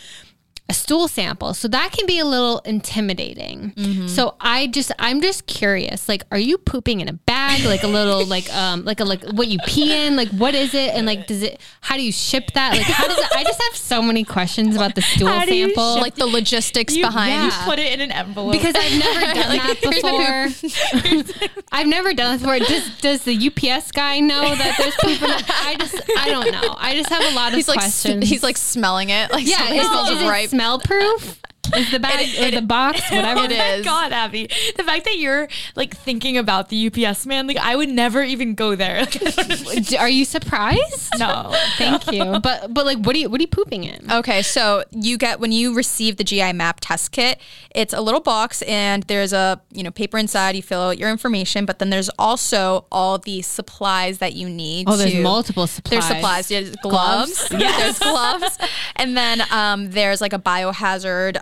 a 0.69 0.75
stool 0.75 1.07
sample. 1.07 1.55
So 1.55 1.69
that 1.69 1.93
can 1.93 2.07
be 2.07 2.19
a 2.19 2.25
little 2.25 2.59
intimidating. 2.61 4.09
So 4.09 4.35
I 4.41 4.67
just 4.67 4.91
I'm 4.99 5.21
just 5.21 5.47
curious. 5.47 6.09
Like, 6.09 6.25
are 6.33 6.39
you 6.39 6.59
pooping 6.59 7.01
in 7.01 7.09
a 7.09 7.13
bag? 7.13 7.65
Like 7.65 7.83
a 7.85 7.87
little 7.89 8.25
like 8.37 8.53
um 8.53 8.85
like 8.85 8.99
a 9.01 9.05
like 9.05 9.23
what 9.33 9.47
you 9.49 9.59
pee 9.67 9.93
in? 9.95 10.17
Like 10.17 10.29
what 10.31 10.55
is 10.57 10.75
it? 10.75 10.91
And 10.95 11.07
like 11.07 11.27
does 11.29 11.43
it 11.43 11.61
how 11.83 11.97
do 11.97 12.03
you 12.03 12.11
ship 12.13 12.51
that? 12.55 12.73
Like 12.77 12.83
how 12.87 13.07
does 13.07 13.17
it 13.19 13.27
I 13.33 13.45
just 13.45 13.63
have 13.63 13.77
so 13.77 14.03
many 14.03 14.25
questions 14.25 14.75
about 14.75 14.95
the 14.97 15.03
stool 15.03 15.29
How 15.29 15.45
sample. 15.47 15.95
ship 15.95 16.03
like 16.03 16.15
the 16.17 16.27
logistics 16.27 16.97
You, 16.97 17.03
behind. 17.05 17.45
you 17.53 17.59
put 17.65 17.79
it 17.79 17.93
in 17.93 18.01
an 18.01 18.11
envelope 18.11 18.53
because 18.53 18.75
I've 18.77 18.99
never 18.99 19.21
done 19.35 19.49
like, 19.57 19.81
that 19.81 20.53
before. 21.53 21.63
I've 21.73 21.87
never 21.87 22.13
done 22.15 22.33
that 22.33 22.41
before. 22.41 22.59
Does 22.59 22.91
does 23.01 23.23
the 23.23 23.35
UPS 23.37 23.93
guy 23.93 24.21
know 24.21 24.55
that 24.55 24.75
there's 24.79 24.95
poop 24.97 25.23
in 25.23 25.31
it? 25.31 25.45
I 25.49 25.77
just 25.79 25.95
I 26.19 26.29
don't 26.29 26.51
know. 26.51 26.75
I 26.79 26.95
just 26.97 27.09
have 27.11 27.23
a 27.33 27.35
lot 27.37 27.49
of 27.53 27.55
He's 27.57 27.69
like 27.69 27.79
s- 27.79 28.03
questions. 28.03 28.29
he's 28.29 28.43
like 28.43 28.57
smelling 28.57 29.11
it. 29.11 29.31
Like 29.31 29.47
yeah, 29.47 29.59
something 29.59 29.79
is, 29.79 29.87
smells 29.87 30.11
it, 30.11 30.17
is 30.19 30.29
right. 30.29 30.49
Smell 30.57 30.79
proof? 30.79 31.43
Is 31.75 31.91
the 31.91 31.99
bag 32.01 32.29
or 32.41 32.51
the 32.51 32.63
box 32.67 33.01
whatever 33.11 33.41
It 33.45 33.53
oh 33.53 33.77
my. 33.79 33.81
God, 33.83 34.13
Abby. 34.13 34.49
The 34.77 34.83
fact 34.83 35.05
that 35.05 35.19
you're 35.19 35.49
like 35.75 35.97
thinking 35.97 36.37
about 36.39 36.69
the 36.69 36.87
UPS 36.87 37.27
man, 37.27 37.47
like 37.47 37.57
I 37.59 37.77
would 37.77 37.89
never 37.89 38.23
even 38.23 38.55
go 38.55 38.75
there. 38.77 39.01
Like, 39.01 39.17
I 39.17 39.19
don't 39.31 39.39
understand. 39.39 39.87
D- 39.87 39.97
Are 39.97 40.09
you 40.09 40.25
surprised? 40.25 41.13
no. 41.19 41.55
Thank 41.77 42.11
you. 42.13 42.25
But 42.47 42.73
but 42.75 42.85
like, 42.87 42.99
what 42.99 43.17
are 43.17 43.19
you 43.19 43.29
what 43.31 43.41
are 43.41 43.43
you 43.43 43.49
pooping 43.49 43.85
in? 43.85 44.11
Okay, 44.11 44.43
so 44.43 44.85
you 44.93 45.17
get 45.19 45.41
when 45.41 45.53
you 45.53 45.75
receive 45.75 46.17
the 46.17 46.25
GI 46.25 46.53
map 46.53 46.79
test 46.81 47.11
kit, 47.13 47.41
it's 47.75 47.93
a 47.93 48.01
little 48.01 48.21
box 48.21 48.63
and 48.63 49.03
there's 49.05 49.33
a, 49.33 49.61
you 49.73 49.83
know, 49.83 49.91
paper 49.91 50.17
inside, 50.19 50.55
you 50.57 50.63
fill 50.63 50.81
out 50.81 50.99
your 50.99 51.11
information, 51.11 51.65
but 51.67 51.79
then 51.79 51.91
there's 51.91 52.11
also 52.19 52.87
all 52.93 53.19
the 53.19 53.43
supplies 53.43 54.19
that 54.19 54.35
you 54.35 54.49
need. 54.49 54.89
Oh, 54.89 54.97
there's 54.97 55.13
to- 55.13 55.23
multiple 55.23 55.67
supplies. 55.67 55.91
There's 55.91 56.07
supplies, 56.07 56.49
there's 56.49 56.77
gloves, 56.77 57.49
there's 57.51 57.99
gloves, 57.99 58.59
and 58.97 59.17
then 59.17 59.43
um, 59.51 59.91
there's 59.91 60.21
like 60.21 60.33
a 60.33 60.39
biohazard 60.39 61.37
uh, 61.39 61.41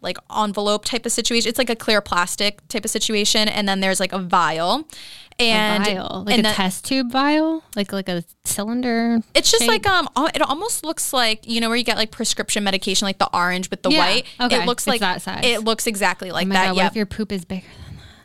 like 0.00 0.16
envelope 0.34 0.84
type 0.84 1.06
of 1.06 1.12
situation. 1.12 1.48
It's 1.48 1.58
like 1.58 1.70
a 1.70 1.76
clear 1.76 2.00
plastic 2.00 2.66
type 2.68 2.84
of 2.84 2.90
situation, 2.90 3.48
and 3.48 3.68
then 3.68 3.80
there's 3.80 4.00
like 4.00 4.12
a 4.12 4.18
vial, 4.18 4.86
and 5.38 5.84
vial, 5.84 6.24
like 6.26 6.36
and 6.38 6.40
a 6.40 6.42
that- 6.50 6.54
test 6.56 6.84
tube 6.84 7.10
vial, 7.10 7.62
like 7.76 7.92
like 7.92 8.08
a 8.08 8.22
cylinder. 8.44 9.20
It's 9.34 9.50
just 9.50 9.62
shape? 9.64 9.68
like 9.70 9.86
um, 9.86 10.08
it 10.34 10.42
almost 10.42 10.84
looks 10.84 11.12
like 11.12 11.46
you 11.48 11.60
know 11.60 11.68
where 11.68 11.76
you 11.76 11.84
get 11.84 11.96
like 11.96 12.10
prescription 12.10 12.62
medication, 12.64 13.06
like 13.06 13.18
the 13.18 13.28
orange 13.36 13.70
with 13.70 13.82
the 13.82 13.90
Yeah, 13.90 13.98
white. 13.98 14.24
okay. 14.40 14.62
It 14.62 14.66
looks 14.66 14.84
It's 14.84 14.88
like 14.88 15.00
that 15.00 15.22
size. 15.22 15.40
It 15.44 15.64
looks 15.64 15.86
exactly 15.86 16.30
like 16.30 16.46
Oh 16.46 16.50
that. 16.50 16.66
God, 16.68 16.76
yeah. 16.76 16.82
what 16.84 16.92
if 16.92 16.96
your 16.96 17.06
poop 17.06 17.32
is 17.32 17.44
bigger? 17.44 17.66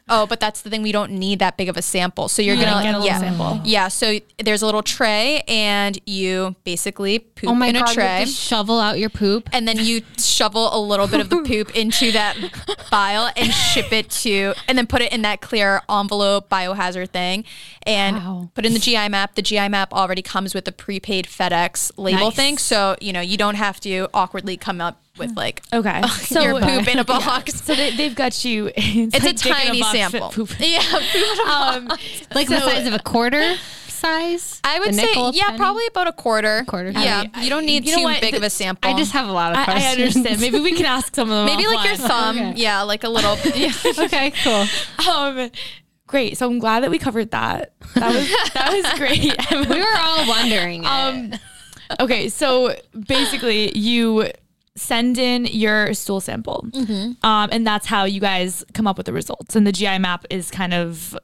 Oh, 0.10 0.26
but 0.26 0.40
that's 0.40 0.62
the 0.62 0.70
thing. 0.70 0.82
We 0.82 0.92
don't 0.92 1.12
need 1.12 1.40
that 1.40 1.56
big 1.58 1.70
of 1.70 1.78
a 1.78 1.82
sample. 1.82 2.28
So 2.28 2.42
you're 2.42 2.56
Yeah, 2.56 2.66
gonna 2.66 2.84
get 2.84 2.96
a 2.96 2.98
little 3.00 3.06
yeah. 3.08 3.20
sample. 3.20 3.46
Mm-hmm. 3.46 3.66
Yeah. 3.66 3.88
So 3.90 4.20
there's 4.44 4.62
a 4.62 4.66
little 4.66 4.82
tray, 4.84 5.44
and 5.48 6.00
you 6.06 6.56
basically 6.64 7.20
poop 7.20 7.50
Oh 7.50 7.56
my 7.56 7.68
in 7.68 7.76
a 7.76 7.80
god! 7.80 7.96
you 7.96 8.02
have 8.02 8.18
tray. 8.20 8.26
to 8.26 8.32
shovel 8.32 8.80
out 8.80 9.00
your 9.00 9.10
poop. 9.10 9.50
and 9.54 9.68
then 9.68 9.78
you 9.80 10.02
shovel 10.18 10.76
a 10.76 10.80
little 10.80 11.08
bit 11.08 11.20
of 11.20 11.30
the 11.30 11.42
poop 11.44 11.76
into 11.76 12.12
that 12.12 12.36
vial 12.90 13.30
and 13.36 13.52
ship 13.54 13.92
it 13.94 14.10
to, 14.10 14.54
and 14.68 14.78
then 14.78 14.88
put 14.88 15.02
it 15.02 15.12
in 15.14 15.22
that 15.22 15.42
clear 15.42 15.82
envelope 15.90 16.50
biohazard 16.50 17.10
thing, 17.10 17.44
and 17.84 18.18
Wow. 18.18 18.50
put 18.56 18.66
in 18.66 18.74
the 18.74 18.80
GI 18.80 19.10
map. 19.10 19.36
The 19.36 19.42
GI 19.42 19.70
map 19.70 19.94
already 19.94 20.22
comes 20.22 20.54
with 20.54 20.68
a 20.68 20.72
prepaid 20.72 21.26
FedEx 21.28 21.92
label 21.98 22.26
Nice. 22.28 22.36
thing, 22.36 22.58
so 22.58 22.96
you 23.02 23.14
know 23.14 23.22
you 23.22 23.38
don't 23.38 23.56
have 23.56 23.80
to 23.82 24.08
awkwardly 24.14 24.58
come 24.58 24.82
up 24.82 25.02
with 25.18 25.36
like 25.36 25.62
Okay. 25.74 26.02
So 26.08 26.42
your 26.44 26.60
poop 26.60 26.88
in 26.88 27.00
a 27.00 27.04
box. 27.16 27.62
So 27.64 27.76
they, 27.76 27.96
they've 27.96 28.16
got 28.16 28.44
you. 28.46 28.72
It's, 28.78 29.16
It's 29.16 29.46
like 29.46 29.60
a 29.62 29.66
tiny 29.66 29.82
box 29.82 29.92
fit 29.92 30.10
sample. 30.12 30.30
Poop. 30.30 30.50
Yeah, 30.60 30.82
poop 30.82 31.40
a 31.48 31.52
Um, 31.52 31.88
like 32.34 32.48
the 32.48 32.60
size 32.60 32.88
of 32.88 32.94
a 32.94 33.00
quarter 33.00 33.56
size. 33.88 34.62
I 34.64 34.80
would 34.80 34.96
say, 34.96 35.12
yeah, 35.34 35.48
penny? 35.48 35.58
probably 35.58 35.86
about 35.88 36.08
a 36.08 36.14
quarter. 36.14 36.64
Quarter. 36.68 36.92
Yeah, 36.92 37.26
I- 37.34 37.44
you 37.44 37.50
don't 37.50 37.66
need 37.66 37.86
you 37.86 37.92
know 37.92 37.98
too 37.98 38.04
what? 38.06 38.22
big 38.22 38.34
of 38.34 38.44
a 38.44 38.50
sample. 38.50 38.90
I 38.90 38.98
just 38.98 39.12
have 39.12 39.28
a 39.28 39.32
lot 39.32 39.52
of 39.52 39.58
I, 39.58 39.62
I 39.62 39.66
questions. 39.66 40.16
understand. 40.16 40.40
Maybe 40.42 40.60
we 40.62 40.74
can 40.74 40.86
ask 40.86 41.14
some 41.14 41.30
of 41.30 41.46
them. 41.46 41.58
maybe 41.58 41.68
like 41.68 41.86
your 41.86 41.96
offline. 41.96 42.08
thumb. 42.08 42.38
Okay. 42.38 42.54
Yeah, 42.62 42.82
like 42.84 43.04
a 43.04 43.10
little. 43.10 43.36
Yeah. 43.56 43.72
okay, 44.06 44.32
cool. 44.44 44.66
Um, 45.12 45.52
great. 46.08 46.38
So 46.38 46.48
I'm 46.50 46.60
glad 46.60 46.84
that 46.84 46.92
we 46.92 46.98
covered 46.98 47.32
that. 47.32 47.74
That 47.96 48.14
was 48.14 48.54
that 48.54 48.72
was 48.72 49.00
great. 49.00 49.36
We 49.70 49.80
were 49.82 49.98
all 49.98 50.28
wondering. 50.30 50.86
Um, 50.86 51.34
it. 51.34 51.40
okay, 52.00 52.30
so 52.30 52.76
basically, 53.08 53.78
you 53.78 54.32
send 54.76 55.18
in 55.18 55.46
your 55.46 55.94
stool 55.94 56.22
sample, 56.22 56.66
Mm-hmm. 56.72 57.26
um, 57.26 57.50
and 57.52 57.66
that's 57.68 57.86
how 57.88 58.06
you 58.06 58.20
guys 58.20 58.64
come 58.74 58.88
up 58.88 58.98
with 58.98 59.06
the 59.06 59.14
results. 59.14 59.56
And 59.56 59.66
the 59.68 59.72
GI 59.72 60.00
map 60.00 60.26
is 60.30 60.50
kind 60.52 60.74
of 60.74 61.18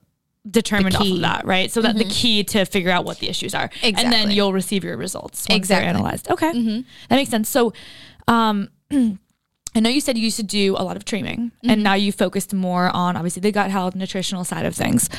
determined 0.49 0.95
off 0.95 1.07
of 1.07 1.21
that, 1.21 1.45
right? 1.45 1.71
So 1.71 1.81
that 1.81 1.95
the 1.97 2.05
key 2.05 2.43
to 2.45 2.65
figure 2.65 2.91
out 2.91 3.05
what 3.05 3.19
the 3.19 3.29
issues 3.29 3.55
are, 3.55 3.69
and 3.81 4.11
then 4.11 4.29
you'll 4.31 4.53
receive 4.53 4.83
your 4.83 4.97
results 4.97 5.45
once 5.49 5.57
Exactly. 5.57 5.85
they're 5.85 5.89
analyzed. 5.95 6.29
Okay, 6.29 6.51
that 7.09 7.15
makes 7.15 7.29
sense. 7.31 7.49
So, 7.49 7.73
um. 8.27 8.69
I 9.77 9.81
know 9.81 9.89
you 9.89 9.99
said 9.99 10.17
you 10.17 10.23
used 10.23 10.37
to 10.37 10.43
do 10.43 10.77
a 10.77 10.83
lot 10.85 10.95
of 10.95 11.03
training 11.03 11.51
and 11.67 11.83
now 11.83 11.95
you 11.95 12.13
focused 12.13 12.53
more 12.53 12.87
on 12.93 13.17
obviously 13.17 13.41
the 13.41 13.51
gut 13.51 13.69
health, 13.71 13.93
nutritional 13.93 14.45
side 14.45 14.65
of 14.65 14.73
things. 14.73 15.09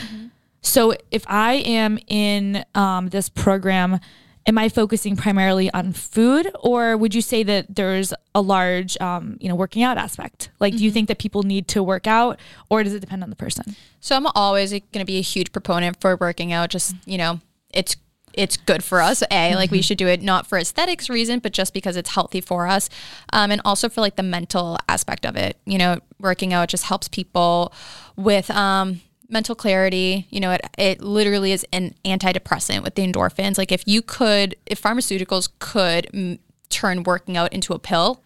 So 0.63 0.95
if 1.11 1.27
I 1.29 1.57
am 1.57 1.99
in 2.07 2.65
um, 2.75 3.09
this 3.11 3.29
program, 3.29 4.01
am 4.47 4.59
I 4.59 4.69
focusing 4.69 5.17
primarily 5.17 5.71
on 5.73 5.93
food, 5.93 6.51
or 6.61 6.97
would 6.97 7.15
you 7.15 7.21
say 7.21 7.43
that 7.43 7.75
there's 7.75 8.15
a 8.35 8.41
large, 8.41 8.97
um, 9.01 9.37
you 9.41 9.49
know, 9.49 9.55
working 9.55 9.83
out 9.83 9.99
aspect? 9.99 10.51
Like, 10.61 10.77
do 10.77 10.85
you 10.85 10.91
think 10.91 11.09
that 11.09 11.19
people 11.19 11.43
need 11.43 11.69
to 11.69 11.83
work 11.83 12.07
out, 12.07 12.39
or 12.71 12.83
does 12.83 12.95
it 12.95 13.01
depend 13.01 13.23
on 13.23 13.31
the 13.31 13.37
person? 13.37 13.77
So 14.01 14.17
I'm 14.17 14.27
always 14.29 14.71
going 14.71 14.83
to 14.95 15.05
be 15.05 15.19
a 15.19 15.23
huge 15.23 15.53
proponent 15.53 16.01
for 16.01 16.17
working 16.17 16.53
out. 16.53 16.71
Just 16.71 16.95
you 17.07 17.19
know, 17.19 17.41
it's 17.73 17.97
it's 18.35 18.57
good 18.57 18.85
for 18.85 19.01
us. 19.01 19.23
A 19.31 19.55
like 19.57 19.71
we 19.71 19.83
should 19.83 19.99
do 19.99 20.07
it 20.07 20.23
not 20.23 20.47
for 20.47 20.59
aesthetics 20.59 21.09
reason, 21.09 21.41
but 21.41 21.53
just 21.53 21.73
because 21.75 21.97
it's 21.97 22.11
healthy 22.11 22.41
for 22.41 22.69
us, 22.69 22.89
um, 23.33 23.51
and 23.51 23.61
also 23.65 23.89
for 23.89 24.01
like 24.01 24.17
the 24.17 24.23
mental 24.23 24.79
aspect 24.89 25.27
of 25.27 25.37
it. 25.37 25.57
You 25.65 25.79
know, 25.79 25.99
working 26.21 26.53
out 26.53 26.69
just 26.69 26.85
helps 26.85 27.09
people 27.09 27.73
with 28.15 28.51
um, 28.51 29.01
mental 29.29 29.55
clarity. 29.55 30.27
You 30.31 30.41
know, 30.41 30.53
it 30.53 30.63
it 30.79 31.01
literally 31.01 31.53
is 31.53 31.65
an 31.73 31.95
antidepressant 32.05 32.83
with 32.83 32.95
the 32.95 33.07
endorphins. 33.07 33.59
Like 33.59 33.73
if 33.73 33.83
you 33.87 34.03
could, 34.03 34.57
if 34.67 34.81
pharmaceuticals 34.83 35.49
could 35.59 36.09
mm, 36.13 36.39
turn 36.69 37.03
working 37.03 37.37
out 37.37 37.53
into 37.53 37.73
a 37.73 37.79
pill, 37.79 38.23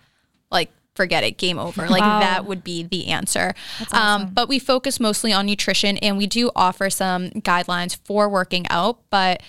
like 0.51 0.71
forget 0.95 1.25
it, 1.25 1.39
game 1.39 1.59
over. 1.59 1.89
Like 1.89 2.03
Wow. 2.03 2.21
that 2.21 2.45
would 2.47 2.63
be 2.63 2.83
the 2.83 3.09
answer. 3.09 3.55
Um, 3.93 4.31
but 4.35 4.49
we 4.49 4.59
focus 4.59 5.01
mostly 5.01 5.33
on 5.33 5.47
nutrition 5.47 5.97
and 5.99 6.19
we 6.19 6.27
do 6.27 6.51
offer 6.55 6.91
some 6.91 7.31
guidelines 7.31 7.97
for 8.05 8.29
working 8.29 8.67
out, 8.69 8.99
but 9.09 9.43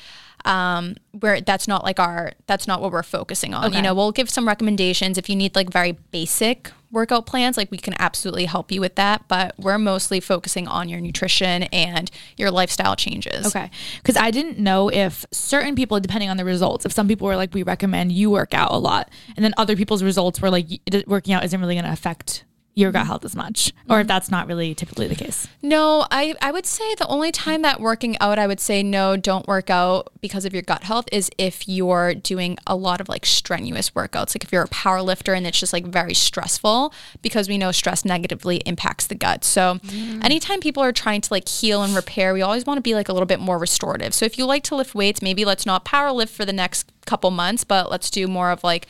um, 0.45 0.95
where 1.19 1.41
that's 1.41 1.67
not 1.67 1.83
like 1.83 1.99
our, 1.99 2.31
that's 2.47 2.67
not 2.67 2.81
what 2.81 2.91
we're 2.91 3.03
focusing 3.03 3.53
on. 3.53 3.65
Okay. 3.65 3.77
You 3.77 3.81
know, 3.81 3.93
we'll 3.93 4.11
give 4.11 4.29
some 4.29 4.47
recommendations 4.47 5.17
if 5.17 5.29
you 5.29 5.35
need 5.35 5.55
like 5.55 5.69
very 5.69 5.91
basic 5.91 6.71
workout 6.91 7.25
plans, 7.25 7.57
like 7.57 7.71
we 7.71 7.77
can 7.77 7.93
absolutely 7.99 8.45
help 8.45 8.71
you 8.71 8.81
with 8.81 8.95
that. 8.95 9.27
But 9.27 9.55
we're 9.57 9.77
mostly 9.77 10.19
focusing 10.19 10.67
on 10.67 10.89
your 10.89 10.99
nutrition 10.99 11.63
and 11.63 12.11
your 12.37 12.51
lifestyle 12.51 12.95
changes. 12.95 13.47
Okay, 13.47 13.69
because 13.97 14.17
I 14.17 14.31
didn't 14.31 14.59
know 14.59 14.89
if 14.89 15.25
certain 15.31 15.75
people, 15.75 15.99
depending 15.99 16.29
on 16.29 16.37
the 16.37 16.45
results, 16.45 16.85
if 16.85 16.91
some 16.91 17.07
people 17.07 17.27
were 17.27 17.35
like, 17.35 17.53
we 17.53 17.63
recommend 17.63 18.11
you 18.11 18.29
work 18.29 18.53
out 18.53 18.71
a 18.71 18.77
lot, 18.77 19.09
and 19.35 19.43
then 19.43 19.53
other 19.57 19.75
people's 19.75 20.03
results 20.03 20.41
were 20.41 20.49
like, 20.49 20.67
working 21.07 21.33
out 21.33 21.43
isn't 21.43 21.59
really 21.59 21.75
going 21.75 21.85
to 21.85 21.91
affect 21.91 22.45
your 22.73 22.91
gut 22.91 23.01
mm-hmm. 23.01 23.07
health 23.07 23.25
as 23.25 23.35
much, 23.35 23.73
or 23.89 23.99
if 23.99 24.03
mm-hmm. 24.03 24.07
that's 24.07 24.31
not 24.31 24.47
really 24.47 24.73
typically 24.73 25.07
the 25.07 25.15
case. 25.15 25.47
No, 25.61 26.05
I, 26.09 26.35
I 26.41 26.51
would 26.51 26.65
say 26.65 26.95
the 26.95 27.07
only 27.07 27.31
time 27.31 27.63
that 27.63 27.81
working 27.81 28.17
out, 28.19 28.39
I 28.39 28.47
would 28.47 28.61
say 28.61 28.81
no, 28.81 29.17
don't 29.17 29.45
work 29.45 29.69
out 29.69 30.09
because 30.21 30.45
of 30.45 30.53
your 30.53 30.61
gut 30.61 30.83
health 30.83 31.05
is 31.11 31.29
if 31.37 31.67
you're 31.67 32.13
doing 32.13 32.57
a 32.65 32.75
lot 32.75 33.01
of 33.01 33.09
like 33.09 33.25
strenuous 33.25 33.89
workouts. 33.89 34.33
Like 34.33 34.45
if 34.45 34.53
you're 34.53 34.63
a 34.63 34.69
power 34.69 35.01
lifter 35.01 35.33
and 35.33 35.45
it's 35.45 35.59
just 35.59 35.73
like 35.73 35.85
very 35.85 36.13
stressful 36.13 36.93
because 37.21 37.49
we 37.49 37.57
know 37.57 37.73
stress 37.73 38.05
negatively 38.05 38.57
impacts 38.65 39.07
the 39.07 39.15
gut. 39.15 39.43
So 39.43 39.75
mm. 39.75 40.23
anytime 40.23 40.61
people 40.61 40.81
are 40.81 40.93
trying 40.93 41.19
to 41.21 41.33
like 41.33 41.49
heal 41.49 41.83
and 41.83 41.93
repair, 41.93 42.33
we 42.33 42.41
always 42.41 42.65
want 42.65 42.77
to 42.77 42.81
be 42.81 42.95
like 42.95 43.09
a 43.09 43.13
little 43.13 43.25
bit 43.25 43.41
more 43.41 43.57
restorative. 43.57 44.13
So 44.13 44.25
if 44.25 44.37
you 44.37 44.45
like 44.45 44.63
to 44.63 44.75
lift 44.75 44.95
weights, 44.95 45.21
maybe 45.21 45.43
let's 45.43 45.65
not 45.65 45.83
power 45.83 46.11
lift 46.13 46.33
for 46.33 46.45
the 46.45 46.53
next 46.53 46.89
couple 47.05 47.31
months, 47.31 47.65
but 47.65 47.91
let's 47.91 48.09
do 48.09 48.27
more 48.27 48.49
of 48.49 48.63
like, 48.63 48.87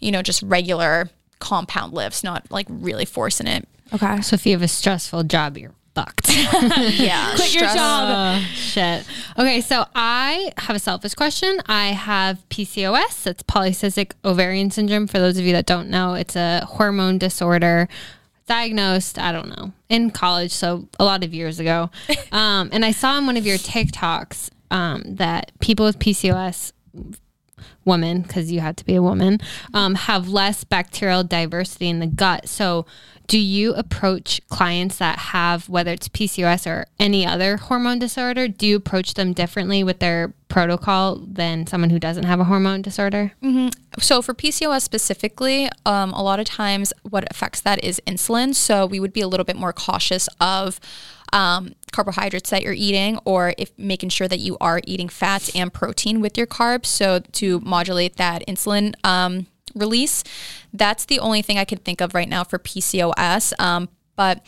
you 0.00 0.10
know, 0.10 0.22
just 0.22 0.42
regular 0.42 1.10
compound 1.38 1.92
lifts, 1.92 2.22
not 2.24 2.50
like 2.50 2.66
really 2.68 3.04
forcing 3.04 3.46
it. 3.46 3.68
Okay. 3.92 4.20
So 4.20 4.34
if 4.34 4.44
you 4.46 4.52
have 4.52 4.62
a 4.62 4.68
stressful 4.68 5.24
job, 5.24 5.56
you're 5.56 5.74
fucked. 5.94 6.28
Yeah. 6.98 7.32
Quit 7.36 7.54
your 7.54 7.64
job. 7.64 8.38
Oh, 8.38 8.48
shit. 8.54 9.04
Okay, 9.38 9.60
so 9.60 9.86
I 9.94 10.52
have 10.58 10.76
a 10.76 10.78
selfish 10.78 11.14
question. 11.14 11.60
I 11.66 11.88
have 11.88 12.44
PCOS. 12.50 13.22
That's 13.22 13.42
polycystic 13.42 14.12
ovarian 14.24 14.70
syndrome. 14.70 15.06
For 15.06 15.18
those 15.18 15.38
of 15.38 15.44
you 15.44 15.52
that 15.52 15.66
don't 15.66 15.88
know, 15.88 16.14
it's 16.14 16.36
a 16.36 16.64
hormone 16.64 17.18
disorder 17.18 17.88
diagnosed, 18.46 19.18
I 19.18 19.32
don't 19.32 19.48
know, 19.48 19.72
in 19.88 20.10
college. 20.10 20.52
So 20.52 20.88
a 20.98 21.04
lot 21.04 21.22
of 21.24 21.34
years 21.34 21.60
ago. 21.60 21.90
Um, 22.30 22.68
and 22.72 22.84
I 22.84 22.90
saw 22.90 23.16
in 23.16 23.24
one 23.24 23.38
of 23.38 23.46
your 23.46 23.56
TikToks 23.56 24.50
um, 24.70 25.02
that 25.16 25.50
people 25.60 25.86
with 25.86 25.98
PCOS 25.98 26.72
women, 27.84 28.22
because 28.22 28.50
you 28.50 28.60
have 28.60 28.76
to 28.76 28.84
be 28.84 28.94
a 28.94 29.02
woman, 29.02 29.40
um, 29.74 29.94
have 29.94 30.28
less 30.28 30.64
bacterial 30.64 31.24
diversity 31.24 31.88
in 31.88 31.98
the 32.00 32.06
gut. 32.06 32.48
So, 32.48 32.86
do 33.26 33.38
you 33.38 33.74
approach 33.74 34.40
clients 34.48 34.96
that 34.96 35.18
have, 35.18 35.68
whether 35.68 35.92
it's 35.92 36.08
PCOS 36.08 36.66
or 36.66 36.86
any 36.98 37.26
other 37.26 37.58
hormone 37.58 37.98
disorder, 37.98 38.48
do 38.48 38.66
you 38.66 38.76
approach 38.76 39.14
them 39.14 39.34
differently 39.34 39.84
with 39.84 39.98
their 39.98 40.32
protocol 40.48 41.16
than 41.16 41.66
someone 41.66 41.90
who 41.90 41.98
doesn't 41.98 42.24
have 42.24 42.40
a 42.40 42.44
hormone 42.44 42.80
disorder? 42.80 43.32
So 43.98 44.22
for 44.22 44.32
PCOS 44.32 44.80
specifically, 44.80 45.68
um, 45.84 46.10
a 46.14 46.22
lot 46.22 46.40
of 46.40 46.46
times 46.46 46.94
what 47.02 47.30
affects 47.30 47.60
that 47.60 47.84
is 47.84 48.00
insulin. 48.06 48.54
So 48.54 48.86
we 48.86 48.98
would 48.98 49.12
be 49.12 49.20
a 49.20 49.28
little 49.28 49.44
bit 49.44 49.56
more 49.56 49.74
cautious 49.74 50.26
of 50.40 50.80
um, 51.32 51.74
carbohydrates 51.92 52.50
that 52.50 52.62
you're 52.62 52.72
eating, 52.72 53.18
or 53.24 53.54
if 53.58 53.76
making 53.78 54.10
sure 54.10 54.28
that 54.28 54.38
you 54.38 54.56
are 54.60 54.80
eating 54.84 55.08
fats 55.08 55.54
and 55.54 55.72
protein 55.72 56.20
with 56.20 56.36
your 56.36 56.46
carbs. 56.46 56.86
So 56.86 57.20
to 57.20 57.60
modulate 57.60 58.16
that 58.16 58.46
insulin. 58.46 58.94
Um, 59.04 59.46
release 59.74 60.24
that's 60.72 61.04
the 61.04 61.20
only 61.20 61.42
thing 61.42 61.58
i 61.58 61.64
can 61.64 61.78
think 61.78 62.00
of 62.00 62.14
right 62.14 62.28
now 62.28 62.42
for 62.42 62.58
pcos 62.58 63.52
um, 63.60 63.86
but 64.16 64.42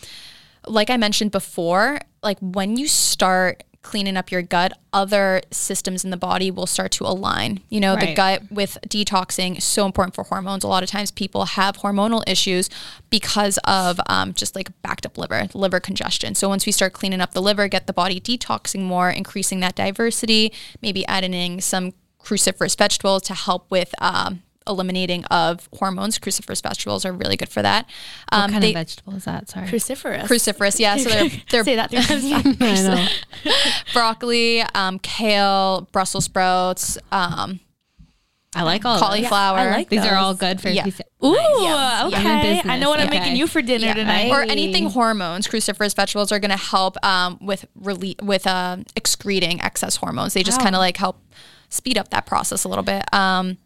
like 0.66 0.90
I 0.90 0.96
mentioned 0.96 1.30
before, 1.30 2.00
like 2.22 2.38
when 2.40 2.76
you 2.76 2.88
start 2.88 3.64
cleaning 3.82 4.16
up 4.16 4.30
your 4.30 4.42
gut, 4.42 4.72
other 4.92 5.40
systems 5.50 6.04
in 6.04 6.10
the 6.10 6.16
body 6.16 6.50
will 6.50 6.66
start 6.66 6.92
to 6.92 7.04
align. 7.04 7.60
You 7.70 7.80
know, 7.80 7.96
the 7.96 8.14
gut 8.14 8.42
with 8.50 8.76
detoxing 8.86 9.58
is 9.58 9.64
so 9.64 9.86
important 9.86 10.14
for 10.14 10.24
hormones. 10.24 10.64
A 10.64 10.68
lot 10.68 10.82
of 10.82 10.90
times 10.90 11.10
people 11.10 11.46
have 11.46 11.78
hormonal 11.78 12.22
issues 12.26 12.68
because 13.08 13.58
of 13.64 13.98
um, 14.06 14.34
just 14.34 14.54
like 14.54 14.70
backed 14.82 15.06
up 15.06 15.16
liver, 15.16 15.48
liver 15.54 15.80
congestion. 15.80 16.34
So 16.34 16.48
once 16.48 16.66
we 16.66 16.72
start 16.72 16.92
cleaning 16.92 17.20
up 17.20 17.32
the 17.32 17.40
liver, 17.40 17.68
get 17.68 17.86
the 17.86 17.92
body 17.92 18.20
detoxing 18.20 18.82
more, 18.82 19.10
increasing 19.10 19.60
that 19.60 19.76
diversity, 19.76 20.52
maybe 20.82 21.06
adding 21.06 21.60
some 21.60 21.92
cruciferous 22.22 22.76
vegetables 22.76 23.22
to 23.22 23.34
help 23.34 23.70
with 23.70 23.94
um, 23.98 24.42
eliminating 24.66 25.24
of 25.26 25.68
hormones. 25.72 26.18
Cruciferous 26.18 26.62
vegetables 26.62 27.04
are 27.04 27.12
really 27.12 27.36
good 27.36 27.48
for 27.48 27.62
that. 27.62 27.86
Um, 28.30 28.42
What 28.42 28.50
kind 28.52 28.62
they- 28.62 28.68
of 28.70 28.74
vegetable 28.74 29.14
is 29.16 29.24
that? 29.24 29.48
Sorry. 29.48 29.66
Cruciferous. 29.66 30.22
cruciferous, 30.24 30.78
yeah. 30.78 30.96
So 30.96 31.08
they're 31.08 31.30
they're 31.50 31.64
Say 31.64 31.76
that 31.76 31.90
three 31.90 32.02
times. 32.02 32.24
I 32.60 32.94
know. 32.94 33.52
broccoli, 33.92 34.62
um, 34.74 34.98
kale, 34.98 35.88
Brussels 35.92 36.24
sprouts, 36.24 36.98
um, 37.12 37.60
I 38.52 38.64
like 38.64 38.84
all 38.84 38.94
of 38.94 39.00
those. 39.00 39.08
cauliflower. 39.08 39.58
I 39.58 39.70
like 39.70 39.88
These 39.90 40.04
are 40.04 40.16
all 40.16 40.34
good 40.34 40.60
for 40.60 40.68
Yeah. 40.70 40.82
PC- 40.84 41.02
Ooh, 41.24 41.36
Yeah. 41.62 42.08
okay. 42.08 42.60
I'm 42.64 42.70
I 42.70 42.78
know 42.80 42.90
what 42.90 42.98
I'm 42.98 43.08
making 43.08 43.36
you 43.36 43.46
for 43.46 43.62
dinner 43.62 43.86
Yeah. 43.86 43.94
tonight. 43.94 44.30
Or 44.32 44.42
anything 44.42 44.90
hormones, 44.90 45.46
cruciferous 45.46 45.94
vegetables 45.94 46.32
are 46.32 46.40
going 46.40 46.50
to 46.50 46.56
help 46.56 46.96
um, 47.04 47.38
with 47.40 47.64
rele- 47.80 48.20
with 48.22 48.48
uh, 48.48 48.78
excreting 48.96 49.60
excess 49.60 49.94
hormones. 49.96 50.34
They 50.34 50.42
just 50.42 50.58
Wow. 50.58 50.64
kind 50.64 50.74
of 50.74 50.80
like 50.80 50.96
help 50.96 51.22
speed 51.68 51.96
up 51.96 52.10
that 52.10 52.26
process 52.26 52.64
a 52.64 52.68
little 52.68 52.82
bit. 52.82 53.04
Um, 53.14 53.56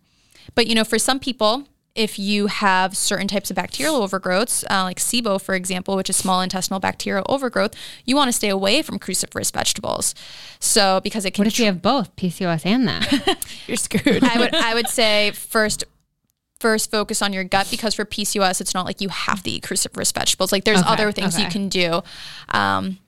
but 0.55 0.67
you 0.67 0.75
know, 0.75 0.85
for 0.85 0.99
some 0.99 1.19
people, 1.19 1.67
if 1.95 2.19
you 2.19 2.49
have 2.49 2.97
certain 2.97 3.29
types 3.29 3.51
of 3.51 3.57
bacterial 3.57 4.01
overgrowths, 4.07 4.65
uh, 4.69 4.83
like 4.83 4.99
SIBO, 4.99 5.41
for 5.41 5.55
example, 5.55 5.97
which 5.97 6.11
is 6.11 6.17
small 6.17 6.41
intestinal 6.41 6.81
bacterial 6.81 7.25
overgrowth, 7.29 7.73
you 8.05 8.17
want 8.17 8.29
to 8.29 8.33
stay 8.33 8.49
away 8.49 8.83
from 8.83 8.99
cruciferous 8.99 9.53
vegetables. 9.53 10.15
So 10.59 11.01
because 11.05 11.25
it 11.25 11.33
can 11.35 11.43
What 11.45 11.53
if 11.53 11.59
you 11.61 11.67
have 11.67 11.81
both 11.83 12.15
PCOS 12.17 12.67
and 12.67 12.89
that? 12.89 13.47
You're 13.69 13.77
screwed. 13.77 14.25
I 14.25 14.39
would 14.39 14.55
I 14.55 14.75
would 14.75 14.89
say 14.89 15.31
first 15.33 15.85
first 16.59 16.91
focus 16.91 17.21
on 17.21 17.33
your 17.33 17.45
gut 17.45 17.69
because 17.71 17.95
for 17.95 18.05
PCOS 18.05 18.61
it's 18.61 18.75
not 18.75 18.87
like 18.87 19.01
you 19.01 19.11
have 19.11 19.43
to 19.45 19.51
eat 19.51 19.63
cruciferous 19.63 20.13
vegetables. 20.13 20.51
Like 20.51 20.65
there's 20.65 20.81
Okay, 20.81 20.89
other 20.93 21.13
things 21.13 21.39
you 21.39 21.47
can 21.49 21.69
do. 21.69 22.03
Um 22.49 22.99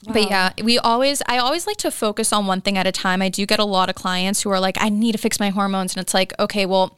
But 0.00 0.28
yeah, 0.28 0.52
we 0.62 0.78
always 0.78 1.22
I 1.26 1.38
always 1.38 1.66
like 1.66 1.76
to 1.78 1.90
focus 1.90 2.32
on 2.32 2.46
one 2.46 2.60
thing 2.60 2.78
at 2.78 2.86
a 2.86 2.92
time. 2.92 3.22
I 3.22 3.28
do 3.28 3.46
get 3.46 3.58
a 3.58 3.64
lot 3.64 3.88
of 3.88 3.94
clients 3.94 4.42
who 4.42 4.50
are 4.50 4.60
like 4.60 4.76
I 4.80 4.88
need 4.88 5.12
to 5.12 5.18
fix 5.18 5.38
my 5.40 5.50
hormones 5.50 5.94
and 5.94 6.00
it's 6.00 6.14
like 6.14 6.32
okay, 6.38 6.66
well 6.66 6.96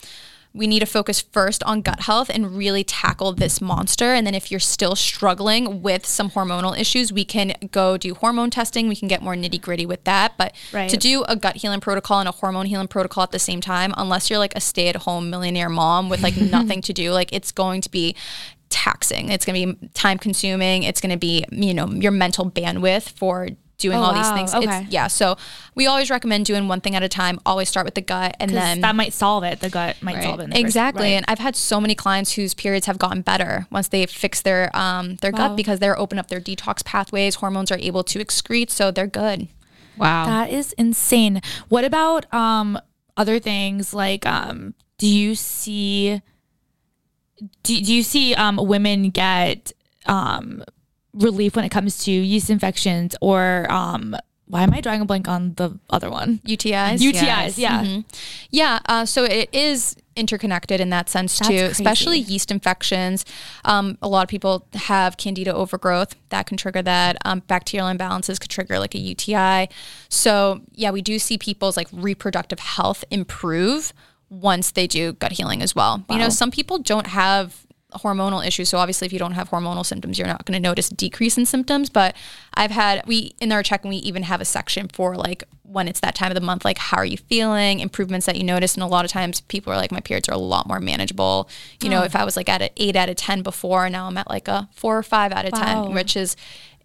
we 0.52 0.66
need 0.66 0.80
to 0.80 0.86
focus 0.86 1.20
first 1.20 1.62
on 1.62 1.80
gut 1.80 2.00
health 2.00 2.28
and 2.28 2.56
really 2.56 2.82
tackle 2.82 3.32
this 3.32 3.60
monster. 3.60 4.06
And 4.14 4.26
then 4.26 4.34
if 4.34 4.50
you're 4.50 4.58
still 4.58 4.96
struggling 4.96 5.80
with 5.80 6.04
some 6.04 6.30
hormonal 6.30 6.76
issues, 6.76 7.12
we 7.12 7.24
can 7.24 7.54
go 7.70 7.96
do 7.96 8.14
hormone 8.14 8.50
testing. 8.50 8.88
We 8.88 8.96
can 8.96 9.06
get 9.06 9.22
more 9.22 9.36
nitty 9.36 9.60
gritty 9.60 9.86
with 9.86 10.02
that. 10.04 10.36
But 10.36 10.52
Right. 10.72 10.90
to 10.90 10.96
do 10.96 11.22
a 11.28 11.36
gut 11.36 11.56
healing 11.56 11.78
protocol 11.78 12.18
and 12.18 12.28
a 12.28 12.32
hormone 12.32 12.66
healing 12.66 12.88
protocol 12.88 13.22
at 13.22 13.30
the 13.30 13.38
same 13.38 13.60
time, 13.60 13.94
unless 13.96 14.28
you're 14.28 14.40
like 14.40 14.56
a 14.56 14.60
stay 14.60 14.88
at 14.88 14.96
home 14.96 15.30
millionaire 15.30 15.68
mom 15.68 16.08
with 16.08 16.20
like 16.20 16.36
nothing 16.50 16.82
to 16.82 16.92
do, 16.92 17.12
like 17.12 17.32
it's 17.32 17.52
going 17.52 17.80
to 17.82 17.90
be 17.90 18.16
taxing. 18.70 19.30
It's 19.30 19.44
going 19.44 19.66
to 19.74 19.74
be 19.76 19.88
time 19.94 20.16
consuming. 20.18 20.84
It's 20.84 21.00
going 21.00 21.10
to 21.12 21.18
be, 21.18 21.44
you 21.52 21.74
know, 21.74 21.88
your 21.88 22.12
mental 22.12 22.50
bandwidth 22.50 23.10
for 23.10 23.48
doing 23.78 23.96
Oh, 23.96 24.02
all 24.02 24.14
these 24.14 24.30
things. 24.32 24.54
Okay. 24.54 24.82
It's, 24.82 24.92
yeah. 24.92 25.06
So 25.06 25.36
we 25.74 25.86
always 25.86 26.10
recommend 26.10 26.44
doing 26.44 26.68
one 26.68 26.80
thing 26.82 26.94
at 26.96 27.02
a 27.02 27.08
time. 27.08 27.40
Always 27.46 27.68
start 27.68 27.86
with 27.86 27.94
the 27.94 28.02
gut 28.02 28.36
and 28.38 28.50
then 28.50 28.82
that 28.82 28.94
might 28.94 29.12
solve 29.14 29.42
it. 29.42 29.60
The 29.60 29.70
gut 29.70 29.96
might 30.02 30.16
Right. 30.16 30.24
solve 30.24 30.40
it. 30.40 30.44
in 30.44 30.50
first- 30.50 30.60
exactly 30.60 31.04
right. 31.04 31.12
and 31.12 31.24
i've 31.28 31.38
had 31.38 31.56
so 31.56 31.80
many 31.80 31.94
clients 31.94 32.32
whose 32.32 32.52
periods 32.52 32.84
have 32.86 32.98
gotten 32.98 33.22
better 33.22 33.66
once 33.70 33.88
they 33.88 34.04
fix 34.04 34.42
their 34.42 34.70
um 34.76 35.16
their 35.22 35.30
Wow. 35.32 35.48
gut 35.48 35.56
because 35.56 35.78
they're 35.78 35.98
open 35.98 36.18
up 36.18 36.28
their 36.28 36.40
detox 36.42 36.84
pathways 36.84 37.36
hormones 37.36 37.70
are 37.72 37.78
able 37.78 38.04
to 38.04 38.18
excrete 38.18 38.70
so 38.70 38.90
they're 38.90 39.06
good 39.06 39.48
Wow. 39.96 40.26
That 40.26 40.50
is 40.50 40.72
insane. 40.74 41.40
What 41.70 41.84
about 41.84 42.32
um 42.34 42.78
other 43.16 43.38
things 43.38 43.94
like 43.94 44.26
um 44.26 44.74
do 44.98 45.06
you 45.06 45.34
see 45.34 46.20
do, 47.62 47.80
do 47.80 47.94
you 47.94 48.02
see 48.02 48.34
um 48.34 48.56
women 48.56 49.10
get 49.10 49.72
um 50.06 50.62
relief 51.12 51.56
when 51.56 51.64
it 51.64 51.70
comes 51.70 52.04
to 52.04 52.10
yeast 52.12 52.50
infections 52.50 53.16
or 53.20 53.66
um 53.70 54.16
why 54.46 54.62
am 54.64 54.74
I 54.74 54.80
drawing 54.80 55.00
a 55.00 55.04
blank 55.04 55.28
on 55.28 55.54
the 55.54 55.78
other 55.90 56.10
one? 56.10 56.40
utis 56.44 56.98
UTIs, 56.98 57.56
yeah. 57.56 57.84
Mhm. 57.84 58.04
Yeah, 58.50 58.80
uh, 58.86 59.04
so 59.04 59.22
it 59.22 59.48
is 59.52 59.94
interconnected 60.16 60.80
in 60.80 60.90
that 60.90 61.08
sense 61.08 61.38
That's 61.38 61.48
too, 61.48 61.54
crazy. 61.56 61.70
especially 61.70 62.18
yeast 62.18 62.50
infections. 62.50 63.24
Um, 63.64 63.96
a 64.02 64.08
lot 64.08 64.24
of 64.24 64.28
people 64.28 64.66
have 64.74 65.16
candida 65.16 65.54
overgrowth 65.54 66.16
that 66.30 66.46
can 66.48 66.56
trigger 66.56 66.82
that. 66.82 67.16
Um, 67.24 67.42
bacterial 67.46 67.86
imbalances 67.86 68.40
could 68.40 68.50
trigger 68.50 68.80
like 68.80 68.96
a 68.96 68.98
UTI. 68.98 69.68
So 70.08 70.62
yeah, 70.72 70.90
we 70.90 71.00
do 71.00 71.20
see 71.20 71.38
people's 71.38 71.76
like 71.76 71.86
reproductive 71.92 72.58
health 72.58 73.04
improve 73.12 73.92
once 74.30 74.70
they 74.70 74.86
do 74.86 75.12
gut 75.14 75.32
healing 75.32 75.60
as 75.60 75.74
well. 75.74 76.04
You 76.08 76.16
know, 76.16 76.28
some 76.28 76.50
people 76.50 76.78
don't 76.78 77.08
have 77.08 77.66
hormonal 77.92 78.46
issues. 78.46 78.68
So 78.68 78.78
obviously 78.78 79.06
if 79.06 79.12
you 79.12 79.18
don't 79.18 79.32
have 79.32 79.50
hormonal 79.50 79.84
symptoms, 79.84 80.18
you're 80.18 80.28
not 80.28 80.44
going 80.44 80.60
to 80.60 80.62
notice 80.62 80.90
a 80.90 80.94
decrease 80.94 81.36
in 81.36 81.44
symptoms. 81.46 81.90
But 81.90 82.14
I've 82.54 82.70
had 82.70 83.04
we 83.06 83.34
in 83.40 83.52
our 83.52 83.62
check-in 83.62 83.90
we 83.90 83.96
even 83.96 84.22
have 84.22 84.40
a 84.40 84.44
section 84.44 84.88
for 84.88 85.16
like 85.16 85.44
when 85.62 85.86
it's 85.86 86.00
that 86.00 86.14
time 86.14 86.30
of 86.30 86.34
the 86.34 86.40
month, 86.40 86.64
like 86.64 86.78
how 86.78 86.96
are 86.96 87.04
you 87.04 87.16
feeling, 87.16 87.80
improvements 87.80 88.26
that 88.26 88.36
you 88.36 88.44
notice. 88.44 88.74
And 88.74 88.82
a 88.82 88.86
lot 88.86 89.04
of 89.04 89.10
times 89.10 89.40
people 89.42 89.72
are 89.72 89.76
like, 89.76 89.92
my 89.92 90.00
periods 90.00 90.28
are 90.28 90.34
a 90.34 90.38
lot 90.38 90.66
more 90.66 90.80
manageable. 90.80 91.48
You 91.82 91.90
know, 91.90 92.00
oh. 92.02 92.04
if 92.04 92.16
I 92.16 92.24
was 92.24 92.36
like 92.36 92.48
at 92.48 92.62
an 92.62 92.70
eight 92.76 92.96
out 92.96 93.08
of 93.08 93.16
ten 93.16 93.42
before, 93.42 93.88
now 93.88 94.06
I'm 94.06 94.16
at 94.16 94.28
like 94.28 94.48
a 94.48 94.68
four 94.72 94.96
or 94.96 95.02
five 95.02 95.32
out 95.32 95.46
of 95.46 95.52
Wow. 95.52 95.84
ten, 95.84 95.94
which 95.94 96.16
is 96.16 96.36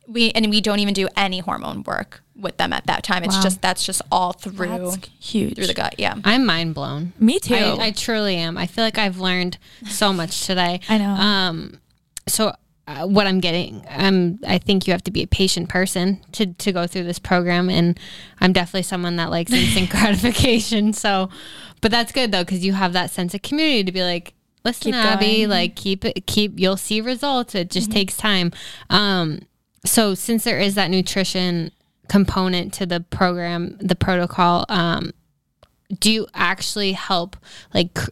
we 0.08 0.32
and 0.32 0.49
we 0.49 0.62
don't 0.62 0.80
even 0.80 0.93
do 0.93 1.08
any 1.16 1.39
hormone 1.39 1.84
work 1.84 2.22
with 2.36 2.58
them 2.58 2.74
at 2.74 2.86
that 2.88 3.03
time. 3.03 3.24
It's 3.24 3.36
Wow. 3.38 3.41
just 3.43 3.62
that's 3.62 3.86
just 3.86 4.01
all 4.12 4.34
through 4.34 4.68
That's 4.68 5.10
huge. 5.20 5.56
through 5.56 5.68
the 5.68 5.74
gut. 5.74 5.95
Yeah. 5.97 6.16
I'm 6.24 6.45
mind 6.45 6.74
blown. 6.76 7.14
Me 7.20 7.39
too. 7.39 7.56
I, 7.56 7.88
I 7.88 7.91
truly 7.91 8.36
am. 8.36 8.58
I 8.58 8.68
feel 8.68 8.84
like 8.84 8.97
I've 8.97 9.20
learned 9.20 9.58
so 9.88 10.12
much 10.14 10.45
today. 10.45 10.80
I 10.89 10.97
know. 10.97 11.10
Um, 11.10 11.80
so 12.28 12.53
uh, 12.88 13.08
what 13.08 13.26
I'm 13.26 13.39
getting, 13.39 13.84
I'm 13.89 14.38
I 14.45 14.60
think 14.60 14.86
you 14.86 14.91
have 14.93 15.03
to 15.06 15.12
be 15.12 15.24
a 15.24 15.28
patient 15.28 15.70
person 15.70 16.22
to 16.34 16.47
to 16.53 16.72
go 16.72 16.86
through 16.88 17.06
this 17.06 17.18
program, 17.20 17.70
and 17.70 17.99
I'm 18.39 18.53
definitely 18.53 18.84
someone 18.84 19.16
that 19.16 19.32
likes 19.32 19.51
instant 19.51 19.89
gratification. 20.30 20.93
So, 20.93 21.30
but 21.82 21.89
that's 21.89 22.12
good 22.12 22.32
though 22.32 22.43
because 22.43 22.64
you 22.64 22.74
have 22.74 22.93
that 22.93 23.10
sense 23.12 23.34
of 23.34 23.41
community 23.41 23.84
to 23.86 23.91
be 23.91 24.03
like. 24.03 24.34
Listen, 24.64 24.93
Keep 24.93 24.95
Abby, 24.95 25.26
going. 25.41 25.49
like 25.49 25.76
keep 25.76 26.03
it, 26.06 26.26
keep. 26.26 26.60
You'll 26.60 26.76
see 26.76 26.99
results. 26.99 27.53
It 27.53 27.70
just 27.70 27.91
takes 27.91 28.18
time. 28.18 28.51
Um, 28.89 29.41
so 29.86 30.13
since 30.15 30.43
there 30.43 30.59
is 30.59 30.75
that 30.75 30.89
nutrition 30.89 31.71
component 32.07 32.73
to 32.73 32.86
the 32.86 32.99
program, 32.99 33.77
the 33.79 33.95
protocol, 33.95 34.65
um, 34.69 35.11
do 35.99 36.11
you 36.11 36.27
actually 36.33 36.93
help 36.93 37.38
like 37.73 37.93
cr- 37.93 38.09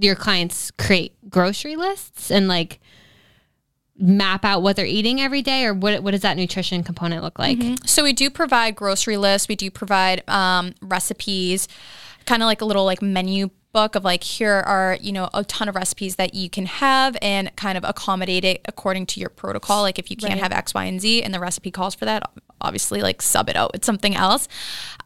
your 0.00 0.14
clients 0.14 0.70
create 0.70 1.14
grocery 1.28 1.76
lists 1.76 2.30
and 2.30 2.48
like 2.48 2.80
map 3.98 4.44
out 4.44 4.62
what 4.62 4.76
they're 4.76 4.86
eating 4.86 5.20
every 5.20 5.42
day? 5.42 5.64
Or 5.64 5.74
what 5.74 6.02
what 6.02 6.12
does 6.12 6.22
that 6.22 6.36
nutrition 6.36 6.82
component 6.82 7.22
look 7.22 7.38
like? 7.38 7.58
So 7.86 8.02
we 8.02 8.12
do 8.12 8.30
provide 8.30 8.76
grocery 8.76 9.16
lists. 9.16 9.48
We 9.48 9.56
do 9.56 9.70
provide 9.70 10.28
um, 10.28 10.74
recipes, 10.80 11.68
kind 12.26 12.42
of 12.42 12.46
like 12.46 12.60
a 12.60 12.64
little 12.64 12.84
like 12.84 13.02
menu 13.02 13.50
book 13.72 13.94
of 13.94 14.04
like 14.04 14.22
here 14.22 14.52
are 14.66 14.98
you 15.00 15.12
know 15.12 15.30
a 15.32 15.44
ton 15.44 15.68
of 15.68 15.74
recipes 15.74 16.16
that 16.16 16.34
you 16.34 16.50
can 16.50 16.66
have 16.66 17.16
and 17.22 17.54
kind 17.56 17.78
of 17.78 17.84
accommodate 17.84 18.44
it 18.44 18.60
according 18.66 19.06
to 19.06 19.20
your 19.20 19.30
protocol. 19.30 19.82
Like 19.82 19.98
if 19.98 20.10
you 20.10 20.16
can't 20.16 20.34
Right. 20.34 20.42
have 20.42 20.52
X, 20.52 20.74
Y, 20.74 20.84
and 20.84 21.00
Z, 21.00 21.22
and 21.22 21.32
the 21.32 21.40
recipe 21.40 21.70
calls 21.70 21.94
for 21.94 22.04
that, 22.04 22.22
obviously 22.60 23.00
like 23.02 23.22
sub 23.22 23.48
it 23.48 23.56
out 23.56 23.72
with 23.72 23.84
something 23.84 24.14
else. 24.14 24.46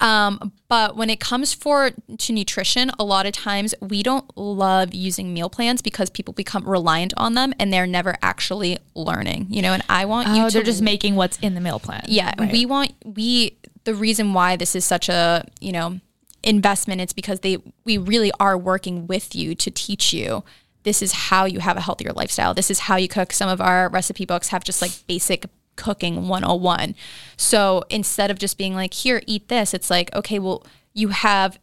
Um, 0.01 0.53
but 0.69 0.97
when 0.97 1.09
it 1.11 1.21
comes 1.21 1.53
for 1.55 1.91
to 2.19 2.33
nutrition, 2.33 2.91
a 2.99 3.05
lot 3.05 3.25
of 3.25 3.33
times 3.33 3.75
we 3.81 4.03
don't 4.03 4.37
love 4.37 4.93
using 4.93 5.33
meal 5.33 5.49
plans 5.49 5.81
because 5.81 6.11
people 6.11 6.35
become 6.35 6.69
reliant 6.69 7.15
on 7.17 7.35
them 7.35 7.55
and 7.61 7.73
they're 7.73 7.87
never 7.87 8.17
actually 8.21 8.79
learning. 8.95 9.47
You 9.49 9.63
know, 9.63 9.73
and 9.73 9.83
I 9.89 10.05
want 10.07 10.29
you 10.37 10.43
oh, 10.45 10.49
to 10.49 10.53
they're 10.55 10.63
just 10.65 10.83
making 10.83 11.15
what's 11.15 11.39
in 11.39 11.55
the 11.55 11.61
meal 11.61 11.79
plan. 11.79 12.03
yeah, 12.09 12.33
Right. 12.39 12.51
we 12.53 12.67
want 12.67 12.93
we 13.05 13.57
the 13.85 13.95
reason 13.95 14.35
why 14.35 14.57
this 14.57 14.75
is 14.75 14.85
such 14.85 15.09
a, 15.09 15.47
you 15.61 15.71
know, 15.71 16.01
investment 16.47 17.01
it's 17.01 17.13
because 17.13 17.41
they 17.41 17.59
we 17.85 17.99
really 17.99 18.33
are 18.41 18.57
working 18.57 19.07
with 19.07 19.35
you 19.35 19.55
to 19.55 19.71
teach 19.71 20.13
you 20.13 20.45
this 20.87 21.03
is 21.03 21.13
how 21.13 21.45
you 21.45 21.59
have 21.59 21.77
a 21.77 21.81
healthier 21.81 22.13
lifestyle. 22.13 22.55
This 22.55 22.71
is 22.71 22.79
how 22.79 22.95
you 22.95 23.09
cook. 23.09 23.33
Some 23.33 23.49
of 23.49 23.61
our 23.61 23.89
recipe 23.89 24.25
books 24.25 24.51
have 24.51 24.63
just 24.63 24.81
like 24.81 24.93
basic 25.09 25.47
cooking 25.75 26.29
101. 26.29 26.95
So 27.37 27.83
instead 27.91 28.31
of 28.31 28.39
just 28.39 28.57
being 28.57 28.73
like, 28.73 28.95
here, 28.95 29.21
eat 29.27 29.49
this, 29.49 29.75
it's 29.75 29.91
like, 29.91 30.15
okay, 30.15 30.39
well, 30.39 30.65
you 30.95 31.09
have 31.09 31.59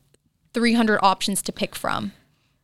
300 0.53 0.99
options 1.01 1.41
to 1.43 1.53
pick 1.53 1.73
from. 1.73 2.11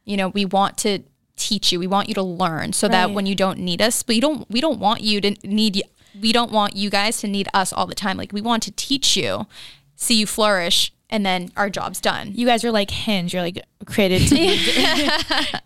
You 0.03 0.17
know, 0.17 0.27
we 0.27 0.43
want 0.43 0.77
to 0.79 0.99
teach 1.37 1.71
you. 1.71 1.79
We 1.79 1.87
want 1.87 2.09
you 2.09 2.13
to 2.15 2.21
learn 2.21 2.73
so 2.73 2.89
that 2.89 3.11
when 3.11 3.25
you 3.25 3.35
don't 3.35 3.59
need 3.59 3.81
us, 3.81 4.03
but 4.03 4.15
you 4.15 4.21
don't 4.21 4.45
we 4.49 4.59
don't 4.59 4.79
want 4.79 4.99
you 4.99 5.21
to 5.21 5.31
need 5.47 5.81
we 6.19 6.33
don't 6.33 6.51
want 6.51 6.75
you 6.75 6.89
guys 6.89 7.21
to 7.21 7.27
need 7.27 7.47
us 7.53 7.71
all 7.71 7.85
the 7.85 7.95
time. 7.95 8.17
Like 8.17 8.33
we 8.33 8.41
want 8.41 8.63
to 8.63 8.71
teach 8.71 9.15
you, 9.15 9.47
see 9.95 10.15
you 10.15 10.27
flourish, 10.27 10.91
and 11.09 11.25
then 11.25 11.51
our 11.57 11.69
job's 11.69 11.99
done. 11.99 12.31
you 12.33 12.45
guys 12.45 12.63
are 12.63 12.71
like 12.71 12.91
hinge 12.91 13.33
you're 13.33 13.41
like 13.41 13.63
created 13.85 14.27
to 14.27 14.35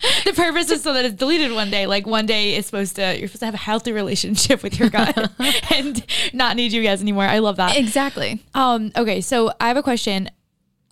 the 0.24 0.32
purpose 0.32 0.70
is 0.70 0.82
so 0.82 0.94
that 0.94 1.04
it's 1.04 1.14
deleted 1.14 1.52
one 1.52 1.70
day. 1.70 1.86
Like 1.86 2.06
one 2.06 2.24
day 2.26 2.54
it's 2.54 2.66
supposed 2.66 2.96
to 2.96 3.18
you're 3.18 3.28
supposed 3.28 3.40
to 3.40 3.44
have 3.46 3.54
a 3.54 3.58
healthy 3.58 3.92
relationship 3.92 4.62
with 4.62 4.78
your 4.78 4.88
gut 4.88 5.30
and 5.70 6.04
not 6.32 6.56
need 6.56 6.72
you 6.72 6.82
guys 6.82 7.02
anymore. 7.02 7.24
I 7.24 7.38
love 7.40 7.56
that. 7.56 7.76
Exactly. 7.76 8.42
um 8.54 8.90
okay 8.96 9.20
so 9.20 9.52
i 9.60 9.68
have 9.68 9.76
a 9.76 9.82
question. 9.82 10.30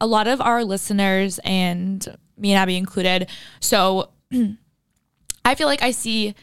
A 0.01 0.07
lot 0.07 0.29
of 0.29 0.41
our 0.41 0.63
listeners 0.63 1.41
and 1.43 2.07
me 2.37 2.53
and 2.53 2.59
abby 2.59 2.77
included 2.77 3.29
so 3.59 4.11
i 5.45 5.55
feel 5.57 5.67
like 5.67 5.83
i 5.83 5.91
see 5.91 6.35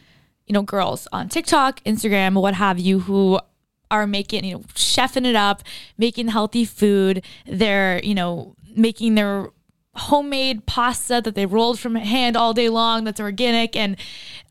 you 0.45 0.53
know 0.53 0.61
girls 0.61 1.07
on 1.13 1.29
tiktok 1.29 1.81
instagram 1.85 2.33
what 2.41 2.53
have 2.53 2.77
you 2.77 2.99
who 2.99 3.39
are 3.91 4.07
making 4.07 4.43
you 4.43 4.55
know 4.55 4.59
chefing 4.73 5.25
it 5.25 5.35
up 5.35 5.63
making 5.97 6.29
healthy 6.29 6.65
food. 6.65 7.23
They're 7.45 8.01
you 8.03 8.15
know 8.15 8.55
making 8.75 9.15
their 9.15 9.49
homemade 9.97 10.65
pasta 10.65 11.21
that 11.23 11.35
they 11.35 11.45
rolled 11.45 11.79
from 11.79 11.95
hand 11.95 12.35
all 12.35 12.53
day 12.53 12.67
long 12.67 13.05
that's 13.05 13.21
organic 13.21 13.77
and 13.77 13.95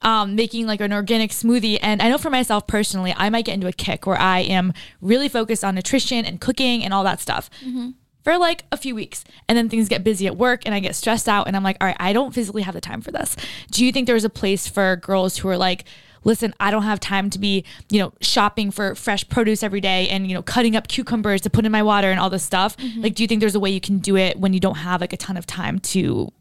um, 0.00 0.34
making 0.34 0.66
like 0.66 0.80
an 0.80 0.92
organic 0.92 1.30
smoothie. 1.30 1.78
And 1.82 2.00
i 2.00 2.08
know 2.08 2.16
for 2.16 2.30
myself 2.30 2.66
personally 2.66 3.12
i 3.18 3.28
might 3.28 3.44
get 3.44 3.52
into 3.52 3.66
a 3.66 3.72
kick 3.72 4.06
where 4.06 4.18
i 4.18 4.40
am 4.40 4.72
really 5.02 5.28
focused 5.28 5.62
on 5.62 5.74
nutrition 5.74 6.24
and 6.24 6.40
cooking 6.40 6.82
and 6.82 6.94
all 6.94 7.04
that 7.04 7.20
stuff 7.20 7.50
for 8.24 8.38
like 8.38 8.64
a 8.72 8.76
few 8.76 8.94
weeks. 8.94 9.22
And 9.48 9.56
then 9.56 9.68
things 9.68 9.88
get 9.88 10.02
busy 10.02 10.26
at 10.26 10.36
work 10.36 10.62
and 10.64 10.74
I 10.74 10.80
get 10.80 10.96
stressed 10.96 11.28
out 11.28 11.46
and 11.46 11.54
I'm 11.54 11.62
like, 11.62 11.76
all 11.80 11.86
right, 11.86 11.96
I 12.00 12.12
don't 12.12 12.34
physically 12.34 12.62
have 12.62 12.74
the 12.74 12.80
time 12.80 13.02
for 13.02 13.12
this. 13.12 13.36
Do 13.70 13.84
you 13.84 13.92
think 13.92 14.06
there's 14.06 14.24
a 14.24 14.30
place 14.30 14.66
for 14.66 14.96
girls 14.96 15.36
who 15.36 15.48
are 15.48 15.58
like, 15.58 15.84
listen, 16.24 16.54
I 16.58 16.70
don't 16.70 16.82
have 16.82 17.00
time 17.00 17.30
to 17.30 17.38
be, 17.38 17.64
you 17.90 18.00
know, 18.00 18.12
shopping 18.20 18.70
for 18.70 18.94
fresh 18.94 19.28
produce 19.28 19.62
every 19.62 19.80
day 19.80 20.08
and, 20.08 20.26
you 20.26 20.34
know, 20.34 20.42
cutting 20.42 20.74
up 20.74 20.88
cucumbers 20.88 21.40
to 21.42 21.50
put 21.50 21.64
in 21.64 21.72
my 21.72 21.82
water 21.82 22.10
and 22.10 22.18
all 22.18 22.30
this 22.30 22.42
stuff. 22.42 22.76
Mm-hmm. 22.76 23.02
Like, 23.02 23.14
do 23.14 23.22
you 23.22 23.26
think 23.26 23.40
there's 23.40 23.54
a 23.54 23.60
way 23.60 23.70
you 23.70 23.80
can 23.80 23.98
do 23.98 24.16
it 24.16 24.38
when 24.38 24.52
you 24.52 24.60
don't 24.60 24.76
have 24.76 25.00
like 25.00 25.12
a 25.12 25.16
ton 25.16 25.36
of 25.36 25.46
time 25.46 25.78
to, 25.80 26.32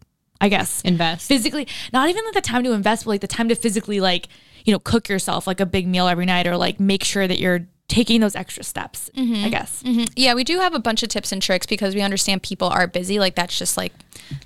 I 0.42 0.50
guess, 0.50 0.82
Invest. 0.82 1.28
physically, 1.28 1.68
not 1.92 2.10
even 2.10 2.24
like 2.26 2.34
the 2.34 2.42
time 2.42 2.64
to 2.64 2.72
invest, 2.72 3.06
but 3.06 3.12
like 3.12 3.22
the 3.22 3.28
time 3.28 3.50
to 3.50 3.56
physically, 3.56 4.00
like, 4.00 4.28
you 4.66 4.72
know, 4.72 4.80
cook 4.80 5.10
yourself 5.10 5.46
like 5.46 5.60
a 5.60 5.66
big 5.66 5.88
meal 5.88 6.08
every 6.08 6.26
night 6.26 6.48
or 6.48 6.58
like 6.58 6.80
make 6.80 7.04
sure 7.04 7.28
that 7.28 7.40
you're 7.40 7.68
taking 7.88 8.22
those 8.22 8.36
extra 8.36 8.64
steps, 8.64 9.10
I 9.16 9.20
mm-hmm. 9.20 9.50
guess. 9.50 9.84
Mm-hmm. 9.84 10.06
Yeah, 10.16 10.34
we 10.34 10.44
do 10.44 10.60
have 10.60 10.74
a 10.74 10.80
bunch 10.80 11.04
of 11.04 11.10
tips 11.10 11.32
and 11.32 11.42
tricks 11.42 11.66
because 11.66 11.94
we 11.94 12.02
understand 12.02 12.42
people 12.42 12.70
are 12.70 12.88
busy. 12.88 13.20
Like 13.20 13.36
that's 13.36 13.58
just 13.58 13.78
like 13.78 13.94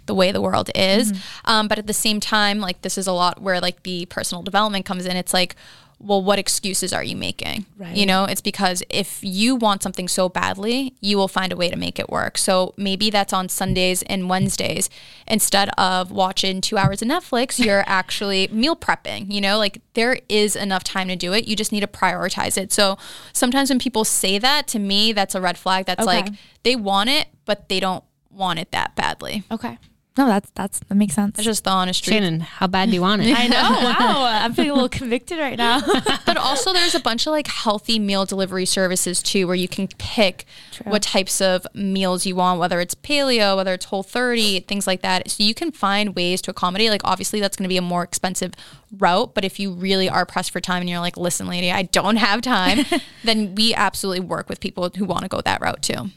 the 0.05 0.15
way 0.15 0.31
the 0.31 0.41
world 0.41 0.69
is. 0.75 1.11
Mm-hmm. 1.11 1.51
Um, 1.51 1.67
but 1.67 1.77
at 1.77 1.87
the 1.87 1.93
same 1.93 2.19
time, 2.19 2.59
like 2.59 2.81
this 2.81 2.97
is 2.97 3.07
a 3.07 3.13
lot 3.13 3.41
where 3.41 3.61
like 3.61 3.83
the 3.83 4.05
personal 4.07 4.43
development 4.43 4.85
comes 4.85 5.05
in. 5.05 5.15
It's 5.15 5.33
like, 5.33 5.55
well, 5.99 6.21
what 6.21 6.37
excuses 6.37 6.93
are 6.93 7.03
you 7.03 7.15
making? 7.15 7.65
Right. 7.75 7.95
You 7.95 8.05
know, 8.05 8.25
it's 8.25 8.41
because 8.41 8.83
if 8.89 9.19
you 9.23 9.55
want 9.55 9.81
something 9.81 10.07
so 10.07 10.29
badly, 10.29 10.93
you 11.01 11.17
will 11.17 11.27
find 11.27 11.51
a 11.51 11.55
way 11.55 11.69
to 11.71 11.75
make 11.75 11.97
it 11.97 12.09
work. 12.09 12.37
So 12.37 12.75
maybe 12.77 13.09
that's 13.09 13.33
on 13.33 13.49
Sundays 13.49 14.03
and 14.03 14.29
Wednesdays. 14.29 14.89
Instead 15.27 15.69
of 15.77 16.11
watching 16.11 16.61
two 16.61 16.77
hours 16.77 17.01
of 17.01 17.07
Netflix, 17.07 17.57
you're 17.65 17.83
actually 17.87 18.47
meal 18.51 18.75
prepping. 18.75 19.31
You 19.31 19.41
know, 19.41 19.57
like 19.57 19.81
there 19.95 20.19
is 20.29 20.55
enough 20.55 20.83
time 20.83 21.07
to 21.07 21.15
do 21.15 21.33
it. 21.33 21.47
You 21.47 21.55
just 21.55 21.71
need 21.71 21.81
to 21.81 21.87
prioritize 21.87 22.57
it. 22.57 22.71
So 22.71 22.97
sometimes 23.33 23.69
when 23.69 23.79
people 23.79 24.03
say 24.05 24.37
that 24.37 24.67
to 24.67 24.79
me, 24.79 25.13
that's 25.13 25.33
a 25.33 25.41
red 25.41 25.57
flag. 25.57 25.85
That's 25.87 26.01
Okay. 26.01 26.21
like 26.21 26.33
they 26.63 26.75
want 26.75 27.09
it, 27.09 27.27
but 27.45 27.69
they 27.69 27.79
don't 27.79 28.03
want 28.29 28.59
it 28.59 28.71
that 28.71 28.95
badly. 28.95 29.43
Okay. 29.51 29.79
No, 30.17 30.25
that's, 30.25 30.49
that's, 30.51 30.79
that 30.79 30.95
makes 30.95 31.13
sense. 31.13 31.35
That's 31.35 31.45
just 31.45 31.63
the 31.63 31.69
honest 31.69 32.03
truth. 32.03 32.15
Shannon, 32.15 32.39
how 32.39 32.65
bad 32.67 32.89
do 32.89 32.95
you 32.95 33.01
want 33.01 33.21
it? 33.21 33.33
I 33.37 33.47
know. 33.47 33.67
Wow. 33.97 34.25
I'm 34.25 34.53
feeling 34.53 34.71
a 34.71 34.73
little 34.73 34.89
convicted 34.89 35.39
right 35.39 35.57
now. 35.57 35.81
But 36.25 36.35
also, 36.37 36.73
there's 36.73 36.95
a 36.95 36.99
bunch 36.99 37.25
of 37.25 37.31
like 37.31 37.47
healthy 37.47 37.99
meal 37.99 38.25
delivery 38.25 38.65
services 38.65 39.23
too, 39.23 39.47
where 39.47 39.55
you 39.55 39.67
can 39.67 39.87
pick 39.97 40.45
True. 40.71 40.91
what 40.91 41.01
types 41.01 41.39
of 41.39 41.65
meals 41.73 42.25
you 42.25 42.35
want, 42.35 42.59
whether 42.59 42.81
it's 42.81 42.95
paleo, 42.95 43.55
whether 43.55 43.73
it's 43.73 43.85
whole 43.85 44.03
30, 44.03 44.61
things 44.61 44.87
like 44.87 45.01
that. 45.01 45.29
So 45.31 45.43
you 45.43 45.53
can 45.53 45.71
find 45.71 46.15
ways 46.15 46.41
to 46.43 46.51
accommodate. 46.51 46.89
Like, 46.89 47.01
obviously, 47.05 47.39
that's 47.39 47.55
going 47.55 47.63
to 47.63 47.69
be 47.69 47.77
a 47.77 47.81
more 47.81 48.03
expensive 48.03 48.53
route. 48.97 49.33
But 49.33 49.45
if 49.45 49.59
you 49.59 49.71
really 49.73 50.09
are 50.09 50.25
pressed 50.25 50.51
for 50.51 50.59
time 50.59 50.81
and 50.81 50.89
you're 50.89 50.99
like, 50.99 51.17
listen, 51.17 51.47
lady, 51.47 51.71
I 51.71 51.83
don't 51.83 52.17
have 52.17 52.41
time, 52.41 52.85
then 53.23 53.55
we 53.55 53.73
absolutely 53.73 54.21
work 54.21 54.49
with 54.49 54.59
people 54.59 54.89
who 54.95 55.05
want 55.05 55.23
to 55.23 55.29
go 55.29 55.41
that 55.41 55.61
route 55.61 55.81
too. 55.81 56.09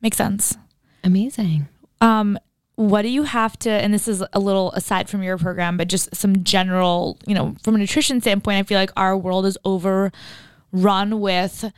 Makes 0.00 0.16
sense. 0.16 0.56
Amazing. 1.04 1.68
Um, 2.00 2.38
what 2.88 3.02
do 3.02 3.08
you 3.08 3.22
have 3.22 3.58
to, 3.60 3.70
and 3.70 3.94
this 3.94 4.08
is 4.08 4.24
a 4.32 4.40
little 4.40 4.72
aside 4.72 5.08
from 5.08 5.22
your 5.22 5.38
program, 5.38 5.76
but 5.76 5.88
just 5.88 6.14
some 6.14 6.42
general, 6.42 7.18
you 7.26 7.34
know, 7.34 7.54
from 7.62 7.74
a 7.74 7.78
nutrition 7.78 8.20
standpoint, 8.20 8.58
I 8.58 8.62
feel 8.64 8.78
like 8.78 8.92
our 8.96 9.16
world 9.16 9.46
is 9.46 9.56
overrun 9.64 10.12
with 11.20 11.72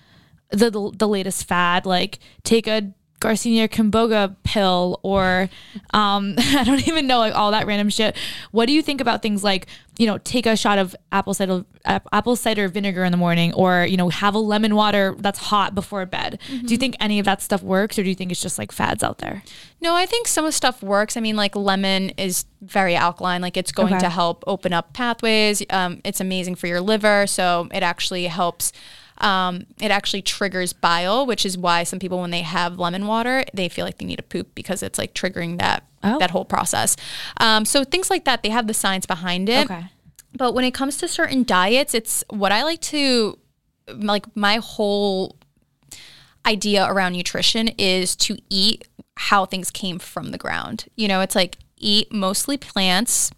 the 0.50 0.70
the, 0.96 1.08
latest 1.08 1.46
fad, 1.46 1.84
like 1.86 2.18
take 2.42 2.66
a 2.66 2.92
Garcinia 3.20 3.68
Cambogia 3.68 4.36
pill 4.44 5.00
or 5.02 5.48
um, 5.94 6.34
I 6.38 6.64
don't 6.64 6.86
even 6.86 7.06
know 7.06 7.18
like 7.18 7.34
all 7.34 7.50
that 7.52 7.66
random 7.66 7.88
shit. 7.88 8.16
What 8.50 8.66
do 8.66 8.72
you 8.72 8.82
think 8.82 9.00
about 9.00 9.22
things 9.22 9.42
like 9.42 9.66
you 9.98 10.06
know 10.06 10.18
take 10.18 10.44
a 10.44 10.56
shot 10.56 10.76
of 10.78 10.94
apple 11.12 11.32
cider 11.34 11.64
apple 11.86 12.34
cider 12.36 12.68
vinegar 12.68 13.04
in 13.04 13.12
the 13.12 13.16
morning 13.16 13.54
or 13.54 13.84
you 13.86 13.96
know 13.96 14.08
have 14.08 14.34
a 14.34 14.38
lemon 14.38 14.74
water 14.74 15.14
that's 15.18 15.38
hot 15.38 15.74
before 15.74 16.04
bed? 16.04 16.38
Do 16.48 16.74
you 16.74 16.76
think 16.76 16.96
any 17.00 17.18
of 17.18 17.24
that 17.24 17.40
stuff 17.40 17.62
works 17.62 17.98
or 17.98 18.02
do 18.02 18.08
you 18.10 18.14
think 18.14 18.30
it's 18.30 18.42
just 18.42 18.58
like 18.58 18.72
fads 18.72 19.02
out 19.02 19.18
there? 19.18 19.42
No, 19.80 19.94
I 19.94 20.04
think 20.06 20.26
some 20.28 20.44
of 20.44 20.48
the 20.48 20.52
stuff 20.52 20.82
works. 20.82 21.16
I 21.16 21.20
mean, 21.20 21.36
like 21.36 21.56
lemon 21.56 22.10
is 22.10 22.44
very 22.62 22.94
alkaline. 22.96 23.40
Like 23.42 23.56
it's 23.56 23.72
going 23.72 23.94
Okay. 23.94 24.00
to 24.00 24.08
help 24.10 24.42
open 24.46 24.72
up 24.72 24.92
pathways. 24.92 25.62
Um, 25.70 26.00
it's 26.04 26.20
amazing 26.20 26.54
for 26.56 26.66
your 26.66 26.80
liver, 26.80 27.26
so 27.26 27.68
it 27.72 27.82
actually 27.82 28.26
helps. 28.26 28.72
Um, 29.18 29.66
it 29.80 29.90
actually 29.90 30.22
triggers 30.22 30.72
bile, 30.72 31.24
which 31.26 31.46
is 31.46 31.56
why 31.56 31.84
some 31.84 31.98
people, 31.98 32.20
when 32.20 32.30
they 32.30 32.42
have 32.42 32.78
lemon 32.78 33.06
water, 33.06 33.44
they 33.54 33.68
feel 33.68 33.84
like 33.84 33.98
they 33.98 34.04
need 34.04 34.16
to 34.16 34.22
poop 34.24 34.54
because 34.54 34.82
it's 34.82 34.98
like 34.98 35.14
triggering 35.14 35.58
that 35.58 35.84
Oh. 36.06 36.18
that 36.18 36.32
whole 36.32 36.44
process. 36.44 36.96
Um, 37.40 37.64
so 37.64 37.82
things 37.82 38.10
like 38.10 38.24
that, 38.26 38.42
they 38.42 38.50
have 38.50 38.66
the 38.66 38.74
science 38.74 39.06
behind 39.06 39.48
it. 39.48 39.70
Okay. 39.70 39.86
But 40.36 40.52
when 40.52 40.64
it 40.66 40.74
comes 40.74 40.98
to 40.98 41.08
certain 41.08 41.44
diets, 41.44 41.94
it's 41.94 42.22
what 42.28 42.52
I 42.52 42.62
like 42.62 42.80
to 42.82 43.38
like 43.88 44.26
my 44.36 44.56
whole 44.56 45.36
idea 46.46 46.86
around 46.86 47.12
nutrition 47.14 47.68
is 47.78 48.14
to 48.16 48.36
eat 48.50 48.86
how 49.16 49.46
things 49.46 49.70
came 49.70 49.98
from 49.98 50.30
the 50.30 50.38
ground. 50.38 50.86
You 50.96 51.08
know, 51.08 51.20
it's 51.20 51.34
like 51.34 51.56
eat 51.78 52.12
mostly 52.12 52.56
plants. 52.58 53.30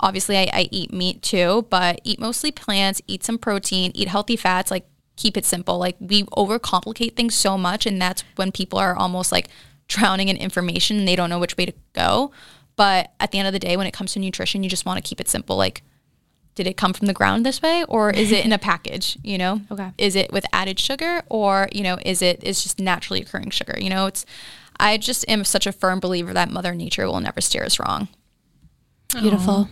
Obviously, 0.00 0.36
I, 0.36 0.50
I 0.52 0.68
eat 0.70 0.92
meat 0.92 1.22
too, 1.22 1.66
but 1.70 2.00
eat 2.04 2.18
mostly 2.20 2.50
plants, 2.50 3.00
eat 3.06 3.22
some 3.24 3.38
protein, 3.38 3.92
eat 3.94 4.08
healthy 4.08 4.36
fats, 4.36 4.70
like 4.70 4.84
keep 5.22 5.36
it 5.36 5.44
simple. 5.44 5.78
Like 5.78 5.96
we 6.00 6.24
overcomplicate 6.24 7.14
things 7.14 7.34
so 7.34 7.56
much, 7.56 7.86
and 7.86 8.00
that's 8.00 8.24
when 8.36 8.50
people 8.52 8.78
are 8.78 8.94
almost 8.96 9.32
like 9.32 9.48
drowning 9.88 10.28
in 10.28 10.36
information 10.36 10.98
and 10.98 11.06
they 11.08 11.16
don't 11.16 11.30
know 11.30 11.38
which 11.38 11.56
way 11.56 11.66
to 11.66 11.74
go. 11.92 12.32
But 12.76 13.12
at 13.20 13.30
the 13.30 13.38
end 13.38 13.46
of 13.46 13.52
the 13.52 13.58
day, 13.58 13.76
when 13.76 13.86
it 13.86 13.92
comes 13.92 14.12
to 14.14 14.18
nutrition, 14.18 14.62
you 14.62 14.70
just 14.70 14.86
want 14.86 15.02
to 15.02 15.08
keep 15.08 15.20
it 15.20 15.28
simple. 15.28 15.56
Like, 15.56 15.82
did 16.54 16.66
it 16.66 16.76
come 16.76 16.92
from 16.92 17.06
the 17.06 17.14
ground 17.14 17.46
this 17.46 17.62
way 17.62 17.82
or 17.88 18.10
is 18.10 18.30
it 18.30 18.44
in 18.44 18.52
a 18.52 18.58
package 18.58 19.16
you 19.24 19.38
know 19.38 19.62
Okay. 19.70 19.90
is 19.96 20.14
it 20.14 20.30
with 20.30 20.44
added 20.52 20.78
sugar 20.78 21.22
or 21.30 21.66
you 21.72 21.82
know 21.82 21.96
is 22.04 22.20
it 22.20 22.44
is 22.44 22.62
just 22.62 22.78
naturally 22.78 23.22
occurring 23.22 23.48
sugar 23.48 23.74
you 23.80 23.88
know 23.88 24.04
it's 24.04 24.26
i 24.78 24.98
just 24.98 25.26
am 25.30 25.44
such 25.44 25.66
a 25.66 25.72
firm 25.72 25.98
believer 25.98 26.34
that 26.34 26.50
mother 26.50 26.74
nature 26.74 27.06
will 27.06 27.20
never 27.20 27.40
steer 27.40 27.64
us 27.64 27.78
wrong 27.80 28.06
Beautiful. 29.18 29.68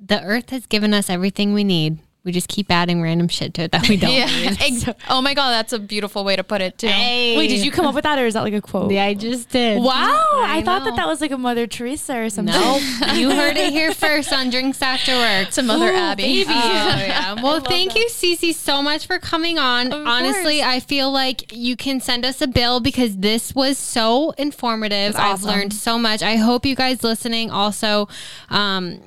The 0.00 0.22
earth 0.22 0.50
has 0.50 0.66
given 0.66 0.94
us 0.94 1.10
everything 1.10 1.52
we 1.52 1.64
need. 1.64 1.98
We 2.28 2.32
just 2.32 2.48
keep 2.48 2.70
adding 2.70 3.00
random 3.02 3.28
shit 3.28 3.54
to 3.54 3.62
it 3.62 3.72
that 3.72 3.88
we 3.88 3.96
don't 3.96 4.10
need. 4.10 4.58
Ex- 4.60 4.84
oh 5.08 5.22
my 5.22 5.34
god 5.34 5.50
that's 5.52 5.72
a 5.72 5.78
beautiful 5.78 6.24
way 6.24 6.36
to 6.36 6.44
put 6.44 6.60
it 6.60 6.76
too 6.76 6.86
Wait, 6.86 7.48
did 7.48 7.64
you 7.64 7.70
come 7.70 7.86
up 7.86 7.94
with 7.94 8.04
that 8.04 8.18
or 8.18 8.26
is 8.26 8.34
that 8.34 8.42
like 8.42 8.54
a 8.54 8.60
quote? 8.60 8.92
Yeah, 8.92 9.04
I 9.04 9.14
just 9.14 9.48
did. 9.48 9.82
Wow, 9.82 10.22
I, 10.34 10.62
thought 10.62 10.84
that 10.84 10.96
that 10.96 11.06
was 11.06 11.20
like 11.20 11.30
a 11.30 11.38
Mother 11.38 11.66
Teresa 11.66 12.18
or 12.18 12.30
something. 12.30 12.54
No, 12.54 12.76
you 13.14 13.30
heard 13.30 13.56
it 13.56 13.72
here 13.72 13.94
first 13.94 14.32
on 14.32 14.50
Drinks 14.50 14.82
After 14.82 15.16
Work. 15.16 15.50
to 15.50 15.62
mother 15.62 15.90
Ooh, 15.90 15.96
abby 15.96 16.18
baby. 16.18 16.44
Oh, 16.48 16.52
yeah. 16.52 17.34
Well, 17.42 17.60
thank 17.60 17.94
you, 17.94 18.06
Cece, 18.06 18.54
so 18.54 18.82
much 18.82 19.06
for 19.06 19.18
coming 19.18 19.58
on. 19.58 19.92
Honestly, 19.92 20.62
I 20.62 20.80
feel 20.80 21.10
like 21.10 21.52
you 21.54 21.76
can 21.76 22.00
send 22.00 22.24
us 22.24 22.42
a 22.42 22.46
bill 22.46 22.80
because 22.80 23.16
this 23.16 23.54
was 23.54 23.78
so 23.78 24.32
informative. 24.32 25.14
That's 25.14 25.42
I've 25.42 25.44
learned 25.44 25.72
so 25.72 25.98
much. 25.98 26.22
I 26.22 26.36
hope 26.36 26.66
you 26.66 26.74
guys 26.74 27.02
listening 27.02 27.50
also 27.50 28.08
um, 28.50 29.00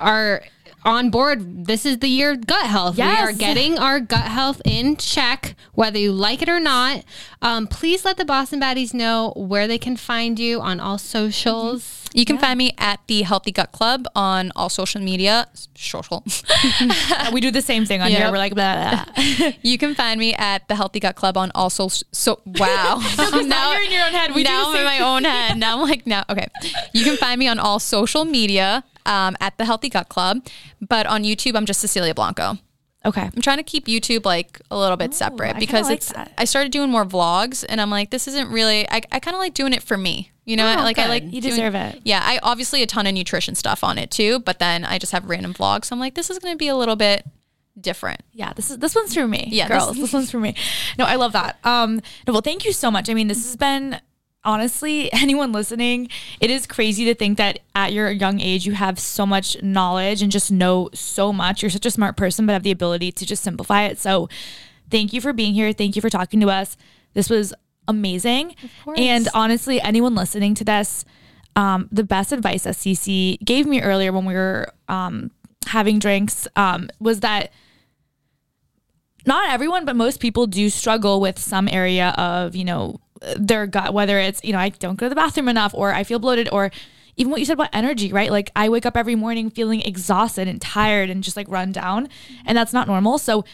are 0.00 0.42
on 0.84 1.10
board. 1.10 1.66
This 1.66 1.86
is 1.86 1.98
the 1.98 2.08
year 2.08 2.32
of 2.32 2.46
gut 2.46 2.66
health. 2.66 2.96
We 2.96 3.02
are 3.02 3.32
getting 3.32 3.78
our 3.78 4.00
gut 4.00 4.26
health 4.26 4.60
in 4.64 4.96
check, 4.96 5.56
whether 5.72 5.98
you 5.98 6.12
like 6.12 6.42
it 6.42 6.48
or 6.48 6.60
not. 6.60 7.04
Um, 7.42 7.66
please 7.66 8.04
let 8.04 8.16
the 8.16 8.24
Boston 8.24 8.60
Baddies 8.60 8.94
know 8.94 9.32
where 9.36 9.66
they 9.66 9.78
can 9.78 9.96
find 9.96 10.38
you 10.38 10.60
on 10.60 10.80
all 10.80 10.98
socials. 10.98 12.08
you 12.14 12.24
can 12.24 12.38
find 12.38 12.56
me 12.56 12.72
at 12.78 13.00
the 13.08 13.22
healthy 13.22 13.50
gut 13.50 13.72
club 13.72 14.06
on 14.14 14.52
all 14.54 14.68
social 14.68 15.00
media 15.00 15.48
social 15.74 16.22
we 17.32 17.40
do 17.40 17.50
the 17.50 17.60
same 17.60 17.84
thing 17.84 18.00
on 18.00 18.10
here. 18.10 18.30
We're 18.30 18.38
like, 18.38 18.54
blah, 18.54 19.04
blah, 19.04 19.52
you 19.62 19.78
can 19.78 19.94
find 19.94 20.20
me 20.20 20.32
at 20.34 20.68
the 20.68 20.76
healthy 20.76 21.00
gut 21.00 21.16
club 21.16 21.36
on 21.36 21.50
all 21.54 21.70
social 21.70 22.06
so 22.12 22.40
wow 22.46 23.02
now 23.18 23.72
you're 23.72 23.82
in 23.82 23.90
your 23.90 24.06
own 24.06 24.12
head. 24.12 24.34
We 24.34 24.44
do 24.44 24.50
now 24.50 24.70
I'm 24.70 24.76
in 24.76 24.84
my 24.84 25.00
own 25.00 25.24
head. 25.24 25.58
Now 25.58 25.74
I'm 25.74 25.88
like, 25.88 26.06
now, 26.06 26.24
okay. 26.30 26.46
You 26.92 27.04
can 27.04 27.16
find 27.16 27.38
me 27.38 27.48
on 27.48 27.58
all 27.58 27.78
social 27.78 28.24
media 28.24 28.84
um, 29.06 29.36
at 29.40 29.56
the 29.58 29.64
Healthy 29.64 29.88
Gut 29.90 30.08
Club, 30.08 30.46
but 30.80 31.06
on 31.06 31.22
YouTube, 31.24 31.56
I'm 31.56 31.66
just 31.66 31.80
Cecilia 31.80 32.14
Blanco. 32.14 32.58
okay. 33.04 33.30
I'm 33.34 33.42
trying 33.42 33.58
to 33.58 33.62
keep 33.62 33.86
YouTube 33.86 34.24
like 34.24 34.60
a 34.70 34.78
little 34.78 34.96
bit 34.96 35.12
separate 35.14 35.58
because 35.58 35.86
like 35.88 35.98
it's. 35.98 36.12
that. 36.12 36.32
I 36.38 36.44
started 36.46 36.72
doing 36.72 36.90
more 36.90 37.04
vlogs, 37.04 37.64
and 37.68 37.80
I'm 37.80 37.90
like, 37.90 38.10
this 38.10 38.26
isn't 38.28 38.48
really. 38.50 38.88
I, 38.90 39.02
I 39.12 39.20
kind 39.20 39.34
of 39.34 39.38
like 39.40 39.54
doing 39.54 39.72
it 39.72 39.82
for 39.82 39.96
me. 39.96 40.30
You 40.46 40.56
know, 40.56 40.70
Oh, 40.78 40.82
like 40.82 40.98
I 40.98 41.06
like 41.06 41.22
You 41.24 41.40
doing- 41.40 41.54
deserve 41.54 41.74
it. 41.74 42.00
Yeah, 42.04 42.20
I 42.22 42.38
obviously 42.42 42.82
a 42.82 42.86
ton 42.86 43.06
of 43.06 43.14
nutrition 43.14 43.54
stuff 43.54 43.82
on 43.82 43.96
it 43.98 44.10
too, 44.10 44.40
but 44.40 44.58
then 44.58 44.84
I 44.84 44.98
just 44.98 45.12
have 45.12 45.24
random 45.24 45.54
vlogs. 45.54 45.86
So 45.86 45.94
I'm 45.96 46.00
like, 46.00 46.14
this 46.14 46.28
is 46.28 46.38
going 46.38 46.52
to 46.52 46.58
be 46.58 46.68
a 46.68 46.76
little 46.76 46.96
bit 46.96 47.24
different. 47.80 48.20
Yeah, 48.32 48.52
this 48.52 48.70
is 48.70 48.78
this 48.78 48.94
one's 48.94 49.14
for 49.14 49.26
me. 49.26 49.48
Yeah, 49.50 49.68
this- 49.68 49.98
this, 49.98 50.12
one's 50.12 50.30
for 50.30 50.38
me. 50.40 50.54
No, 50.98 51.04
I 51.06 51.14
love 51.16 51.32
that. 51.32 51.58
Um, 51.64 51.96
no, 52.26 52.34
well, 52.34 52.42
thank 52.42 52.64
you 52.66 52.72
so 52.72 52.90
much. 52.90 53.08
I 53.08 53.14
mean, 53.14 53.28
this 53.28 53.42
has 53.44 53.56
been 53.56 54.00
honestly, 54.44 55.12
anyone 55.12 55.52
listening, 55.52 56.08
it 56.40 56.50
is 56.50 56.66
crazy 56.66 57.04
to 57.06 57.14
think 57.14 57.38
that 57.38 57.60
at 57.74 57.92
your 57.92 58.10
young 58.10 58.40
age 58.40 58.66
you 58.66 58.72
have 58.72 58.98
so 58.98 59.26
much 59.26 59.60
knowledge 59.62 60.22
and 60.22 60.30
just 60.30 60.50
know 60.50 60.90
so 60.92 61.32
much. 61.32 61.62
You're 61.62 61.70
such 61.70 61.86
a 61.86 61.90
smart 61.90 62.16
person, 62.16 62.46
but 62.46 62.52
have 62.52 62.62
the 62.62 62.70
ability 62.70 63.12
to 63.12 63.26
just 63.26 63.42
simplify 63.42 63.84
it. 63.84 63.98
So, 63.98 64.28
thank 64.90 65.12
you 65.12 65.20
for 65.20 65.32
being 65.32 65.54
here. 65.54 65.72
Thank 65.72 65.96
you 65.96 66.02
for 66.02 66.10
talking 66.10 66.40
to 66.40 66.50
us. 66.50 66.76
This 67.14 67.30
was 67.30 67.54
amazing. 67.88 68.54
And 68.96 69.28
honestly, 69.34 69.80
anyone 69.80 70.14
listening 70.14 70.54
to 70.54 70.64
this, 70.64 71.04
um, 71.56 71.88
the 71.92 72.04
best 72.04 72.32
advice 72.32 72.64
that 72.64 72.74
Cece 72.74 73.38
gave 73.44 73.66
me 73.66 73.80
earlier 73.80 74.12
when 74.12 74.24
we 74.24 74.34
were 74.34 74.72
um, 74.88 75.30
having 75.66 75.98
drinks 75.98 76.48
um, 76.56 76.88
was 76.98 77.20
that 77.20 77.52
not 79.26 79.50
everyone, 79.50 79.84
but 79.84 79.96
most 79.96 80.20
people 80.20 80.46
do 80.46 80.68
struggle 80.68 81.20
with 81.20 81.38
some 81.38 81.68
area 81.68 82.10
of, 82.18 82.54
you 82.54 82.64
know, 82.64 83.00
their 83.36 83.66
gut, 83.66 83.94
whether 83.94 84.18
it's, 84.18 84.42
you 84.44 84.52
know, 84.52 84.58
I 84.58 84.68
don't 84.68 84.96
go 84.96 85.06
to 85.06 85.10
the 85.10 85.14
bathroom 85.14 85.48
enough 85.48 85.74
or 85.74 85.92
I 85.92 86.04
feel 86.04 86.18
bloated 86.18 86.48
or 86.52 86.70
even 87.16 87.30
what 87.30 87.40
you 87.40 87.46
said 87.46 87.54
about 87.54 87.70
energy, 87.72 88.12
right? 88.12 88.30
Like 88.30 88.50
I 88.56 88.68
wake 88.68 88.86
up 88.86 88.96
every 88.96 89.14
morning 89.14 89.50
feeling 89.50 89.80
exhausted 89.82 90.48
and 90.48 90.60
tired 90.60 91.10
and 91.10 91.22
just 91.22 91.36
like 91.36 91.48
run 91.48 91.72
down, 91.72 92.08
and 92.44 92.56
that's 92.58 92.72
not 92.72 92.88
normal. 92.88 93.18
So 93.18 93.44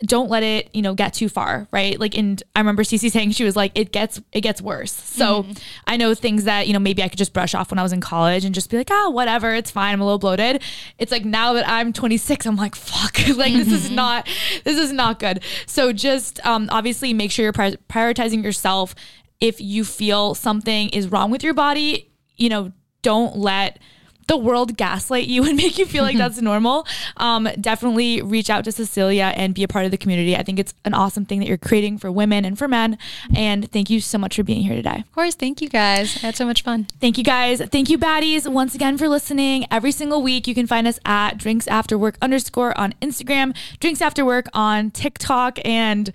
don't 0.00 0.28
let 0.28 0.42
it 0.42 0.68
you 0.74 0.82
know 0.82 0.94
get 0.94 1.14
too 1.14 1.28
far 1.28 1.66
right? 1.70 1.98
Like 1.98 2.16
and 2.16 2.42
i 2.54 2.60
remember 2.60 2.82
Cece 2.82 3.10
saying 3.10 3.30
she 3.30 3.44
was 3.44 3.56
like 3.56 3.72
it 3.74 3.92
gets 3.92 4.20
it 4.32 4.42
gets 4.42 4.60
worse. 4.60 4.92
So 4.92 5.42
mm-hmm. 5.42 5.52
i 5.86 5.96
know 5.96 6.14
things 6.14 6.44
that 6.44 6.66
you 6.66 6.72
know 6.72 6.78
maybe 6.78 7.02
i 7.02 7.08
could 7.08 7.18
just 7.18 7.32
brush 7.32 7.54
off 7.54 7.70
when 7.70 7.78
i 7.78 7.82
was 7.82 7.92
in 7.92 8.00
college 8.00 8.44
and 8.44 8.54
just 8.54 8.70
be 8.70 8.76
like 8.76 8.88
oh 8.90 9.10
whatever 9.10 9.54
it's 9.54 9.70
fine 9.70 9.94
i'm 9.94 10.00
a 10.00 10.04
little 10.04 10.18
bloated. 10.18 10.62
It's 10.98 11.10
like 11.12 11.24
now 11.24 11.54
that 11.54 11.66
i'm 11.68 11.92
26 11.92 12.46
i'm 12.46 12.56
like 12.56 12.74
fuck. 12.74 13.16
Like 13.36 13.52
this 13.54 13.72
is 13.72 13.86
mm-hmm. 13.86 13.96
not 13.96 14.28
this 14.64 14.78
is 14.78 14.92
not 14.92 15.18
good. 15.18 15.42
So 15.66 15.92
just 15.92 16.44
um, 16.46 16.68
obviously 16.70 17.12
make 17.12 17.30
sure 17.30 17.42
you're 17.42 17.52
pri- 17.52 17.76
prioritizing 17.88 18.42
yourself. 18.42 18.94
If 19.40 19.60
you 19.60 19.84
feel 19.84 20.34
something 20.34 20.88
is 20.90 21.08
wrong 21.08 21.30
with 21.30 21.42
your 21.42 21.52
body 21.52 22.10
you 22.36 22.48
know 22.48 22.72
don't 23.02 23.36
let 23.36 23.78
the 24.26 24.36
world 24.36 24.76
gaslight 24.76 25.26
you 25.26 25.44
and 25.48 25.56
make 25.56 25.78
you 25.78 25.86
feel 25.86 26.02
like 26.02 26.16
that's 26.16 26.40
normal, 26.40 26.86
um, 27.16 27.48
definitely 27.60 28.22
reach 28.22 28.50
out 28.50 28.64
to 28.64 28.72
Cecilia 28.72 29.32
and 29.36 29.54
be 29.54 29.62
a 29.62 29.68
part 29.68 29.84
of 29.84 29.90
the 29.90 29.96
community. 29.96 30.36
I 30.36 30.42
think 30.42 30.58
it's 30.58 30.74
an 30.84 30.94
awesome 30.94 31.24
thing 31.24 31.40
that 31.40 31.48
you're 31.48 31.56
creating 31.56 31.98
for 31.98 32.10
women 32.10 32.44
and 32.44 32.58
for 32.58 32.68
men. 32.68 32.98
And 33.34 33.70
thank 33.70 33.90
you 33.90 34.00
so 34.00 34.18
much 34.18 34.36
for 34.36 34.42
being 34.42 34.62
here 34.62 34.74
today. 34.74 35.04
Of 35.06 35.12
course. 35.12 35.34
Thank 35.34 35.60
you 35.60 35.68
guys. 35.68 36.16
I 36.16 36.26
had 36.26 36.36
so 36.36 36.46
much 36.46 36.62
fun. 36.62 36.86
Thank 37.00 37.18
you 37.18 37.24
guys. 37.24 37.60
Thank 37.60 37.90
you, 37.90 37.98
baddies, 37.98 38.50
once 38.50 38.74
again 38.74 38.98
for 38.98 39.08
listening. 39.08 39.66
Every 39.70 39.92
single 39.92 40.22
week, 40.22 40.46
you 40.46 40.54
can 40.54 40.66
find 40.66 40.86
us 40.86 40.98
at 41.04 41.38
drinks 41.38 41.66
after 41.68 41.98
work 41.98 42.16
underscore 42.20 42.78
on 42.78 42.94
Instagram, 43.02 43.56
drinks 43.80 44.00
after 44.00 44.24
work 44.24 44.48
on 44.52 44.90
TikTok, 44.90 45.58
and 45.64 46.12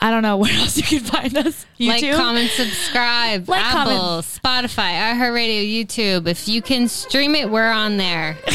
I 0.00 0.10
don't 0.10 0.22
know 0.22 0.36
where 0.38 0.52
else 0.52 0.76
you 0.76 0.82
can 0.82 1.00
find 1.00 1.36
us. 1.36 1.66
YouTube? 1.78 1.88
Like, 1.88 2.16
comment, 2.16 2.50
subscribe. 2.50 3.48
Like, 3.48 3.60
Apple, 3.62 3.96
comment. 3.96 4.24
Spotify, 4.24 5.14
iHeartRadio, 5.14 5.84
YouTube. 5.84 6.26
If 6.26 6.48
you 6.48 6.62
can 6.62 6.88
stream 6.88 7.34
it, 7.34 7.50
we're 7.50 7.70
on 7.70 7.96
there. 7.96 8.36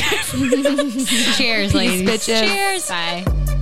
Cheers, 1.35 1.73
ladies. 1.73 2.09
Bitches. 2.09 2.41
Cheers. 2.47 2.89
Bye. 2.89 3.59